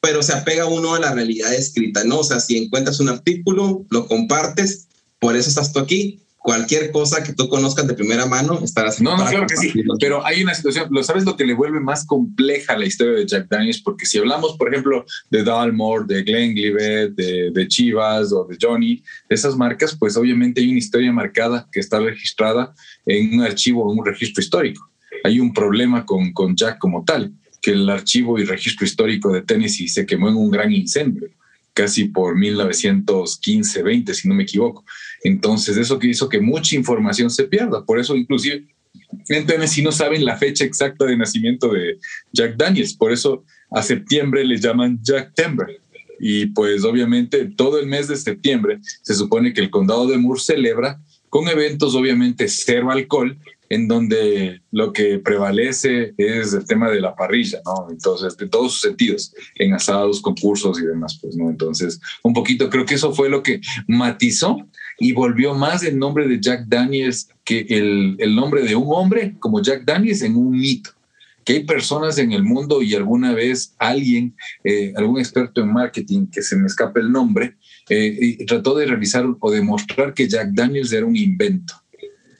pero 0.00 0.22
se 0.22 0.32
apega 0.32 0.64
uno 0.66 0.94
a 0.94 1.00
la 1.00 1.12
realidad 1.12 1.54
escrita, 1.54 2.02
¿no? 2.04 2.20
O 2.20 2.24
sea, 2.24 2.40
si 2.40 2.56
encuentras 2.56 3.00
un 3.00 3.10
artículo, 3.10 3.84
lo 3.90 4.06
compartes, 4.06 4.86
por 5.18 5.36
eso 5.36 5.50
estás 5.50 5.72
tú 5.72 5.78
aquí, 5.78 6.20
cualquier 6.40 6.90
cosa 6.90 7.22
que 7.22 7.34
tú 7.34 7.48
conozcas 7.48 7.86
de 7.86 7.94
primera 7.94 8.24
mano 8.24 8.60
estarás. 8.64 9.00
No, 9.00 9.16
no, 9.16 9.26
claro 9.26 9.46
que 9.46 9.56
sí. 9.56 9.72
Pero 10.00 10.24
hay 10.24 10.42
una 10.42 10.54
situación, 10.54 10.88
¿lo 10.90 11.02
sabes 11.02 11.24
lo 11.24 11.36
que 11.36 11.44
le 11.44 11.52
vuelve 11.54 11.80
más 11.80 12.06
compleja 12.06 12.78
la 12.78 12.86
historia 12.86 13.12
de 13.12 13.26
Jack 13.26 13.48
Daniels? 13.48 13.82
Porque 13.82 14.06
si 14.06 14.18
hablamos, 14.18 14.56
por 14.56 14.68
ejemplo, 14.68 15.04
de 15.30 15.44
Dalmore, 15.44 16.06
de 16.06 16.22
Glenlivet, 16.22 17.14
de, 17.14 17.50
de 17.50 17.68
Chivas 17.68 18.32
o 18.32 18.46
de 18.46 18.56
Johnny, 18.60 19.02
esas 19.28 19.54
marcas, 19.54 19.94
pues 19.94 20.16
obviamente 20.16 20.62
hay 20.62 20.70
una 20.70 20.78
historia 20.78 21.12
marcada 21.12 21.68
que 21.70 21.80
está 21.80 22.00
registrada 22.00 22.74
en 23.04 23.34
un 23.34 23.42
archivo, 23.42 23.92
en 23.92 23.98
un 23.98 24.06
registro 24.06 24.42
histórico. 24.42 24.90
Hay 25.24 25.40
un 25.40 25.52
problema 25.52 26.06
con, 26.06 26.32
con 26.32 26.56
Jack 26.56 26.78
como 26.78 27.04
tal, 27.04 27.34
que 27.60 27.72
el 27.72 27.88
archivo 27.90 28.38
y 28.38 28.44
registro 28.44 28.86
histórico 28.86 29.30
de 29.30 29.42
Tennessee 29.42 29.88
se 29.88 30.06
quemó 30.06 30.30
en 30.30 30.36
un 30.36 30.50
gran 30.50 30.72
incendio 30.72 31.28
casi 31.72 32.06
por 32.06 32.36
1915, 32.36 33.82
20, 33.82 34.14
si 34.14 34.28
no 34.28 34.34
me 34.34 34.42
equivoco. 34.42 34.84
Entonces, 35.22 35.76
eso 35.76 35.98
que 35.98 36.08
hizo 36.08 36.28
que 36.28 36.40
mucha 36.40 36.76
información 36.76 37.30
se 37.30 37.44
pierda. 37.44 37.84
Por 37.84 37.98
eso, 37.98 38.16
inclusive, 38.16 38.64
en 39.28 39.46
Tennessee 39.46 39.82
no 39.82 39.92
saben 39.92 40.24
la 40.24 40.36
fecha 40.36 40.64
exacta 40.64 41.04
de 41.04 41.16
nacimiento 41.16 41.72
de 41.72 41.98
Jack 42.32 42.56
Daniels. 42.56 42.94
Por 42.94 43.12
eso, 43.12 43.44
a 43.70 43.82
septiembre 43.82 44.44
le 44.44 44.58
llaman 44.58 44.98
Jack 45.02 45.34
Timber. 45.34 45.80
Y 46.18 46.46
pues, 46.46 46.84
obviamente, 46.84 47.46
todo 47.56 47.78
el 47.78 47.86
mes 47.86 48.08
de 48.08 48.16
septiembre 48.16 48.78
se 49.02 49.14
supone 49.14 49.52
que 49.52 49.60
el 49.60 49.70
condado 49.70 50.06
de 50.06 50.18
Moore 50.18 50.40
celebra 50.40 51.00
con 51.28 51.48
eventos, 51.48 51.94
obviamente, 51.94 52.48
cero 52.48 52.90
alcohol, 52.90 53.38
en 53.70 53.86
donde 53.86 54.62
lo 54.72 54.92
que 54.92 55.20
prevalece 55.20 56.12
es 56.18 56.52
el 56.52 56.66
tema 56.66 56.90
de 56.90 57.00
la 57.00 57.14
parrilla, 57.14 57.60
¿no? 57.64 57.86
Entonces, 57.88 58.36
de 58.36 58.48
todos 58.48 58.72
sus 58.72 58.82
sentidos, 58.82 59.32
en 59.54 59.72
asados, 59.72 60.20
concursos 60.20 60.80
y 60.80 60.86
demás, 60.86 61.18
pues, 61.22 61.36
¿no? 61.36 61.48
Entonces, 61.48 62.00
un 62.24 62.34
poquito 62.34 62.68
creo 62.68 62.84
que 62.84 62.96
eso 62.96 63.14
fue 63.14 63.30
lo 63.30 63.44
que 63.44 63.60
matizó 63.86 64.58
y 65.00 65.12
volvió 65.12 65.54
más 65.54 65.82
el 65.82 65.98
nombre 65.98 66.28
de 66.28 66.38
Jack 66.40 66.66
Daniels 66.68 67.30
que 67.42 67.66
el, 67.68 68.16
el 68.18 68.34
nombre 68.36 68.62
de 68.62 68.76
un 68.76 68.86
hombre 68.90 69.34
como 69.40 69.60
Jack 69.60 69.84
Daniels 69.84 70.22
en 70.22 70.36
un 70.36 70.50
mito 70.52 70.90
que 71.44 71.54
hay 71.54 71.64
personas 71.64 72.18
en 72.18 72.32
el 72.32 72.42
mundo 72.42 72.82
y 72.82 72.94
alguna 72.94 73.32
vez 73.32 73.74
alguien, 73.78 74.36
eh, 74.62 74.92
algún 74.96 75.18
experto 75.18 75.62
en 75.62 75.72
marketing, 75.72 76.26
que 76.26 76.42
se 76.42 76.56
me 76.56 76.66
escape 76.66 77.00
el 77.00 77.10
nombre, 77.10 77.56
eh, 77.88 78.44
trató 78.46 78.76
de 78.76 78.86
realizar 78.86 79.24
o 79.40 79.50
demostrar 79.50 80.14
que 80.14 80.28
Jack 80.28 80.50
Daniels 80.52 80.92
era 80.92 81.06
un 81.06 81.16
invento, 81.16 81.74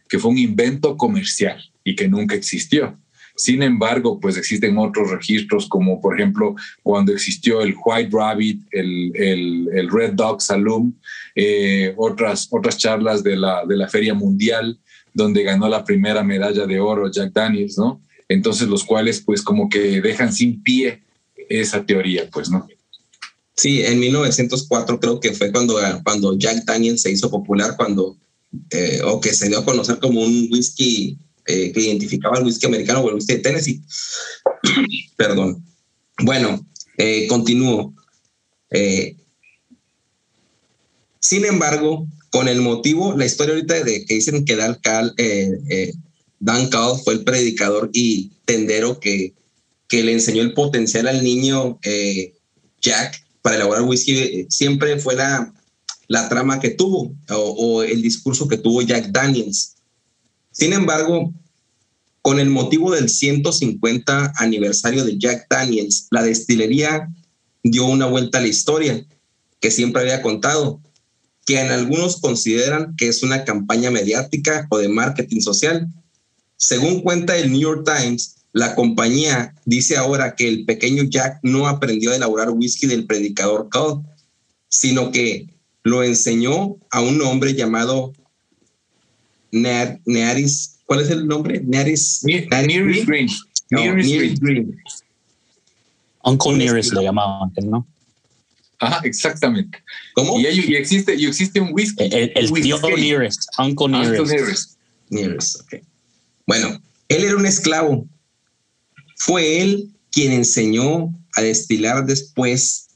que 0.09 0.19
fue 0.19 0.31
un 0.31 0.39
invento 0.39 0.97
comercial 0.97 1.61
y 1.83 1.95
que 1.95 2.09
nunca 2.09 2.35
existió. 2.35 2.99
Sin 3.37 3.63
embargo, 3.63 4.21
pues 4.21 4.37
existen 4.37 4.77
otros 4.79 5.11
registros, 5.11 5.69
como 5.69 6.01
por 6.01 6.19
ejemplo 6.19 6.55
cuando 6.83 7.13
existió 7.13 7.63
el 7.63 7.75
White 7.85 8.11
Rabbit, 8.13 8.63
el, 8.73 9.13
el, 9.15 9.91
Red 9.91 10.13
Dog 10.13 10.43
Saloon, 10.43 10.99
eh, 11.35 11.95
otras, 11.97 12.49
otras 12.51 12.77
charlas 12.77 13.23
de 13.23 13.37
la, 13.37 13.65
de 13.67 13.77
la 13.77 13.89
Feria 13.89 14.15
Mundial, 14.15 14.79
donde 15.15 15.43
ganó 15.43 15.69
la 15.69 15.85
primera 15.85 16.23
medalla 16.23 16.67
de 16.67 16.81
oro 16.81 17.11
Jack 17.11 17.33
Daniels, 17.33 17.79
¿no? 17.79 18.01
Entonces, 18.29 18.69
los 18.69 18.85
cuales 18.85 19.21
pues 19.21 19.43
como 19.43 19.69
que 19.69 20.01
dejan 20.01 20.33
sin 20.33 20.63
pie 20.63 21.03
esa 21.49 21.85
teoría, 21.85 22.29
pues, 22.31 22.49
¿no? 22.49 22.67
Sí, 23.57 23.83
en 23.83 23.99
1904 23.99 25.01
creo 25.01 25.21
que 25.21 25.33
fue 25.33 25.53
cuando, 25.53 25.79
cuando 26.05 26.39
Jack 26.39 26.65
Daniels 26.65 27.03
se 27.03 27.11
hizo 27.11 27.31
popular, 27.31 27.75
cuando, 27.77 28.17
eh, 28.71 29.01
o 29.05 29.21
que 29.21 29.35
se 29.35 29.49
dio 29.49 29.59
a 29.59 29.65
conocer 29.65 29.99
como 29.99 30.23
un 30.23 30.49
whisky 30.51 31.19
eh, 31.47 31.73
que 31.73 31.81
identificaba 31.81 32.39
el 32.39 32.45
whisky 32.45 32.67
americano 32.67 33.01
o 33.01 33.09
el 33.09 33.17
whisky 33.17 33.35
de 33.35 33.39
Tennessee. 33.41 33.81
Perdón. 35.17 35.65
Bueno, 36.23 36.67
eh, 36.99 37.27
continúo. 37.29 37.95
sin 41.19 41.45
embargo, 41.45 42.07
con 42.31 42.49
el 42.49 42.61
motivo, 42.61 43.17
la 43.17 43.27
historia 43.27 43.55
ahorita 43.55 43.83
de 43.83 44.05
que 44.05 44.15
dicen 44.15 44.45
que 44.45 44.57
Dan 44.57 44.79
Cal, 44.83 45.15
Dan 46.39 46.69
Cal 46.69 46.93
fue 47.05 47.15
el 47.15 47.25
predicador 47.25 47.91
y 47.93 48.31
tendero 48.45 49.01
que, 49.01 49.35
que 49.89 50.05
le 50.05 50.13
enseñó 50.13 50.43
el 50.43 50.55
potencial 50.55 51.09
al 51.09 51.25
niño 51.25 51.79
Jack 52.81 53.25
para 53.43 53.57
elaborar 53.57 53.83
whisky, 53.83 54.47
siempre 54.49 54.99
fue 54.99 55.17
la, 55.17 55.53
la 56.09 56.29
trama 56.29 56.61
que 56.61 56.71
tuvo 56.71 57.15
o, 57.31 57.37
o 57.37 57.83
el 57.83 58.03
discurso 58.03 58.49
que 58.49 58.59
tuvo 58.59 58.83
Jack 58.83 59.07
Daniels. 59.11 59.77
Sin 60.53 60.73
embargo, 60.73 61.33
con 62.23 62.39
el 62.39 62.51
motivo 62.51 62.93
del 62.93 63.09
150 63.09 64.35
aniversario 64.37 65.05
de 65.05 65.19
Jack 65.19 65.47
Daniels, 65.49 66.09
la 66.11 66.23
destilería 66.23 67.09
dio 67.63 67.87
una 67.87 68.07
vuelta 68.07 68.39
a 68.39 68.43
la 68.43 68.49
historia 68.49 69.05
que 69.61 69.71
siempre 69.71 70.03
había 70.03 70.23
contado, 70.23 70.81
que 71.47 71.61
en 71.61 71.71
algunos 71.71 72.21
consideran 72.21 72.95
que 72.97 73.09
es 73.09 73.23
una 73.23 73.45
campaña 73.45 73.91
mediática 73.91 74.67
o 74.71 74.79
de 74.79 74.89
marketing 74.89 75.41
social. 75.41 75.89
Según 76.57 77.01
cuenta 77.03 77.37
el 77.37 77.51
New 77.51 77.61
York 77.61 77.85
Times, 77.85 78.37
la 78.53 78.75
compañía 78.75 79.55
dice 79.65 79.97
ahora 79.97 80.35
que 80.35 80.49
el 80.49 80.65
pequeño 80.65 81.05
Jack 81.05 81.39
no 81.43 81.69
aprendió 81.69 82.11
a 82.11 82.17
elaborar 82.17 82.51
whisky 82.51 82.87
del 82.87 83.07
predicador 83.07 83.69
Cole, 83.71 84.03
sino 84.69 85.13
que 85.13 85.49
lo 85.83 86.03
enseñó 86.03 86.77
a 86.91 87.01
un 87.01 87.23
hombre 87.23 87.55
llamado 87.55 88.13
Nearis 89.53 90.81
¿Cuál 90.91 91.03
es 91.03 91.11
el 91.11 91.29
nombre? 91.29 91.61
Nearest, 91.61 92.25
Nearest 92.25 93.07
Green. 93.07 93.29
Nearest 93.71 94.43
Green. 94.43 94.77
Uncle 96.25 96.57
Nearest 96.57 96.93
lo 96.93 97.01
llamaban 97.01 97.53
¿no? 97.63 97.87
Ajá, 98.81 99.01
exactamente. 99.05 99.79
¿Cómo? 100.15 100.41
Y, 100.41 100.49
y, 100.49 100.75
existe, 100.75 101.15
y 101.15 101.27
existe 101.27 101.61
un 101.61 101.73
whisky. 101.73 102.09
El, 102.11 102.33
el 102.35 102.53
tío 102.55 102.81
Nearest, 102.81 103.51
Uncle 103.61 103.87
Nearest. 103.87 104.21
Uncle 104.21 104.37
Nearest. 104.37 104.79
Nearest, 105.11 105.61
ok. 105.61 105.75
Bueno, 106.49 106.83
él 107.09 107.23
era 107.23 107.37
un 107.37 107.47
esclavo. 107.47 108.09
Fue 109.15 109.63
él 109.63 109.91
quien 110.11 110.33
enseñó 110.33 111.15
a 111.37 111.43
destilar 111.43 112.05
después 112.05 112.89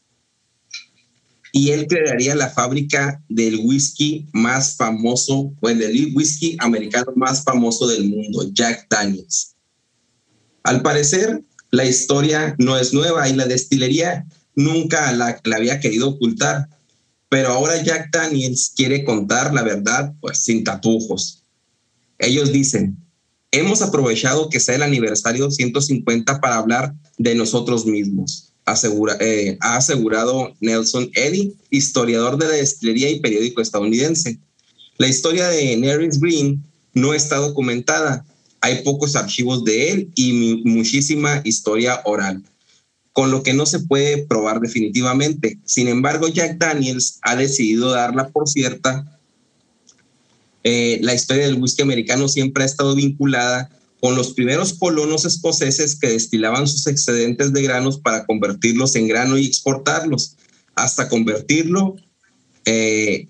y 1.56 1.70
él 1.70 1.86
crearía 1.86 2.34
la 2.34 2.50
fábrica 2.50 3.22
del 3.28 3.60
whisky 3.62 4.26
más 4.32 4.74
famoso, 4.74 5.54
o 5.60 5.68
el 5.68 5.78
del 5.78 6.12
whisky 6.12 6.56
americano 6.58 7.12
más 7.14 7.44
famoso 7.44 7.86
del 7.86 8.10
mundo, 8.10 8.50
Jack 8.52 8.88
Daniels. 8.90 9.54
Al 10.64 10.82
parecer, 10.82 11.44
la 11.70 11.84
historia 11.84 12.56
no 12.58 12.76
es 12.76 12.92
nueva 12.92 13.28
y 13.28 13.34
la 13.34 13.46
destilería 13.46 14.26
nunca 14.56 15.12
la, 15.12 15.40
la 15.44 15.56
había 15.56 15.78
querido 15.78 16.08
ocultar, 16.08 16.68
pero 17.28 17.50
ahora 17.50 17.80
Jack 17.80 18.08
Daniels 18.12 18.72
quiere 18.74 19.04
contar 19.04 19.54
la 19.54 19.62
verdad 19.62 20.12
pues 20.20 20.38
sin 20.38 20.64
tapujos. 20.64 21.44
Ellos 22.18 22.50
dicen, 22.50 22.98
hemos 23.52 23.80
aprovechado 23.80 24.48
que 24.48 24.58
sea 24.58 24.74
el 24.74 24.82
aniversario 24.82 25.48
150 25.48 26.40
para 26.40 26.56
hablar 26.56 26.96
de 27.16 27.36
nosotros 27.36 27.86
mismos 27.86 28.53
asegura, 28.64 29.16
eh, 29.20 29.56
ha 29.60 29.76
asegurado 29.76 30.54
Nelson 30.60 31.10
Eddy, 31.14 31.54
historiador 31.70 32.38
de 32.38 32.46
la 32.46 32.54
destilería 32.54 33.10
y 33.10 33.20
periódico 33.20 33.60
estadounidense. 33.60 34.38
La 34.98 35.08
historia 35.08 35.48
de 35.48 35.76
Neris 35.76 36.20
Green 36.20 36.62
no 36.94 37.14
está 37.14 37.36
documentada. 37.36 38.24
Hay 38.60 38.82
pocos 38.82 39.16
archivos 39.16 39.64
de 39.64 39.90
él 39.90 40.10
y 40.14 40.62
muchísima 40.64 41.42
historia 41.44 42.00
oral, 42.04 42.42
con 43.12 43.30
lo 43.30 43.42
que 43.42 43.52
no 43.52 43.66
se 43.66 43.80
puede 43.80 44.24
probar 44.26 44.60
definitivamente. 44.60 45.58
Sin 45.64 45.88
embargo, 45.88 46.28
Jack 46.28 46.56
Daniels 46.56 47.18
ha 47.22 47.36
decidido 47.36 47.90
darla 47.90 48.28
por 48.28 48.48
cierta. 48.48 49.18
Eh, 50.62 50.98
la 51.02 51.12
historia 51.12 51.44
del 51.44 51.60
whisky 51.60 51.82
americano 51.82 52.26
siempre 52.28 52.62
ha 52.62 52.66
estado 52.66 52.94
vinculada 52.94 53.68
con 54.04 54.16
los 54.16 54.34
primeros 54.34 54.74
colonos 54.74 55.24
escoceses 55.24 55.98
que 55.98 56.08
destilaban 56.08 56.68
sus 56.68 56.86
excedentes 56.88 57.54
de 57.54 57.62
granos 57.62 57.98
para 57.98 58.26
convertirlos 58.26 58.96
en 58.96 59.08
grano 59.08 59.38
y 59.38 59.46
exportarlos, 59.46 60.36
hasta 60.74 61.08
convertirlo 61.08 61.96
eh, 62.66 63.28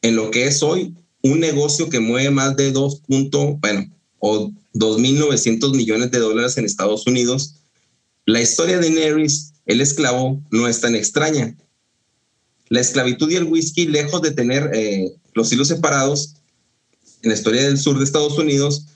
en 0.00 0.16
lo 0.16 0.30
que 0.30 0.46
es 0.46 0.62
hoy 0.62 0.94
un 1.22 1.40
negocio 1.40 1.90
que 1.90 2.00
mueve 2.00 2.30
más 2.30 2.56
de 2.56 2.72
2. 2.72 3.02
bueno, 3.60 3.92
o 4.18 4.50
2.900 4.72 5.76
millones 5.76 6.10
de 6.10 6.18
dólares 6.18 6.56
en 6.56 6.64
Estados 6.64 7.06
Unidos. 7.06 7.56
La 8.24 8.40
historia 8.40 8.78
de 8.78 8.88
Neris, 8.88 9.52
el 9.66 9.82
esclavo, 9.82 10.40
no 10.50 10.66
es 10.66 10.80
tan 10.80 10.94
extraña. 10.94 11.54
La 12.70 12.80
esclavitud 12.80 13.30
y 13.30 13.36
el 13.36 13.44
whisky, 13.44 13.84
lejos 13.84 14.22
de 14.22 14.30
tener 14.30 14.70
eh, 14.72 15.12
los 15.34 15.52
hilos 15.52 15.68
separados, 15.68 16.36
en 17.20 17.28
la 17.28 17.34
historia 17.34 17.64
del 17.64 17.76
sur 17.76 17.98
de 17.98 18.04
Estados 18.04 18.38
Unidos, 18.38 18.86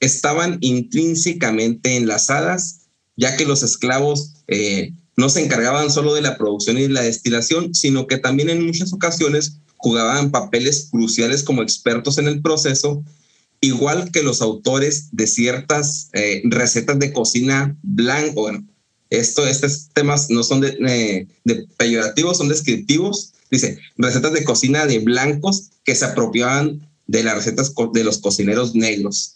estaban 0.00 0.58
intrínsecamente 0.60 1.96
enlazadas, 1.96 2.80
ya 3.16 3.36
que 3.36 3.46
los 3.46 3.62
esclavos 3.62 4.32
eh, 4.46 4.92
no 5.16 5.30
se 5.30 5.42
encargaban 5.42 5.90
solo 5.90 6.14
de 6.14 6.20
la 6.20 6.36
producción 6.36 6.78
y 6.78 6.88
la 6.88 7.02
destilación, 7.02 7.74
sino 7.74 8.06
que 8.06 8.18
también 8.18 8.50
en 8.50 8.64
muchas 8.64 8.92
ocasiones 8.92 9.58
jugaban 9.76 10.30
papeles 10.30 10.88
cruciales 10.90 11.42
como 11.42 11.62
expertos 11.62 12.18
en 12.18 12.28
el 12.28 12.42
proceso, 12.42 13.02
igual 13.60 14.10
que 14.10 14.22
los 14.22 14.42
autores 14.42 15.08
de 15.12 15.26
ciertas 15.26 16.10
eh, 16.12 16.42
recetas 16.44 16.98
de 16.98 17.12
cocina 17.12 17.76
blanca. 17.82 18.32
Bueno, 18.34 18.66
esto, 19.08 19.46
estos 19.46 19.88
temas 19.94 20.28
no 20.28 20.42
son 20.42 20.60
de, 20.60 20.76
eh, 20.86 21.26
de 21.44 21.66
peyorativos, 21.78 22.36
son 22.36 22.48
descriptivos. 22.48 23.32
Dice, 23.50 23.78
recetas 23.96 24.32
de 24.32 24.44
cocina 24.44 24.84
de 24.86 24.98
blancos 24.98 25.70
que 25.84 25.94
se 25.94 26.04
apropiaban 26.04 26.86
de 27.06 27.22
las 27.22 27.36
recetas 27.36 27.72
de 27.94 28.04
los 28.04 28.18
cocineros 28.18 28.74
negros 28.74 29.35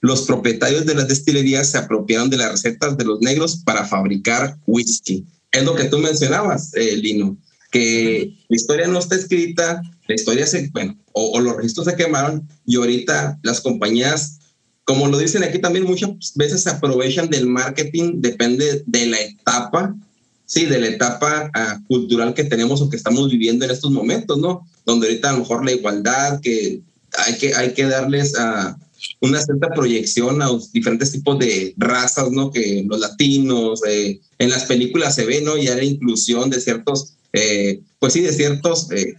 los 0.00 0.22
propietarios 0.22 0.86
de 0.86 0.94
las 0.94 1.08
destilerías 1.08 1.70
se 1.70 1.78
apropiaron 1.78 2.30
de 2.30 2.36
las 2.36 2.52
recetas 2.52 2.96
de 2.96 3.04
los 3.04 3.20
negros 3.20 3.62
para 3.64 3.84
fabricar 3.84 4.58
whisky. 4.66 5.24
Es 5.52 5.64
lo 5.64 5.74
que 5.74 5.84
tú 5.84 5.98
mencionabas, 5.98 6.74
eh, 6.74 6.96
Lino, 6.96 7.36
que 7.70 8.34
la 8.48 8.56
historia 8.56 8.86
no 8.86 8.98
está 8.98 9.16
escrita, 9.16 9.82
la 10.06 10.14
historia 10.14 10.46
se, 10.46 10.68
bueno, 10.72 10.96
o, 11.12 11.40
los 11.40 11.56
registros 11.56 11.86
se 11.86 11.96
quemaron 11.96 12.46
y 12.66 12.76
ahorita 12.76 13.38
las 13.42 13.60
compañías, 13.60 14.38
como 14.84 15.08
lo 15.08 15.18
dicen 15.18 15.42
aquí 15.42 15.58
también, 15.58 15.84
muchas 15.84 16.10
veces 16.34 16.62
se 16.62 16.70
aprovechan 16.70 17.28
del 17.28 17.46
marketing, 17.46 18.20
depende 18.20 18.82
de 18.86 19.06
la 19.06 19.20
etapa, 19.20 19.96
sí, 20.44 20.66
de 20.66 20.78
la 20.78 20.88
etapa 20.88 21.50
ah, 21.54 21.80
cultural 21.88 22.34
que 22.34 22.44
tenemos 22.44 22.80
o 22.80 22.88
que 22.88 22.96
estamos 22.96 23.30
viviendo 23.30 23.64
en 23.64 23.70
estos 23.70 23.90
momentos, 23.90 24.38
¿no? 24.38 24.66
Donde 24.84 25.08
ahorita 25.08 25.30
a 25.30 25.32
lo 25.32 25.40
mejor 25.40 25.64
la 25.64 25.72
igualdad, 25.72 26.40
que 26.40 26.82
hay 27.18 27.38
que, 27.38 27.54
hay 27.54 27.72
que 27.72 27.84
darles 27.84 28.38
a 28.38 28.78
una 29.20 29.40
cierta 29.40 29.68
proyección 29.70 30.42
a 30.42 30.46
los 30.46 30.72
diferentes 30.72 31.12
tipos 31.12 31.38
de 31.38 31.74
razas, 31.76 32.30
¿no? 32.30 32.50
Que 32.50 32.84
los 32.86 33.00
latinos, 33.00 33.80
eh, 33.86 34.20
en 34.38 34.50
las 34.50 34.64
películas 34.64 35.14
se 35.14 35.24
ve, 35.24 35.40
¿no? 35.40 35.56
Ya 35.56 35.74
la 35.74 35.84
inclusión 35.84 36.50
de 36.50 36.60
ciertos, 36.60 37.14
eh, 37.32 37.80
pues 37.98 38.12
sí, 38.12 38.20
de 38.20 38.32
ciertos 38.32 38.90
eh, 38.92 39.14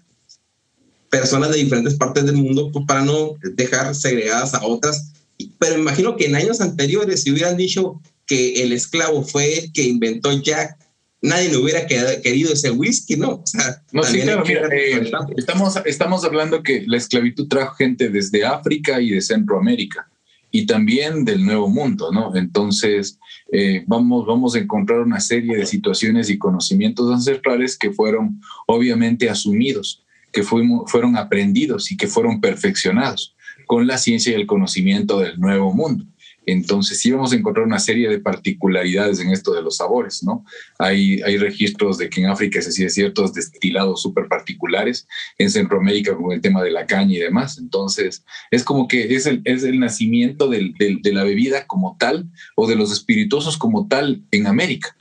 personas 1.09 1.51
de 1.51 1.57
diferentes 1.57 1.95
partes 1.95 2.25
del 2.25 2.35
mundo, 2.35 2.69
pues 2.71 2.85
para 2.87 3.03
no 3.03 3.35
dejar 3.55 3.95
segregadas 3.95 4.53
a 4.53 4.65
otras. 4.65 5.11
Pero 5.59 5.79
imagino 5.79 6.15
que 6.15 6.25
en 6.25 6.35
años 6.35 6.61
anteriores, 6.61 7.23
si 7.23 7.31
hubieran 7.31 7.57
dicho 7.57 8.01
que 8.25 8.61
el 8.63 8.73
esclavo 8.73 9.23
fue 9.23 9.59
el 9.59 9.71
que 9.71 9.83
inventó 9.83 10.31
Jack, 10.31 10.77
nadie 11.21 11.49
le 11.49 11.57
hubiera 11.57 11.87
querido 11.87 12.53
ese 12.53 12.71
whisky, 12.71 13.15
¿no? 13.15 13.35
O 13.35 13.45
sea, 13.45 13.83
no, 13.91 14.03
sí, 14.03 14.21
claro, 14.21 14.43
mira, 14.45 14.67
eh, 14.71 15.11
estamos, 15.35 15.75
estamos 15.85 16.23
hablando 16.23 16.63
que 16.63 16.83
la 16.85 16.97
esclavitud 16.97 17.47
trajo 17.47 17.75
gente 17.75 18.09
desde 18.09 18.45
África 18.45 19.01
y 19.01 19.11
de 19.11 19.21
Centroamérica 19.21 20.09
y 20.51 20.65
también 20.65 21.25
del 21.25 21.45
Nuevo 21.45 21.67
Mundo, 21.67 22.11
¿no? 22.11 22.35
Entonces, 22.35 23.19
eh, 23.51 23.83
vamos, 23.87 24.25
vamos 24.25 24.55
a 24.55 24.59
encontrar 24.59 24.99
una 24.99 25.19
serie 25.19 25.57
de 25.57 25.65
situaciones 25.65 26.29
y 26.29 26.37
conocimientos 26.37 27.11
ancestrales 27.11 27.77
que 27.77 27.91
fueron 27.91 28.41
obviamente 28.65 29.29
asumidos, 29.29 30.03
que 30.31 30.43
fuimos, 30.43 30.89
fueron 30.89 31.17
aprendidos 31.17 31.91
y 31.91 31.97
que 31.97 32.07
fueron 32.07 32.39
perfeccionados 32.39 33.35
con 33.65 33.85
la 33.85 33.97
ciencia 33.97 34.31
y 34.31 34.35
el 34.35 34.47
conocimiento 34.47 35.19
del 35.19 35.39
Nuevo 35.39 35.73
Mundo. 35.73 36.05
Entonces 36.47 36.99
sí 36.99 37.11
vamos 37.11 37.33
a 37.33 37.35
encontrar 37.35 37.65
una 37.65 37.77
serie 37.77 38.07
de 38.07 38.19
particularidades 38.19 39.19
en 39.19 39.31
esto 39.31 39.53
de 39.53 39.61
los 39.61 39.77
sabores, 39.77 40.23
¿no? 40.23 40.45
Hay, 40.79 41.21
hay 41.21 41.37
registros 41.37 41.97
de 41.97 42.09
que 42.09 42.21
en 42.21 42.27
África 42.29 42.61
se 42.61 42.69
hacían 42.69 42.89
ciertos 42.89 43.33
destilados 43.33 44.01
súper 44.01 44.29
particulares, 44.29 45.07
en 45.37 45.51
Centroamérica 45.51 46.15
con 46.15 46.31
el 46.31 46.39
tema 46.39 46.63
de 46.63 46.71
la 46.71 46.85
caña 46.85 47.15
y 47.15 47.19
demás. 47.19 47.57
Entonces 47.57 48.23
es 48.49 48.63
como 48.63 48.87
que 48.87 49.13
es 49.13 49.25
el, 49.25 49.41
es 49.43 49.63
el 49.63 49.79
nacimiento 49.79 50.47
del, 50.47 50.73
de 50.73 51.13
la 51.13 51.25
bebida 51.25 51.67
como 51.67 51.97
tal 51.99 52.29
o 52.55 52.65
de 52.65 52.77
los 52.77 52.93
espirituosos 52.93 53.57
como 53.57 53.87
tal 53.89 54.23
en 54.31 54.47
América. 54.47 54.95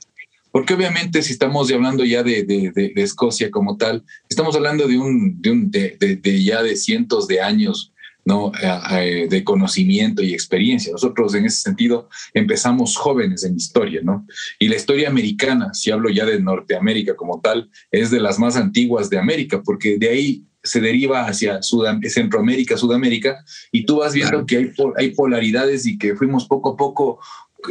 Porque 0.51 0.73
obviamente 0.73 1.21
si 1.21 1.33
estamos 1.33 1.71
hablando 1.71 2.03
ya 2.03 2.23
de, 2.23 2.43
de, 2.43 2.71
de, 2.71 3.03
Escocia 3.03 3.51
como 3.51 3.77
tal, 3.77 4.03
estamos 4.27 4.55
hablando 4.55 4.87
de, 4.87 4.97
un, 4.97 5.41
de, 5.41 5.51
un, 5.51 5.71
de, 5.71 6.43
ya 6.43 6.63
de 6.63 6.75
cientos 6.75 7.27
de 7.27 7.41
años 7.41 7.93
¿no? 8.27 8.51
Eh, 8.61 8.79
eh, 8.91 9.27
de 9.29 9.43
conocimiento 9.45 10.21
y 10.21 10.33
experiencia. 10.33 10.91
Nosotros 10.91 11.33
en 11.33 11.45
ese 11.45 11.61
sentido 11.61 12.09
empezamos 12.33 12.97
jóvenes 12.97 13.45
en 13.45 13.55
historia, 13.55 14.01
¿no? 14.03 14.27
Y 14.59 14.67
la 14.67 14.75
historia 14.75 15.07
americana, 15.07 15.73
si 15.73 15.91
hablo 15.91 16.09
ya 16.09 16.25
de 16.25 16.41
Norteamérica 16.41 17.15
como 17.15 17.39
tal, 17.39 17.69
es 17.89 18.11
de 18.11 18.19
las 18.19 18.37
más 18.37 18.57
antiguas 18.57 19.09
de 19.09 19.17
América, 19.17 19.61
porque 19.63 19.97
de 19.97 20.09
ahí 20.09 20.43
se 20.61 20.81
deriva 20.81 21.25
hacia 21.25 21.61
Centroamérica, 21.61 22.75
Sudamérica, 22.75 23.45
y 23.71 23.85
tú 23.85 23.99
vas 23.99 24.13
viendo 24.13 24.45
que 24.45 24.57
hay, 24.57 24.71
hay 24.97 25.11
polaridades 25.11 25.85
y 25.85 25.97
que 25.97 26.17
fuimos 26.17 26.49
poco 26.49 26.71
a 26.71 26.75
poco 26.75 27.19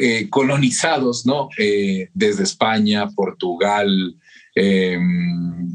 eh, 0.00 0.30
colonizados, 0.30 1.26
¿no? 1.26 1.50
desde 2.14 2.44
España, 2.44 3.10
Portugal, 3.10 4.16
eh, 4.56 4.98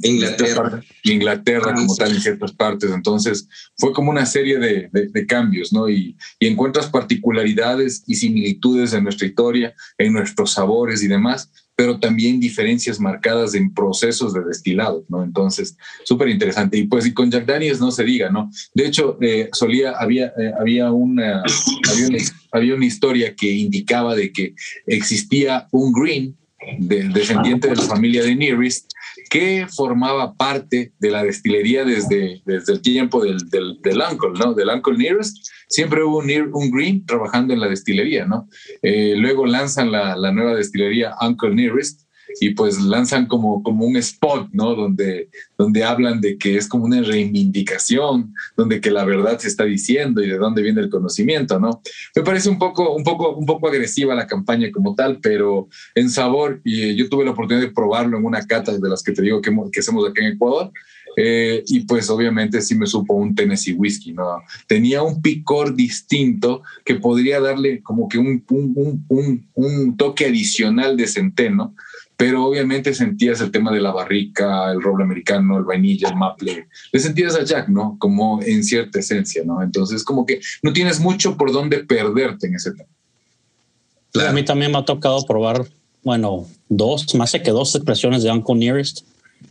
Inglaterra, 0.03 0.81
Inglaterra 1.03 1.73
como 1.75 1.95
tal 1.95 2.13
en 2.13 2.21
ciertas 2.21 2.51
partes. 2.51 2.91
Entonces 2.91 3.47
fue 3.77 3.93
como 3.93 4.09
una 4.09 4.25
serie 4.25 4.57
de, 4.57 4.89
de, 4.91 5.25
cambios, 5.27 5.71
¿no? 5.71 5.87
Y, 5.87 6.17
y, 6.39 6.47
encuentras 6.47 6.87
particularidades 6.87 8.03
y 8.07 8.15
similitudes 8.15 8.93
en 8.93 9.03
nuestra 9.03 9.27
historia, 9.27 9.73
en 9.99 10.13
nuestros 10.13 10.53
sabores 10.53 11.03
y 11.03 11.07
demás, 11.07 11.51
pero 11.75 11.99
también 11.99 12.39
diferencias 12.39 12.99
marcadas 12.99 13.55
en 13.55 13.73
procesos 13.73 14.33
de 14.33 14.43
destilado, 14.43 15.05
¿no? 15.09 15.23
Entonces, 15.23 15.77
súper 16.03 16.29
interesante. 16.29 16.77
Y 16.77 16.87
pues 16.87 17.05
y 17.05 17.13
con 17.13 17.31
Jack 17.31 17.45
Daniels 17.45 17.79
no 17.79 17.91
se 17.91 18.03
diga, 18.03 18.29
¿no? 18.29 18.49
De 18.73 18.85
hecho, 18.87 19.17
eh, 19.21 19.49
solía, 19.53 19.91
había, 19.91 20.27
eh, 20.37 20.51
había, 20.59 20.91
una, 20.91 21.43
había, 21.91 22.07
una, 22.07 22.17
había 22.51 22.75
una 22.75 22.85
historia 22.85 23.35
que 23.35 23.51
indicaba 23.51 24.15
de 24.15 24.31
que 24.31 24.53
existía 24.85 25.67
un 25.71 25.91
green 25.91 26.37
descendiente 26.79 27.67
de 27.67 27.75
la 27.75 27.83
familia 27.83 28.23
de 28.23 28.35
Nearest, 28.35 28.91
que 29.29 29.67
formaba 29.67 30.33
parte 30.33 30.93
de 30.99 31.11
la 31.11 31.23
destilería 31.23 31.85
desde, 31.85 32.41
desde 32.45 32.73
el 32.73 32.81
tiempo 32.81 33.23
del, 33.23 33.49
del, 33.49 33.79
del 33.81 34.01
uncle, 34.11 34.31
¿no? 34.37 34.53
Del 34.53 34.69
uncle 34.69 34.97
Nearest. 34.97 35.37
Siempre 35.67 36.03
hubo 36.03 36.17
un, 36.19 36.29
un 36.53 36.71
Green 36.71 37.05
trabajando 37.05 37.53
en 37.53 37.59
la 37.59 37.67
destilería, 37.67 38.25
¿no? 38.25 38.47
Eh, 38.81 39.15
luego 39.17 39.45
lanzan 39.45 39.91
la, 39.91 40.15
la 40.17 40.31
nueva 40.31 40.55
destilería 40.55 41.15
Uncle 41.21 41.55
Nearest, 41.55 42.01
y 42.39 42.51
pues 42.51 42.79
lanzan 42.79 43.27
como, 43.27 43.61
como 43.63 43.85
un 43.85 43.95
spot, 43.97 44.49
¿no? 44.51 44.75
Donde, 44.75 45.29
donde 45.57 45.83
hablan 45.83 46.21
de 46.21 46.37
que 46.37 46.57
es 46.57 46.67
como 46.67 46.85
una 46.85 47.01
reivindicación, 47.01 48.33
donde 48.55 48.81
que 48.81 48.91
la 48.91 49.03
verdad 49.03 49.39
se 49.39 49.47
está 49.47 49.65
diciendo 49.65 50.23
y 50.23 50.29
de 50.29 50.37
dónde 50.37 50.61
viene 50.61 50.81
el 50.81 50.89
conocimiento, 50.89 51.59
¿no? 51.59 51.81
Me 52.15 52.23
parece 52.23 52.49
un 52.49 52.59
poco, 52.59 52.95
un 52.95 53.03
poco, 53.03 53.35
un 53.35 53.45
poco 53.45 53.67
agresiva 53.67 54.15
la 54.15 54.27
campaña 54.27 54.71
como 54.71 54.95
tal, 54.95 55.19
pero 55.21 55.67
en 55.95 56.09
sabor, 56.09 56.61
y 56.63 56.95
yo 56.95 57.09
tuve 57.09 57.25
la 57.25 57.31
oportunidad 57.31 57.65
de 57.67 57.73
probarlo 57.73 58.17
en 58.17 58.25
una 58.25 58.45
cata 58.45 58.77
de 58.77 58.89
las 58.89 59.03
que 59.03 59.11
te 59.11 59.21
digo 59.21 59.41
que, 59.41 59.51
que 59.71 59.79
hacemos 59.79 60.07
aquí 60.07 60.21
en 60.21 60.33
Ecuador, 60.33 60.71
eh, 61.17 61.63
y 61.67 61.81
pues 61.81 62.09
obviamente 62.09 62.61
sí 62.61 62.75
me 62.75 62.87
supo 62.87 63.13
un 63.13 63.35
Tennessee 63.35 63.73
Whiskey, 63.73 64.13
¿no? 64.13 64.41
Tenía 64.67 65.03
un 65.03 65.21
picor 65.21 65.75
distinto 65.75 66.63
que 66.85 66.95
podría 66.95 67.39
darle 67.39 67.81
como 67.81 68.07
que 68.07 68.17
un, 68.17 68.43
un, 68.49 69.05
un, 69.07 69.49
un 69.53 69.97
toque 69.97 70.25
adicional 70.25 70.95
de 70.95 71.07
centeno, 71.07 71.75
pero 72.21 72.45
obviamente 72.45 72.93
sentías 72.93 73.41
el 73.41 73.49
tema 73.49 73.71
de 73.71 73.81
la 73.81 73.89
barrica, 73.89 74.71
el 74.71 74.79
roble 74.79 75.05
americano, 75.05 75.57
el 75.57 75.63
vainilla, 75.63 76.09
el 76.09 76.15
maple, 76.15 76.67
le 76.91 76.99
sentías 76.99 77.33
a 77.33 77.43
Jack, 77.43 77.67
¿no? 77.67 77.95
Como 77.97 78.43
en 78.43 78.63
cierta 78.63 78.99
esencia, 78.99 79.41
¿no? 79.43 79.63
Entonces, 79.63 80.03
como 80.03 80.23
que 80.23 80.39
no 80.61 80.71
tienes 80.71 80.99
mucho 80.99 81.35
por 81.35 81.51
dónde 81.51 81.79
perderte 81.79 82.45
en 82.45 82.53
ese 82.53 82.73
tema. 82.73 84.29
A 84.29 84.31
mí 84.33 84.45
también 84.45 84.71
me 84.71 84.77
ha 84.77 84.85
tocado 84.85 85.25
probar, 85.25 85.65
bueno, 86.03 86.45
dos, 86.69 87.15
más 87.15 87.31
que 87.31 87.49
dos 87.49 87.73
expresiones 87.73 88.21
de 88.21 88.31
Uncle 88.31 88.53
Nearest. 88.53 89.01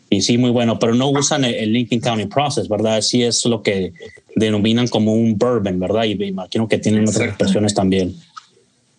Y 0.09 0.21
sí, 0.21 0.39
muy 0.39 0.51
bueno, 0.51 0.79
pero 0.79 0.95
no 0.95 1.09
usan 1.09 1.45
el, 1.45 1.73
Lincoln 1.73 1.99
County 1.99 2.27
Process, 2.27 2.69
¿verdad? 2.69 3.01
Sí 3.01 3.25
es 3.25 3.45
lo 3.47 3.65
que 3.65 3.95
denominan 4.37 4.87
como 4.87 5.13
un 5.13 5.37
bourbon, 5.37 5.81
¿verdad? 5.81 6.05
Y 6.05 6.15
me 6.15 6.27
imagino 6.27 6.69
que 6.69 6.79
tienen 6.79 7.09
otras 7.09 7.31
expresiones 7.31 7.75
también. 7.75 8.15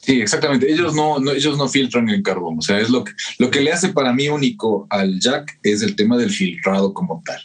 Sí, 0.01 0.19
exactamente. 0.19 0.71
Ellos 0.71 0.95
no, 0.95 1.17
ellos 1.31 1.57
no 1.57 1.67
filtran 1.67 2.09
el 2.09 2.23
carbón. 2.23 2.57
O 2.57 2.61
sea, 2.61 2.79
es 2.79 2.89
lo 2.89 3.03
que, 3.03 3.11
lo 3.37 3.51
que 3.51 3.61
le 3.61 3.71
hace 3.71 3.89
para 3.89 4.13
mí 4.13 4.29
único 4.29 4.87
al 4.89 5.19
Jack 5.19 5.59
es 5.63 5.83
el 5.83 5.95
tema 5.95 6.17
del 6.17 6.31
filtrado 6.31 6.93
como 6.93 7.21
tal. 7.23 7.39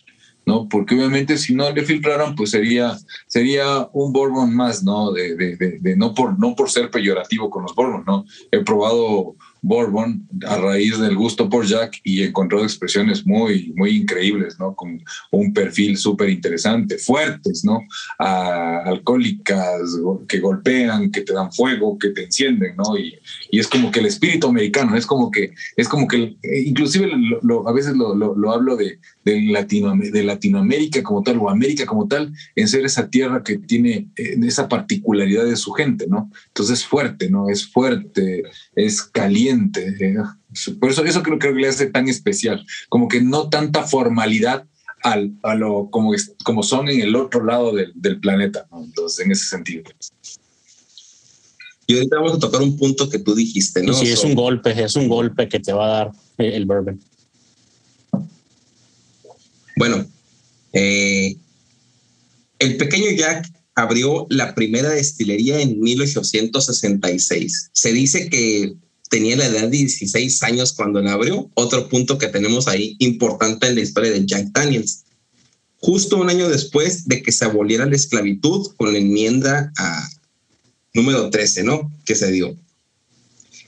¿no? 0.47 0.69
Porque 0.69 0.95
obviamente 0.95 1.37
si 1.39 1.55
no 1.55 1.71
le 1.71 1.83
filtraran, 1.83 2.37
pues 2.37 2.51
sería, 2.51 2.97
sería 3.27 3.89
un 3.93 4.13
Bourbon 4.13 4.55
más, 4.55 4.83
¿no? 4.85 5.11
De, 5.11 5.35
de, 5.35 5.57
de, 5.57 5.97
no, 5.97 6.15
por, 6.15 6.39
no 6.39 6.55
por 6.55 6.71
ser 6.71 6.89
peyorativo 6.89 7.51
con 7.51 7.65
los 7.65 7.75
Bourbon, 7.75 8.05
¿no? 8.07 8.25
He 8.53 8.61
probado 8.61 9.35
Bourbon 9.67 10.29
a 10.47 10.59
raíz 10.59 10.97
del 10.99 11.17
gusto 11.17 11.49
por 11.49 11.67
Jack 11.67 12.01
y 12.05 12.23
encontró 12.23 12.62
expresiones 12.62 13.27
muy, 13.27 13.73
muy 13.75 13.97
increíbles, 13.97 14.61
¿no? 14.61 14.77
Con 14.77 15.03
un 15.33 15.53
perfil 15.53 15.97
súper 15.97 16.31
interesante, 16.31 16.99
fuertes, 16.99 17.64
¿no? 17.64 17.81
alcohólicas, 18.19 19.81
que 20.29 20.39
golpean, 20.39 21.11
que 21.11 21.23
te 21.23 21.33
dan 21.33 21.53
fuego, 21.53 21.99
que 21.99 22.11
te 22.11 22.25
encienden, 22.25 22.77
¿no? 22.77 22.97
Y, 22.97 23.19
y, 23.51 23.59
es 23.59 23.67
como 23.67 23.91
que 23.91 23.99
el 23.99 24.07
espíritu 24.07 24.47
americano, 24.47 24.97
es 24.97 25.05
como 25.05 25.33
que, 25.33 25.53
es 25.77 25.89
como 25.89 26.07
que, 26.07 26.37
inclusive 26.64 27.11
a 27.67 27.73
veces 27.73 27.97
lo, 27.97 28.14
lo, 28.14 28.53
hablo 28.53 28.77
de, 28.77 29.01
de, 29.27 29.43
Latino, 29.43 29.93
de 29.97 30.22
Latinoamérica 30.22 31.03
como 31.03 31.22
tal, 31.22 31.39
o 31.39 31.51
América 31.51 31.85
como 31.85 32.07
tal, 32.07 32.33
en 32.55 32.68
ser 32.68 32.85
esa 32.85 33.11
tierra 33.11 33.43
que 33.43 33.59
tiene 33.59 34.09
eh, 34.16 34.39
esa 34.45 34.68
particularidad 34.68 35.45
de 35.45 35.57
su 35.57 35.72
gente, 35.72 36.07
¿no? 36.09 36.31
Entonces 36.47 36.79
es 36.79 36.87
fuerte, 36.87 37.29
¿no? 37.29 37.51
Es 37.51 37.66
fuerte, 37.66 38.45
es 38.77 39.03
caliente 39.03 39.97
eh, 40.01 40.14
por 40.81 40.91
eso, 40.91 41.05
eso 41.05 41.22
creo, 41.22 41.39
que 41.39 41.53
le 41.53 41.68
hace 41.68 41.87
tan 41.87 42.09
especial, 42.09 42.64
como 42.89 43.09
que 43.09 43.20
no 43.20 43.51
tanta 43.51 43.83
formalidad 43.83 44.64
al, 45.03 45.33
a 45.43 45.55
lo 45.55 45.91
como, 45.91 46.12
como 46.45 46.62
son 46.62 46.89
en 46.89 47.01
el 47.01 47.16
otro 47.16 47.45
lado 47.45 47.74
del, 47.74 47.93
del 47.95 48.20
planeta, 48.20 48.66
Entonces, 48.72 49.27
en 49.27 49.33
ese 49.33 49.45
sentido. 49.45 49.83
Y 51.89 51.95
ahorita 51.95 52.16
vamos 52.16 52.35
a 52.35 52.39
tocar 52.39 52.62
un 52.62 52.77
punto 52.77 53.09
que 53.11 53.18
tú 53.18 53.35
dijiste, 53.35 53.83
¿no? 53.83 53.93
sí, 53.93 54.07
es 54.07 54.24
un 54.24 54.35
golpe, 54.35 54.70
es 54.83 54.97
un 54.97 55.09
golpe 55.09 55.49
que 55.49 55.61
te 55.61 55.72
va 55.72 55.87
a 55.87 56.05
dar 56.05 56.12
el 56.39 56.64
bourbon. 56.64 56.99
Bueno, 59.77 60.07
eh, 60.72 61.37
el 62.59 62.77
pequeño 62.79 63.11
Jack 63.11 63.53
abrió 63.74 64.27
la 64.31 64.55
primera 64.55 64.91
destilería 64.91 65.61
en 65.61 65.79
1866. 65.81 67.70
Se 67.72 67.93
dice 67.93 68.31
que 68.31 68.74
tenía 69.11 69.37
la 69.37 69.47
edad 69.47 69.62
de 69.62 69.77
16 69.77 70.43
años 70.43 70.72
cuando 70.72 71.01
la 71.03 71.12
abrió. 71.12 71.51
Otro 71.55 71.89
punto 71.89 72.16
que 72.16 72.29
tenemos 72.29 72.68
ahí 72.68 72.97
importante 72.99 73.66
en 73.66 73.74
la 73.74 73.83
historia 73.83 74.11
de 74.11 74.24
Jack 74.24 74.49
Daniels. 74.53 75.05
Justo 75.79 76.16
un 76.16 76.31
año 76.31 76.49
después 76.49 77.07
de 77.07 77.22
que 77.22 77.31
se 77.31 77.45
aboliera 77.45 77.85
la 77.85 77.97
esclavitud 77.97 78.74
con 78.77 78.93
la 78.93 78.99
enmienda 78.99 79.72
número 80.95 81.29
13, 81.29 81.64
¿no? 81.64 81.93
Que 82.07 82.14
se 82.14 82.33
dio. 82.33 82.57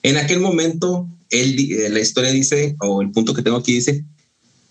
En 0.02 0.16
aquel 0.16 0.40
momento, 0.40 1.06
él, 1.28 1.58
eh, 1.58 1.90
la 1.90 2.00
historia 2.00 2.30
dice, 2.30 2.76
o 2.80 3.02
el 3.02 3.10
punto 3.10 3.34
que 3.34 3.42
tengo 3.42 3.58
aquí 3.58 3.74
dice, 3.74 4.04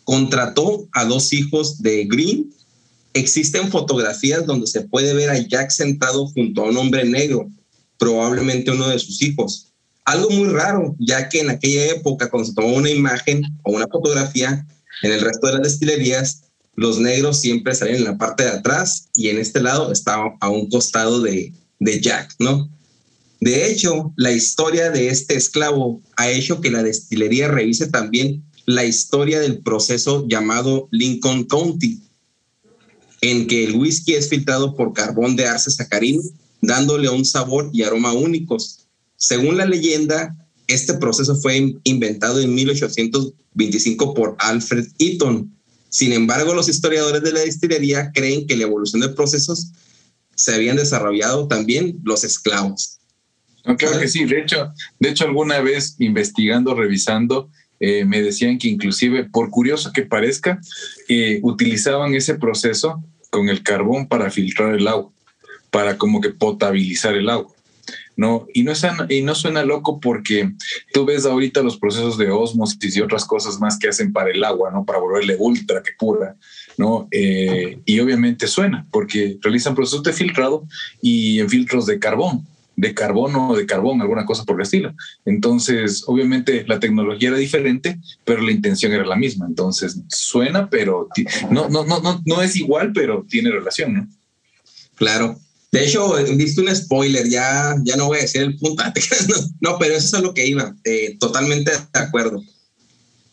contrató 0.08 0.88
a 0.94 1.04
dos 1.04 1.34
hijos 1.34 1.82
de 1.82 2.06
Green. 2.06 2.50
Existen 3.14 3.70
fotografías 3.70 4.46
donde 4.46 4.66
se 4.66 4.82
puede 4.84 5.14
ver 5.14 5.30
a 5.30 5.38
Jack 5.38 5.70
sentado 5.70 6.28
junto 6.28 6.62
a 6.62 6.70
un 6.70 6.78
hombre 6.78 7.04
negro, 7.04 7.52
probablemente 8.00 8.72
uno 8.72 8.88
de 8.88 9.00
sus 9.00 9.22
hijos. 9.22 9.74
Algo 10.06 10.30
muy 10.30 10.48
raro, 10.48 10.96
ya 10.98 11.28
que 11.28 11.42
en 11.42 11.50
aquella 11.50 11.88
época, 11.88 12.30
cuando 12.30 12.48
se 12.48 12.56
tomó 12.56 12.74
una 12.78 12.90
imagen 12.90 13.42
o 13.64 13.74
una 13.74 13.86
fotografía, 13.88 14.66
en 15.04 15.12
el 15.12 15.20
resto 15.20 15.48
de 15.48 15.54
las 15.54 15.64
destilerías, 15.64 16.44
los 16.76 17.00
negros 17.00 17.42
siempre 17.42 17.76
salen 17.76 17.98
en 17.98 18.06
la 18.06 18.18
parte 18.18 18.46
de 18.46 18.52
atrás 18.52 19.10
y 19.14 19.28
en 19.28 19.40
este 19.40 19.60
lado 19.60 19.92
estaba 19.92 20.38
a 20.40 20.48
un 20.48 20.70
costado 20.70 21.20
de, 21.20 21.52
de 21.80 22.00
Jack, 22.00 22.34
¿no? 22.40 22.70
De 23.42 23.70
hecho, 23.70 24.14
la 24.16 24.32
historia 24.32 24.90
de 24.90 25.10
este 25.10 25.36
esclavo 25.36 26.02
ha 26.16 26.30
hecho 26.30 26.62
que 26.62 26.72
la 26.72 26.82
destilería 26.82 27.50
revise 27.50 27.88
también 27.88 28.47
la 28.68 28.84
historia 28.84 29.40
del 29.40 29.60
proceso 29.60 30.28
llamado 30.28 30.90
Lincoln 30.92 31.46
County, 31.46 32.02
en 33.22 33.48
que 33.48 33.64
el 33.64 33.78
whisky 33.78 34.14
es 34.14 34.30
filtrado 34.30 34.76
por 34.76 34.94
carbón 34.94 35.38
de 35.38 35.48
arce 35.48 35.72
sacarino, 35.72 36.22
dándole 36.62 37.08
un 37.08 37.24
sabor 37.24 37.70
y 37.72 37.84
aroma 37.84 38.12
únicos. 38.12 38.82
Según 39.16 39.56
la 39.56 39.66
leyenda, 39.66 40.36
este 40.68 40.96
proceso 40.96 41.38
fue 41.38 41.76
inventado 41.84 42.42
en 42.42 42.54
1825 42.54 44.14
por 44.14 44.36
Alfred 44.38 44.86
Eaton. 45.00 45.50
Sin 45.88 46.12
embargo, 46.12 46.54
los 46.54 46.68
historiadores 46.68 47.24
de 47.24 47.32
la 47.32 47.40
destilería 47.40 48.12
creen 48.12 48.46
que 48.48 48.58
la 48.58 48.64
evolución 48.64 49.02
de 49.02 49.10
procesos 49.10 49.72
se 50.36 50.54
habían 50.54 50.76
desarrollado 50.76 51.48
también 51.48 52.02
los 52.04 52.26
esclavos. 52.26 53.00
claro 53.78 53.98
que 53.98 54.10
sí. 54.10 54.26
De 54.26 54.42
hecho, 54.42 54.74
de 55.00 55.10
hecho, 55.10 55.24
alguna 55.24 55.62
vez 55.62 55.96
investigando, 56.00 56.76
revisando, 56.76 57.50
eh, 57.80 58.06
me 58.06 58.22
decían 58.22 58.58
que 58.58 58.68
inclusive, 58.68 59.26
por 59.26 59.50
curioso 59.50 59.92
que 59.94 60.04
parezca, 60.04 60.60
utilizaban 61.42 62.14
ese 62.16 62.36
proceso 62.36 63.04
con 63.30 63.50
el 63.50 63.64
carbón 63.64 64.08
para 64.08 64.32
filtrar 64.32 64.76
el 64.76 64.88
agua, 64.88 65.12
para 65.72 65.98
como 65.98 66.22
que 66.22 66.30
potabilizar 66.30 67.16
el 67.16 67.30
agua. 67.30 67.58
¿no? 68.18 68.48
Y 68.54 68.64
no, 68.64 68.74
y 69.10 69.22
no 69.22 69.36
suena 69.36 69.64
loco 69.64 70.00
porque 70.00 70.52
tú 70.92 71.06
ves 71.06 71.26
ahorita 71.26 71.62
los 71.62 71.78
procesos 71.78 72.18
de 72.18 72.32
osmosis 72.32 72.98
y 72.98 73.02
otras 73.02 73.24
cosas 73.24 73.60
más 73.60 73.78
que 73.78 73.88
hacen 73.88 74.12
para 74.12 74.32
el 74.32 74.44
agua, 74.44 74.72
¿no? 74.72 74.84
Para 74.84 75.00
volverle 75.00 75.36
ultra 75.38 75.84
que 75.84 75.92
pura, 75.98 76.36
¿no? 76.78 77.08
Eh, 77.12 77.80
y 77.86 78.00
obviamente 78.00 78.48
suena 78.48 78.88
porque 78.92 79.38
realizan 79.42 79.76
procesos 79.76 80.04
de 80.04 80.14
filtrado 80.14 80.66
y 81.00 81.40
en 81.40 81.50
filtros 81.50 81.86
de 81.86 82.00
carbón, 82.00 82.46
de 82.78 82.94
carbono 82.94 83.50
o 83.50 83.58
de 83.58 83.66
carbón, 83.66 84.02
alguna 84.02 84.26
cosa 84.26 84.46
por 84.46 84.56
el 84.56 84.62
estilo. 84.62 84.94
Entonces, 85.26 86.04
obviamente 86.06 86.64
la 86.68 86.80
tecnología 86.80 87.30
era 87.30 87.38
diferente, 87.38 88.00
pero 88.24 88.42
la 88.42 88.52
intención 88.52 88.94
era 88.94 89.06
la 89.06 89.16
misma. 89.16 89.48
Entonces, 89.48 90.00
suena, 90.08 90.70
pero 90.70 91.10
no, 91.50 91.68
no, 91.70 91.84
no, 91.84 92.00
no, 92.00 92.22
no 92.24 92.42
es 92.42 92.56
igual, 92.56 92.94
pero 92.94 93.26
tiene 93.28 93.50
relación, 93.50 93.94
¿no? 93.96 94.08
Claro. 94.96 95.40
De 95.72 95.84
hecho, 95.84 96.14
viste 96.36 96.62
un 96.62 96.74
spoiler, 96.74 97.28
ya, 97.28 97.76
ya 97.84 97.98
no 97.98 98.06
voy 98.06 98.20
a 98.20 98.22
decir 98.22 98.44
el 98.44 98.58
punto, 98.58 98.84
no, 99.60 99.78
pero 99.78 99.96
eso 99.96 100.08
es 100.08 100.14
a 100.14 100.22
lo 100.22 100.34
que 100.34 100.48
iba, 100.48 100.74
eh, 100.86 101.18
totalmente 101.20 101.72
de 101.72 102.00
acuerdo. 102.00 102.42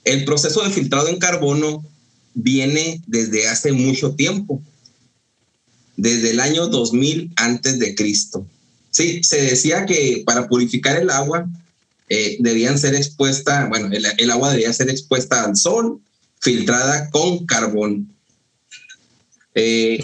El 0.05 0.25
proceso 0.25 0.65
de 0.65 0.71
filtrado 0.71 1.09
en 1.09 1.19
carbono 1.19 1.85
viene 2.35 3.03
desde 3.07 3.47
hace 3.47 3.73
mucho 3.73 4.15
tiempo, 4.15 4.61
desde 5.97 6.31
el 6.31 6.41
año 6.41 6.67
2000 6.67 7.33
antes 7.37 7.79
de 7.79 7.95
Cristo. 7.95 8.47
Sí, 8.95 9.25
se 9.25 9.43
decía 9.43 9.87
que 9.87 10.23
para 10.25 10.47
purificar 10.47 10.97
el 10.97 11.11
agua 11.11 11.49
eh, 12.09 12.37
debían 12.39 12.79
ser 12.79 12.95
expuesta, 12.95 13.67
bueno, 13.69 13.91
el, 13.91 14.31
agua 14.31 14.53
debía 14.53 14.73
ser 14.73 14.89
expuesta 14.89 15.45
al 15.45 15.57
sol, 15.57 16.01
filtrada 16.41 17.11
con 17.11 17.45
carbón. 17.45 18.15
Eh, 19.57 19.99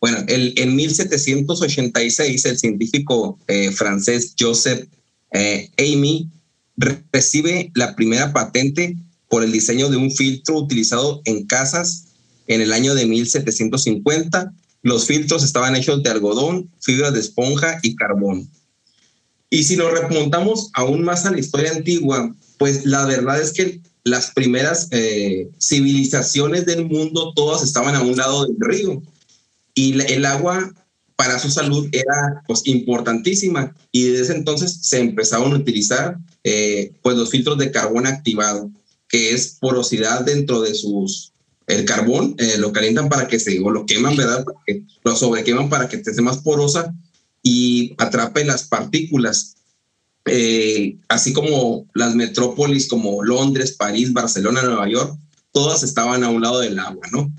bueno, 0.00 0.18
el, 0.28 0.54
en 0.58 0.76
1786 0.76 2.44
el 2.44 2.56
científico 2.56 3.36
eh, 3.48 3.72
francés 3.72 4.36
Joseph 4.38 4.86
Amy 5.76 6.30
recibe 7.12 7.72
la 7.74 7.96
primera 7.96 8.32
patente 8.32 8.96
por 9.28 9.42
el 9.42 9.50
diseño 9.50 9.90
de 9.90 9.96
un 9.96 10.12
filtro 10.12 10.56
utilizado 10.56 11.20
en 11.24 11.46
casas 11.46 12.04
en 12.46 12.60
el 12.60 12.72
año 12.72 12.94
de 12.94 13.06
1750. 13.06 14.54
Los 14.86 15.04
filtros 15.06 15.42
estaban 15.42 15.74
hechos 15.74 16.00
de 16.04 16.10
algodón, 16.10 16.70
fibra 16.78 17.10
de 17.10 17.18
esponja 17.18 17.80
y 17.82 17.96
carbón. 17.96 18.48
Y 19.50 19.64
si 19.64 19.74
nos 19.74 19.90
remontamos 19.90 20.70
aún 20.74 21.02
más 21.02 21.26
a 21.26 21.32
la 21.32 21.40
historia 21.40 21.72
antigua, 21.72 22.32
pues 22.56 22.86
la 22.86 23.04
verdad 23.04 23.42
es 23.42 23.52
que 23.52 23.80
las 24.04 24.30
primeras 24.30 24.86
eh, 24.92 25.50
civilizaciones 25.60 26.66
del 26.66 26.84
mundo 26.84 27.32
todas 27.34 27.64
estaban 27.64 27.96
a 27.96 28.02
un 28.02 28.16
lado 28.16 28.46
del 28.46 28.54
río 28.60 29.02
y 29.74 30.00
el 30.00 30.24
agua 30.24 30.72
para 31.16 31.40
su 31.40 31.50
salud 31.50 31.88
era 31.90 32.44
pues, 32.46 32.62
importantísima 32.66 33.74
y 33.90 34.04
desde 34.04 34.36
entonces 34.36 34.78
se 34.82 35.00
empezaron 35.00 35.52
a 35.52 35.56
utilizar 35.56 36.16
eh, 36.44 36.92
pues 37.02 37.16
los 37.16 37.30
filtros 37.30 37.58
de 37.58 37.72
carbón 37.72 38.06
activado, 38.06 38.70
que 39.08 39.32
es 39.32 39.56
porosidad 39.60 40.24
dentro 40.24 40.60
de 40.60 40.76
sus... 40.76 41.32
El 41.66 41.84
carbón 41.84 42.34
eh, 42.38 42.56
lo 42.58 42.72
calientan 42.72 43.08
para 43.08 43.26
que 43.26 43.40
se, 43.40 43.58
o 43.60 43.70
lo 43.70 43.86
queman, 43.86 44.16
¿verdad? 44.16 44.44
lo 45.04 45.16
sobrequeman 45.16 45.68
para 45.68 45.88
que 45.88 45.96
esté 45.96 46.22
más 46.22 46.38
porosa 46.38 46.94
y 47.42 47.94
atrape 47.98 48.44
las 48.44 48.64
partículas. 48.64 49.56
Eh, 50.26 50.96
así 51.08 51.32
como 51.32 51.86
las 51.94 52.14
metrópolis 52.14 52.88
como 52.88 53.22
Londres, 53.22 53.72
París, 53.72 54.12
Barcelona, 54.12 54.62
Nueva 54.62 54.88
York, 54.88 55.16
todas 55.52 55.82
estaban 55.82 56.24
a 56.24 56.28
un 56.28 56.42
lado 56.42 56.60
del 56.60 56.78
agua, 56.78 57.06
¿no? 57.12 57.32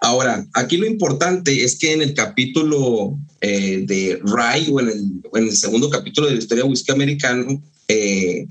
Ahora, 0.00 0.46
aquí 0.54 0.76
lo 0.76 0.86
importante 0.86 1.64
es 1.64 1.76
que 1.78 1.92
en 1.92 2.02
el 2.02 2.14
capítulo 2.14 3.18
eh, 3.40 3.82
de 3.84 4.20
Rye 4.22 4.70
o 4.70 4.80
en 4.80 5.12
el, 5.34 5.56
segundo 5.56 5.90
capítulo 5.90 6.28
de 6.28 6.34
la 6.34 6.38
historia 6.38 6.64
de 6.64 6.70
whisky 6.70 6.92
americano, 6.92 7.62
eh, 7.88 8.46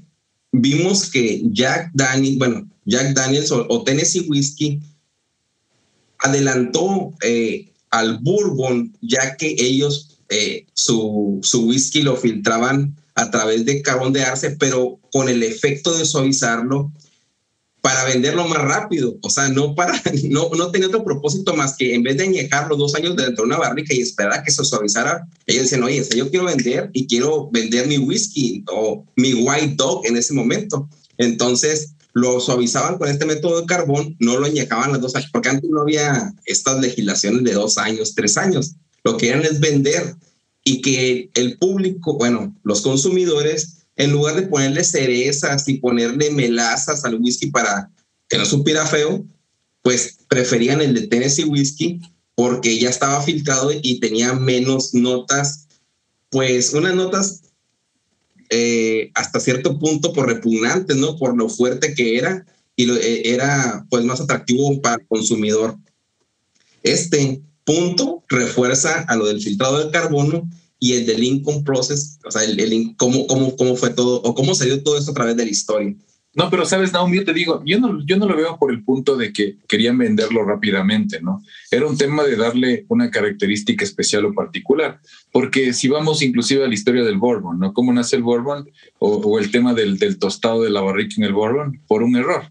vimos 0.52 1.10
que 1.10 1.42
Jack 1.52 1.92
Daniels, 1.94 2.38
bueno, 2.38 2.70
Jack 2.86 3.14
Daniels 3.14 3.52
o, 3.52 3.84
Tennessee 3.84 4.26
Whiskey 4.28 4.82
adelantó 6.20 7.14
eh, 7.22 7.72
al 7.92 8.20
Bourbon, 8.20 8.96
ya 9.02 9.36
que 9.38 9.56
ellos 9.58 10.14
su, 10.74 11.40
su 11.42 11.68
whisky 11.68 12.02
lo 12.02 12.18
filtraban 12.18 12.98
a 13.16 13.32
través 13.32 13.66
de 13.66 13.82
carbón 13.82 14.14
de 14.14 14.24
arce, 14.24 14.52
pero 14.52 15.00
con 15.12 15.30
el 15.30 15.42
efecto 15.42 15.98
de 15.98 16.06
suavizarlo 16.06 16.92
para 17.82 18.04
venderlo 18.04 18.48
más 18.48 18.62
rápido, 18.62 19.18
o 19.22 19.30
sea, 19.30 19.48
no 19.50 19.74
para, 19.74 19.94
no, 20.30 20.50
no 20.58 20.72
tenía 20.72 20.88
otro 20.88 21.04
propósito 21.04 21.56
más 21.56 21.76
que 21.78 21.96
en 21.96 22.04
vez 22.04 22.18
de 22.18 22.26
añejarlo 22.26 22.76
dos 22.76 22.94
años 22.96 23.16
dentro 23.16 23.44
de 23.46 23.48
una 23.48 23.58
barrica 23.58 23.94
y 23.94 24.02
esperar 24.02 24.34
a 24.34 24.44
que 24.44 24.52
se 24.52 24.64
suavizara, 24.66 25.26
ellos 25.46 25.64
dicen, 25.64 25.84
oye, 25.84 26.04
yo 26.16 26.30
quiero 26.30 26.46
vender 26.46 26.90
y 26.94 27.08
quiero 27.08 27.50
vender 27.52 27.88
mi 27.88 27.98
whisky 27.98 28.64
o 28.70 29.06
mi 29.16 29.34
white 29.34 29.76
dog 29.78 30.06
en 30.06 30.18
ese 30.18 30.34
momento. 30.34 30.90
Entonces, 31.18 31.94
lo 32.18 32.40
suavizaban 32.40 32.98
con 32.98 33.10
este 33.10 33.28
método 33.28 33.62
de 33.62 33.68
carbón, 33.68 34.16
no 34.20 34.40
lo 34.40 34.48
añejaban 34.48 34.92
las 34.92 35.02
dos 35.02 35.16
años, 35.16 35.30
porque 35.32 35.50
antes 35.50 35.70
no 35.70 35.82
había 35.82 36.34
estas 36.46 36.80
legislaciones 36.80 37.44
de 37.44 37.54
dos 37.54 37.78
años, 37.78 38.16
tres 38.16 38.38
años. 38.38 38.74
Lo 39.04 39.18
que 39.18 39.30
eran 39.30 39.44
es 39.44 39.60
vender 39.60 40.16
y 40.64 40.82
que 40.82 41.30
el 41.36 41.60
público, 41.60 42.18
bueno, 42.18 42.56
los 42.64 42.82
consumidores 42.82 43.84
en 43.98 44.12
lugar 44.12 44.36
de 44.36 44.48
ponerle 44.48 44.84
cerezas 44.84 45.68
y 45.70 45.76
ponerle 45.76 46.32
melazas 46.32 47.06
al 47.06 47.22
whisky 47.22 47.52
para 47.52 47.92
que 48.28 48.40
no 48.40 48.46
supiera 48.46 48.88
feo, 48.88 49.24
pues 49.84 50.18
preferían 50.28 50.82
el 50.82 50.96
de 50.96 51.06
Tennessee 51.08 51.46
Whisky 51.46 52.02
porque 52.34 52.80
ya 52.80 52.90
estaba 52.90 53.22
filtrado 53.22 53.72
y 53.80 54.00
tenía 54.00 54.34
menos 54.34 54.96
notas, 54.96 55.68
pues 56.32 56.74
unas 56.74 56.96
notas 56.96 57.44
eh, 58.50 59.12
hasta 59.14 59.40
cierto 59.40 59.78
punto 59.80 60.14
por 60.14 60.28
repugnantes, 60.28 60.96
¿no? 60.96 61.18
Por 61.18 61.38
lo 61.38 61.50
fuerte 61.50 61.94
que 61.94 62.18
era 62.18 62.46
y 62.76 62.86
lo, 62.86 62.96
eh, 62.96 63.34
era 63.34 63.86
pues 63.90 64.04
más 64.06 64.22
atractivo 64.22 64.82
para 64.82 64.96
el 64.96 65.08
consumidor. 65.08 65.78
Este 66.84 67.42
punto 67.66 68.24
refuerza 68.30 69.02
a 69.02 69.16
lo 69.16 69.26
del 69.26 69.42
filtrado 69.42 69.80
del 69.80 69.92
carbono 69.92 70.50
y 70.80 70.94
el 70.94 71.06
del 71.06 71.22
Lincoln 71.22 71.64
Process, 71.64 72.20
o 72.26 72.32
sea, 72.32 72.44
el, 72.44 72.96
cómo, 72.98 73.28
cómo, 73.28 73.56
cómo 73.56 73.76
fue 73.76 73.90
todo, 73.90 74.22
o 74.22 74.36
cómo 74.36 74.54
salió 74.56 74.82
todo 74.84 74.98
esto 74.98 75.12
a 75.12 75.16
través 75.16 75.36
de 75.36 75.46
la 75.46 75.52
historia. 75.52 75.96
No, 76.38 76.52
pero 76.52 76.68
sabes, 76.68 76.94
Naomi, 76.94 77.18
yo 77.18 77.26
te 77.26 77.34
digo, 77.34 77.64
yo 77.66 77.80
no, 77.80 78.06
yo 78.06 78.16
no 78.16 78.28
lo 78.28 78.38
veo 78.38 78.60
por 78.60 78.72
el 78.72 78.84
punto 78.84 79.18
de 79.18 79.34
que 79.34 79.58
querían 79.68 79.98
venderlo 79.98 80.46
rápidamente, 80.46 81.20
¿no? 81.20 81.42
Era 81.72 81.88
un 81.88 81.98
tema 81.98 82.24
de 82.24 82.36
darle 82.36 82.86
una 82.90 83.10
característica 83.10 83.84
especial 83.84 84.24
o 84.26 84.36
particular, 84.36 85.00
porque 85.32 85.74
si 85.74 85.88
vamos 85.88 86.22
inclusive 86.22 86.64
a 86.64 86.68
la 86.68 86.76
historia 86.76 87.04
del 87.04 87.18
Bourbon, 87.18 87.58
¿no? 87.58 87.74
¿Cómo 87.74 87.92
nace 87.92 88.18
el 88.18 88.22
Bourbon? 88.22 88.70
O, 89.00 89.40
el 89.40 89.50
tema 89.50 89.74
del, 89.74 89.98
del, 89.98 90.20
tostado 90.20 90.62
de 90.62 90.70
la 90.70 90.82
barrica 90.82 91.16
en 91.18 91.24
el 91.24 91.34
Bourbon, 91.34 91.82
por 91.88 92.04
un 92.04 92.16
error 92.16 92.44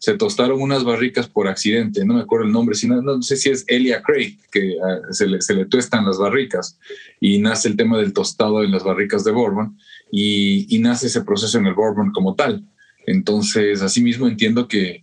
se 0.00 0.16
tostaron 0.16 0.60
unas 0.60 0.84
barricas 0.84 1.28
por 1.28 1.48
accidente, 1.48 2.04
no 2.04 2.14
me 2.14 2.20
acuerdo 2.20 2.46
el 2.46 2.52
nombre, 2.52 2.76
sino, 2.76 3.02
no 3.02 3.20
sé 3.20 3.36
si 3.36 3.50
es 3.50 3.64
Elia 3.66 4.00
Craig, 4.02 4.36
que 4.50 4.76
ah, 4.80 5.12
se, 5.12 5.26
le, 5.26 5.40
se 5.40 5.54
le 5.54 5.66
tuestan 5.66 6.04
las 6.04 6.18
barricas 6.18 6.78
y 7.20 7.38
nace 7.38 7.68
el 7.68 7.76
tema 7.76 7.98
del 7.98 8.12
tostado 8.12 8.62
en 8.62 8.70
las 8.70 8.84
barricas 8.84 9.24
de 9.24 9.32
Bourbon 9.32 9.76
y, 10.10 10.72
y 10.74 10.78
nace 10.78 11.08
ese 11.08 11.22
proceso 11.22 11.58
en 11.58 11.66
el 11.66 11.74
Bourbon 11.74 12.12
como 12.12 12.34
tal. 12.34 12.64
Entonces, 13.10 13.80
asimismo 13.80 14.28
entiendo 14.28 14.68
que 14.68 15.02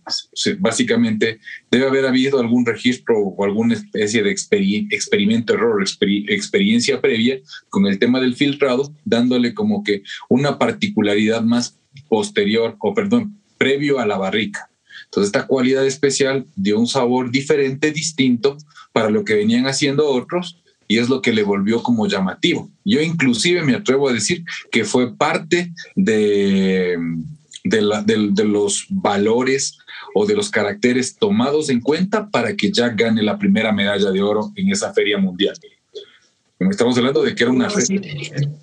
básicamente 0.60 1.40
debe 1.72 1.88
haber 1.88 2.06
habido 2.06 2.38
algún 2.38 2.64
registro 2.64 3.18
o 3.18 3.44
alguna 3.44 3.74
especie 3.74 4.22
de 4.22 4.30
experimento, 4.30 5.54
error, 5.54 5.84
experiencia 6.28 7.00
previa 7.00 7.40
con 7.68 7.88
el 7.88 7.98
tema 7.98 8.20
del 8.20 8.36
filtrado, 8.36 8.94
dándole 9.04 9.54
como 9.54 9.82
que 9.82 10.04
una 10.28 10.56
particularidad 10.56 11.42
más 11.42 11.80
posterior 12.08 12.76
o, 12.78 12.94
perdón, 12.94 13.40
previo 13.58 13.98
a 13.98 14.06
la 14.06 14.18
barrica. 14.18 14.70
Entonces 15.06 15.26
esta 15.26 15.48
cualidad 15.48 15.84
especial 15.84 16.46
dio 16.54 16.78
un 16.78 16.86
sabor 16.86 17.32
diferente, 17.32 17.90
distinto 17.90 18.56
para 18.92 19.10
lo 19.10 19.24
que 19.24 19.34
venían 19.34 19.66
haciendo 19.66 20.06
otros 20.06 20.62
y 20.86 20.98
es 20.98 21.08
lo 21.08 21.20
que 21.20 21.32
le 21.32 21.42
volvió 21.42 21.82
como 21.82 22.06
llamativo. 22.06 22.70
Yo 22.84 23.00
inclusive 23.00 23.64
me 23.64 23.74
atrevo 23.74 24.08
a 24.08 24.12
decir 24.12 24.44
que 24.70 24.84
fue 24.84 25.12
parte 25.16 25.72
de, 25.96 26.96
de, 27.68 28.44
los 28.44 28.86
valores 28.90 29.78
o 30.14 30.26
de 30.26 30.34
los 30.34 30.50
caracteres 30.50 31.16
tomados 31.16 31.68
en 31.68 31.80
cuenta 31.80 32.28
para 32.30 32.54
que 32.56 32.72
Jack 32.72 32.98
gane 32.98 33.22
la 33.22 33.38
primera 33.38 33.72
medalla 33.72 34.10
de 34.10 34.22
oro 34.22 34.52
en 34.56 34.70
esa 34.70 34.92
feria 34.92 35.18
mundial. 35.18 35.56
Estamos 36.58 36.96
hablando 36.96 37.22
de 37.22 37.34
que 37.34 37.44
era 37.44 37.52
una... 37.52 37.68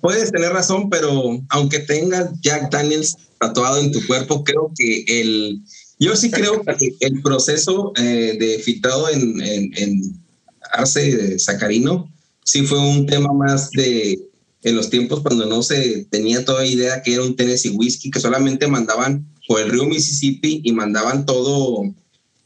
puedes 0.00 0.32
tener 0.32 0.52
razón, 0.52 0.90
pero 0.90 1.40
aunque 1.50 1.78
tengas 1.78 2.30
Jack 2.40 2.70
Daniels 2.70 3.16
tatuado 3.38 3.78
en 3.80 3.92
tu 3.92 4.04
cuerpo, 4.06 4.42
creo 4.42 4.72
que 4.76 5.04
el... 5.06 5.60
Yo 6.00 6.16
sí 6.16 6.30
creo 6.30 6.60
que 6.62 6.96
el 7.00 7.22
proceso 7.22 7.92
eh, 7.96 8.36
de 8.38 8.58
filtrado 8.58 9.08
en, 9.10 9.40
en, 9.40 9.70
en 9.76 10.24
Arce 10.72 11.38
Sacarino 11.38 12.10
sí 12.44 12.66
fue 12.66 12.78
un 12.78 13.06
tema 13.06 13.32
más 13.32 13.70
de 13.70 14.18
en 14.64 14.76
los 14.76 14.90
tiempos 14.90 15.20
cuando 15.20 15.46
no 15.46 15.62
se 15.62 16.06
tenía 16.10 16.44
toda 16.44 16.66
idea 16.66 17.02
que 17.02 17.14
era 17.14 17.22
un 17.22 17.36
Tennessee 17.36 17.76
Whiskey, 17.76 18.10
que 18.10 18.18
solamente 18.18 18.66
mandaban 18.66 19.26
por 19.46 19.60
el 19.60 19.68
río 19.70 19.84
Mississippi 19.84 20.62
y 20.64 20.72
mandaban 20.72 21.26
todo 21.26 21.94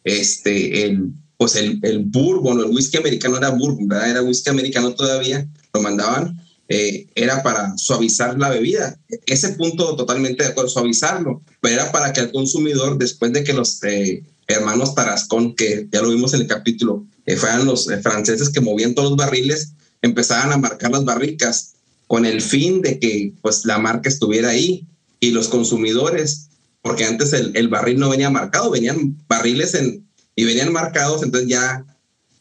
este, 0.02 0.84
el, 0.84 1.12
pues 1.36 1.54
el, 1.54 1.78
el 1.82 2.00
bourbon, 2.00 2.58
el 2.58 2.66
whisky 2.66 2.98
americano 2.98 3.36
era 3.36 3.50
bourbon, 3.50 3.86
¿verdad? 3.86 4.10
Era 4.10 4.22
whisky 4.22 4.50
americano 4.50 4.94
todavía, 4.94 5.46
lo 5.72 5.80
mandaban, 5.80 6.44
eh, 6.68 7.06
era 7.14 7.42
para 7.44 7.78
suavizar 7.78 8.36
la 8.36 8.50
bebida. 8.50 8.98
Ese 9.26 9.50
punto 9.50 9.94
totalmente 9.94 10.42
de 10.42 10.50
acuerdo, 10.50 10.68
suavizarlo, 10.68 11.40
pero 11.60 11.74
era 11.74 11.92
para 11.92 12.12
que 12.12 12.20
el 12.20 12.32
consumidor, 12.32 12.98
después 12.98 13.32
de 13.32 13.44
que 13.44 13.52
los 13.52 13.82
eh, 13.84 14.24
hermanos 14.48 14.96
Tarascón, 14.96 15.54
que 15.54 15.86
ya 15.92 16.02
lo 16.02 16.10
vimos 16.10 16.34
en 16.34 16.40
el 16.40 16.46
capítulo, 16.48 17.06
eh, 17.26 17.36
fueran 17.36 17.64
los 17.64 17.88
franceses 18.02 18.48
que 18.48 18.60
movían 18.60 18.94
todos 18.94 19.10
los 19.10 19.18
barriles, 19.18 19.72
empezaban 20.02 20.52
a 20.52 20.56
marcar 20.56 20.90
las 20.90 21.04
barricas 21.04 21.74
con 22.08 22.26
el 22.26 22.42
fin 22.42 22.82
de 22.82 22.98
que 22.98 23.32
pues 23.40 23.64
la 23.64 23.78
marca 23.78 24.08
estuviera 24.08 24.48
ahí 24.48 24.84
y 25.20 25.30
los 25.30 25.46
consumidores, 25.46 26.48
porque 26.82 27.04
antes 27.04 27.32
el, 27.32 27.56
el 27.56 27.68
barril 27.68 28.00
no 28.00 28.08
venía 28.08 28.30
marcado, 28.30 28.70
venían 28.70 29.16
barriles 29.28 29.74
en, 29.74 30.04
y 30.34 30.44
venían 30.44 30.72
marcados, 30.72 31.22
entonces 31.22 31.48
ya 31.48 31.84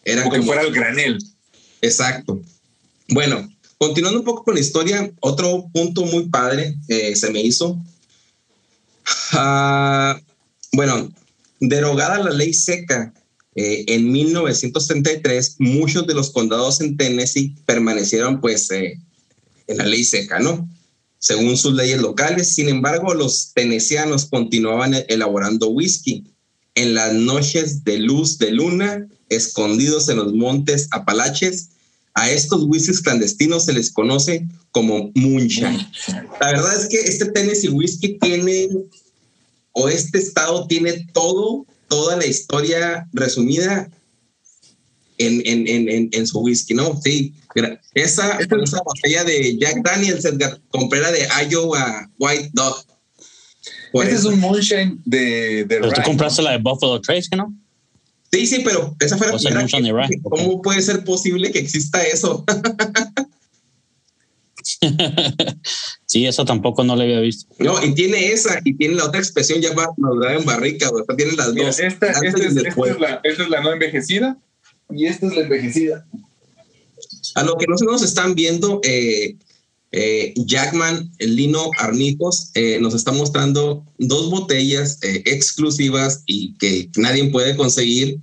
era 0.03 0.24
como, 0.24 0.36
que 0.36 0.41
fuera 0.41 0.61
el 0.61 0.72
granel. 0.72 1.18
Exacto. 1.82 2.41
Bueno, 3.09 3.47
continuando 3.78 4.20
un 4.20 4.26
poco 4.26 4.43
con 4.43 4.55
la 4.55 4.61
historia, 4.61 5.11
otro 5.20 5.68
punto 5.74 6.05
muy 6.05 6.30
padre 6.30 6.76
eh, 6.88 7.15
se 7.15 7.30
me 7.30 7.41
hizo. 7.41 7.78
Ah, 9.34 10.20
bueno, 10.74 11.11
derogada 11.59 12.20
la 12.20 12.32
ley 12.32 12.53
seca 12.53 13.13
eh, 13.55 13.84
en 13.88 14.11
1933, 14.11 15.55
muchos 15.57 16.05
de 16.05 16.13
los 16.13 16.30
condados 16.30 16.80
en 16.82 16.95
Tennessee 16.95 17.55
permanecieron 17.65 18.39
pues 18.39 18.70
eh, 18.70 18.99
en 19.68 19.78
la 19.78 19.86
ley 19.86 20.03
seca, 20.03 20.39
¿no? 20.39 20.68
Según 21.20 21.57
sus 21.57 21.74
leyes 21.74 22.01
locales. 22.01 22.53
Sin 22.53 22.70
embargo, 22.70 23.13
los 23.13 23.51
tenesianos 23.53 24.26
continuaban 24.26 24.93
elaborando 25.07 25.70
whisky 25.70 26.24
en 26.76 26.93
las 26.93 27.13
noches 27.13 27.84
de 27.84 27.99
luz 27.99 28.38
de 28.38 28.51
luna, 28.51 29.07
escondidos 29.30 30.09
en 30.09 30.18
los 30.18 30.34
montes 30.34 30.88
Apalaches. 30.91 31.70
A 32.13 32.32
estos 32.32 32.63
whiskies 32.63 33.01
clandestinos 33.01 33.65
se 33.65 33.74
les 33.74 33.91
conoce 33.91 34.47
como 34.72 35.11
moonshine. 35.15 35.88
La 36.41 36.47
verdad 36.47 36.80
es 36.80 36.88
que 36.88 36.99
este 36.99 37.26
Tennessee 37.26 37.70
whisky 37.70 38.18
tiene, 38.20 38.70
o 39.72 39.88
este 39.88 40.18
estado 40.18 40.65
tiene 40.68 41.07
todo 41.13 41.65
toda 41.88 42.18
la 42.18 42.26
historia 42.26 43.07
resumida 43.13 43.89
en, 45.18 45.41
en, 45.45 45.89
en, 45.89 46.09
en, 46.11 46.28
su 46.28 46.39
whisky, 46.39 46.74
¿no? 46.74 46.99
Sí, 47.03 47.34
esa, 47.93 48.38
esa 48.38 48.82
botella 48.84 49.24
de 49.24 49.57
Jack 49.57 49.84
Daniels, 49.84 50.26
Edgar, 50.26 50.59
compré 50.70 51.01
la 51.01 51.11
de 51.11 51.28
Iowa 51.49 52.09
White 52.20 52.51
Dog. 52.53 52.86
Ese 53.93 54.15
es 54.15 54.26
un 54.26 54.39
moonshine 54.39 55.01
de, 55.05 55.65
de 55.65 55.80
Pero 55.80 55.91
tú 55.91 56.01
compraste 56.03 56.41
la 56.41 56.51
de 56.51 56.57
Buffalo 56.59 57.01
Trace, 57.01 57.30
¿no? 57.36 57.53
Sí, 58.32 58.45
sí, 58.45 58.61
pero 58.63 58.95
esa 58.99 59.18
fue 59.18 59.28
la 59.28 59.38
primera. 59.38 60.07
¿Cómo 60.24 60.61
puede 60.61 60.82
ser 60.82 61.03
posible 61.03 61.51
que 61.51 61.59
exista 61.59 62.03
eso? 62.03 62.43
sí, 66.05 66.26
eso 66.26 66.43
tampoco 66.45 66.84
no 66.84 66.95
le 66.95 67.05
había 67.05 67.22
visto. 67.22 67.47
No, 67.59 67.84
y 67.84 67.93
tiene 67.93 68.32
esa, 68.32 68.59
y 68.63 68.76
tiene 68.76 68.95
la 68.95 69.05
otra 69.05 69.20
expresión 69.20 69.61
ya 69.61 69.74
va 69.74 69.88
en 70.34 70.45
barrica, 70.45 70.89
o 70.89 71.03
sea, 71.03 71.15
tiene 71.15 71.34
las 71.34 71.55
dos. 71.55 71.80
Esta, 71.80 72.07
es, 72.11 72.22
la, 72.22 72.28
esta, 72.30 73.22
es, 73.24 73.49
la, 73.49 73.61
no 73.61 73.72
envejecida 73.72 74.38
y 74.90 75.06
esta 75.06 75.28
es 75.28 75.36
la 75.36 75.42
envejecida. 75.42 76.08
A 77.36 77.44
lo 77.44 77.56
que 77.58 77.68
no 77.68 77.78
se 77.78 77.86
nos 77.86 78.02
están 78.02 78.36
viendo, 78.36 78.80
eh, 78.84 79.36
eh, 79.92 80.34
Jackman, 80.36 81.12
Lino 81.20 81.70
Arnicos, 81.78 82.52
eh, 82.56 82.80
nos 82.80 82.94
está 82.94 83.12
mostrando 83.12 83.86
dos 83.98 84.30
botellas 84.30 85.00
exclusivas 85.02 86.24
y 86.26 86.58
que 86.58 86.90
nadie 86.98 87.30
puede 87.30 87.56
conseguir 87.56 88.20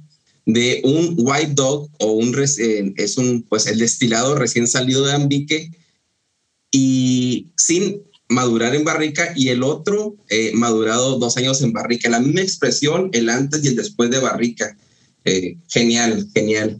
de 0.47 0.83
un 0.85 1.15
White 1.19 1.55
Dog 1.55 1.89
o 2.01 2.13
un 2.13 2.37
es 2.39 3.17
un 3.17 3.43
pues 3.49 3.67
el 3.67 3.79
destilado 3.79 4.35
recién 4.35 4.67
salido 4.67 5.05
de 5.07 5.13
Ambique 5.13 5.71
y 6.71 7.49
sin 7.57 8.03
madurar 8.29 8.75
en 8.75 8.85
barrica 8.85 9.33
y 9.37 9.49
el 9.49 9.63
otro 9.63 10.17
eh, 10.29 10.53
madurado 10.55 11.19
dos 11.19 11.37
años 11.37 11.63
en 11.63 11.73
barrica. 11.73 12.09
La 12.09 12.21
misma 12.21 12.41
expresión, 12.41 13.11
el 13.13 13.29
antes 13.29 13.65
y 13.65 13.69
el 13.69 13.77
después 13.77 14.11
de 14.11 14.19
barrica. 14.19 14.77
Eh, 15.25 15.57
genial, 15.69 16.29
genial. 16.35 16.79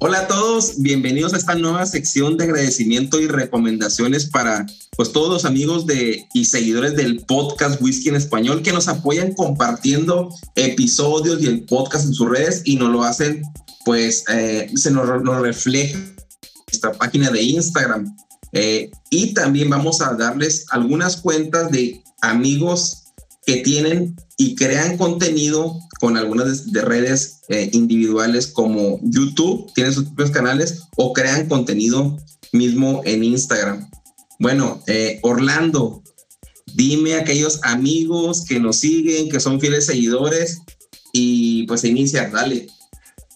Hola 0.00 0.20
a 0.20 0.28
todos, 0.28 0.80
bienvenidos 0.82 1.34
a 1.34 1.36
esta 1.36 1.54
nueva 1.54 1.84
sección 1.86 2.36
de 2.36 2.44
agradecimiento 2.44 3.20
y 3.20 3.28
recomendaciones 3.28 4.26
para 4.26 4.66
pues 4.96 5.12
todos 5.12 5.28
los 5.28 5.44
amigos 5.44 5.86
de 5.86 6.26
y 6.32 6.46
seguidores 6.46 6.96
del 6.96 7.20
podcast 7.20 7.80
Whisky 7.80 8.08
en 8.08 8.16
Español 8.16 8.62
que 8.62 8.72
nos 8.72 8.88
apoyan 8.88 9.34
compartiendo 9.34 10.34
episodios 10.56 11.40
y 11.42 11.46
el 11.46 11.64
podcast 11.64 12.06
en 12.06 12.14
sus 12.14 12.28
redes 12.28 12.62
y 12.64 12.76
nos 12.76 12.90
lo 12.90 13.04
hacen 13.04 13.42
pues 13.84 14.24
eh, 14.28 14.70
se 14.74 14.90
nos, 14.90 15.06
refleja 15.40 15.98
nuestra 16.66 16.92
página 16.94 17.30
de 17.30 17.42
Instagram 17.42 18.16
eh, 18.52 18.90
y 19.10 19.34
también 19.34 19.70
vamos 19.70 20.00
a 20.02 20.14
darles 20.14 20.66
algunas 20.70 21.16
cuentas 21.16 21.70
de 21.70 22.02
amigos 22.20 23.04
que 23.46 23.56
tienen 23.56 24.16
y 24.36 24.54
crean 24.54 24.96
contenido 24.96 25.78
con 26.00 26.16
algunas 26.16 26.72
de, 26.72 26.82
redes 26.82 27.40
eh, 27.48 27.70
individuales 27.72 28.48
como 28.48 28.98
YouTube, 29.02 29.72
tienen 29.74 29.92
sus 29.92 30.04
propios 30.04 30.30
canales 30.30 30.88
o 30.96 31.12
crean 31.12 31.48
contenido 31.48 32.18
mismo 32.52 33.02
en 33.04 33.24
Instagram. 33.24 33.88
Bueno, 34.38 34.82
eh, 34.86 35.20
Orlando, 35.22 36.02
dime 36.74 37.14
a 37.14 37.20
aquellos 37.20 37.60
amigos 37.62 38.44
que 38.44 38.58
nos 38.58 38.76
siguen, 38.76 39.28
que 39.28 39.40
son 39.40 39.60
fieles 39.60 39.86
seguidores 39.86 40.62
y 41.12 41.66
pues 41.66 41.84
inicia, 41.84 42.28
dale. 42.30 42.66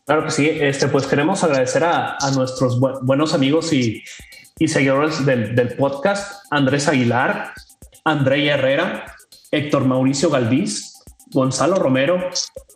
Claro 0.05 0.25
que 0.25 0.31
sí, 0.31 0.49
este, 0.49 0.89
pues 0.89 1.07
queremos 1.07 1.43
agradecer 1.43 1.85
a, 1.85 2.17
nuestros 2.35 2.79
buenos 2.79 3.35
amigos 3.35 3.73
y, 3.73 4.03
seguidores 4.65 5.25
del, 5.27 5.55
del, 5.55 5.75
podcast, 5.77 6.45
Andrés 6.51 6.89
Aguilar, 6.89 7.53
Andrea 8.05 8.55
Herrera, 8.55 9.17
Héctor 9.51 9.85
Mauricio 9.85 10.31
Galviz, 10.31 10.95
Gonzalo 11.33 11.77
Romero, 11.77 12.19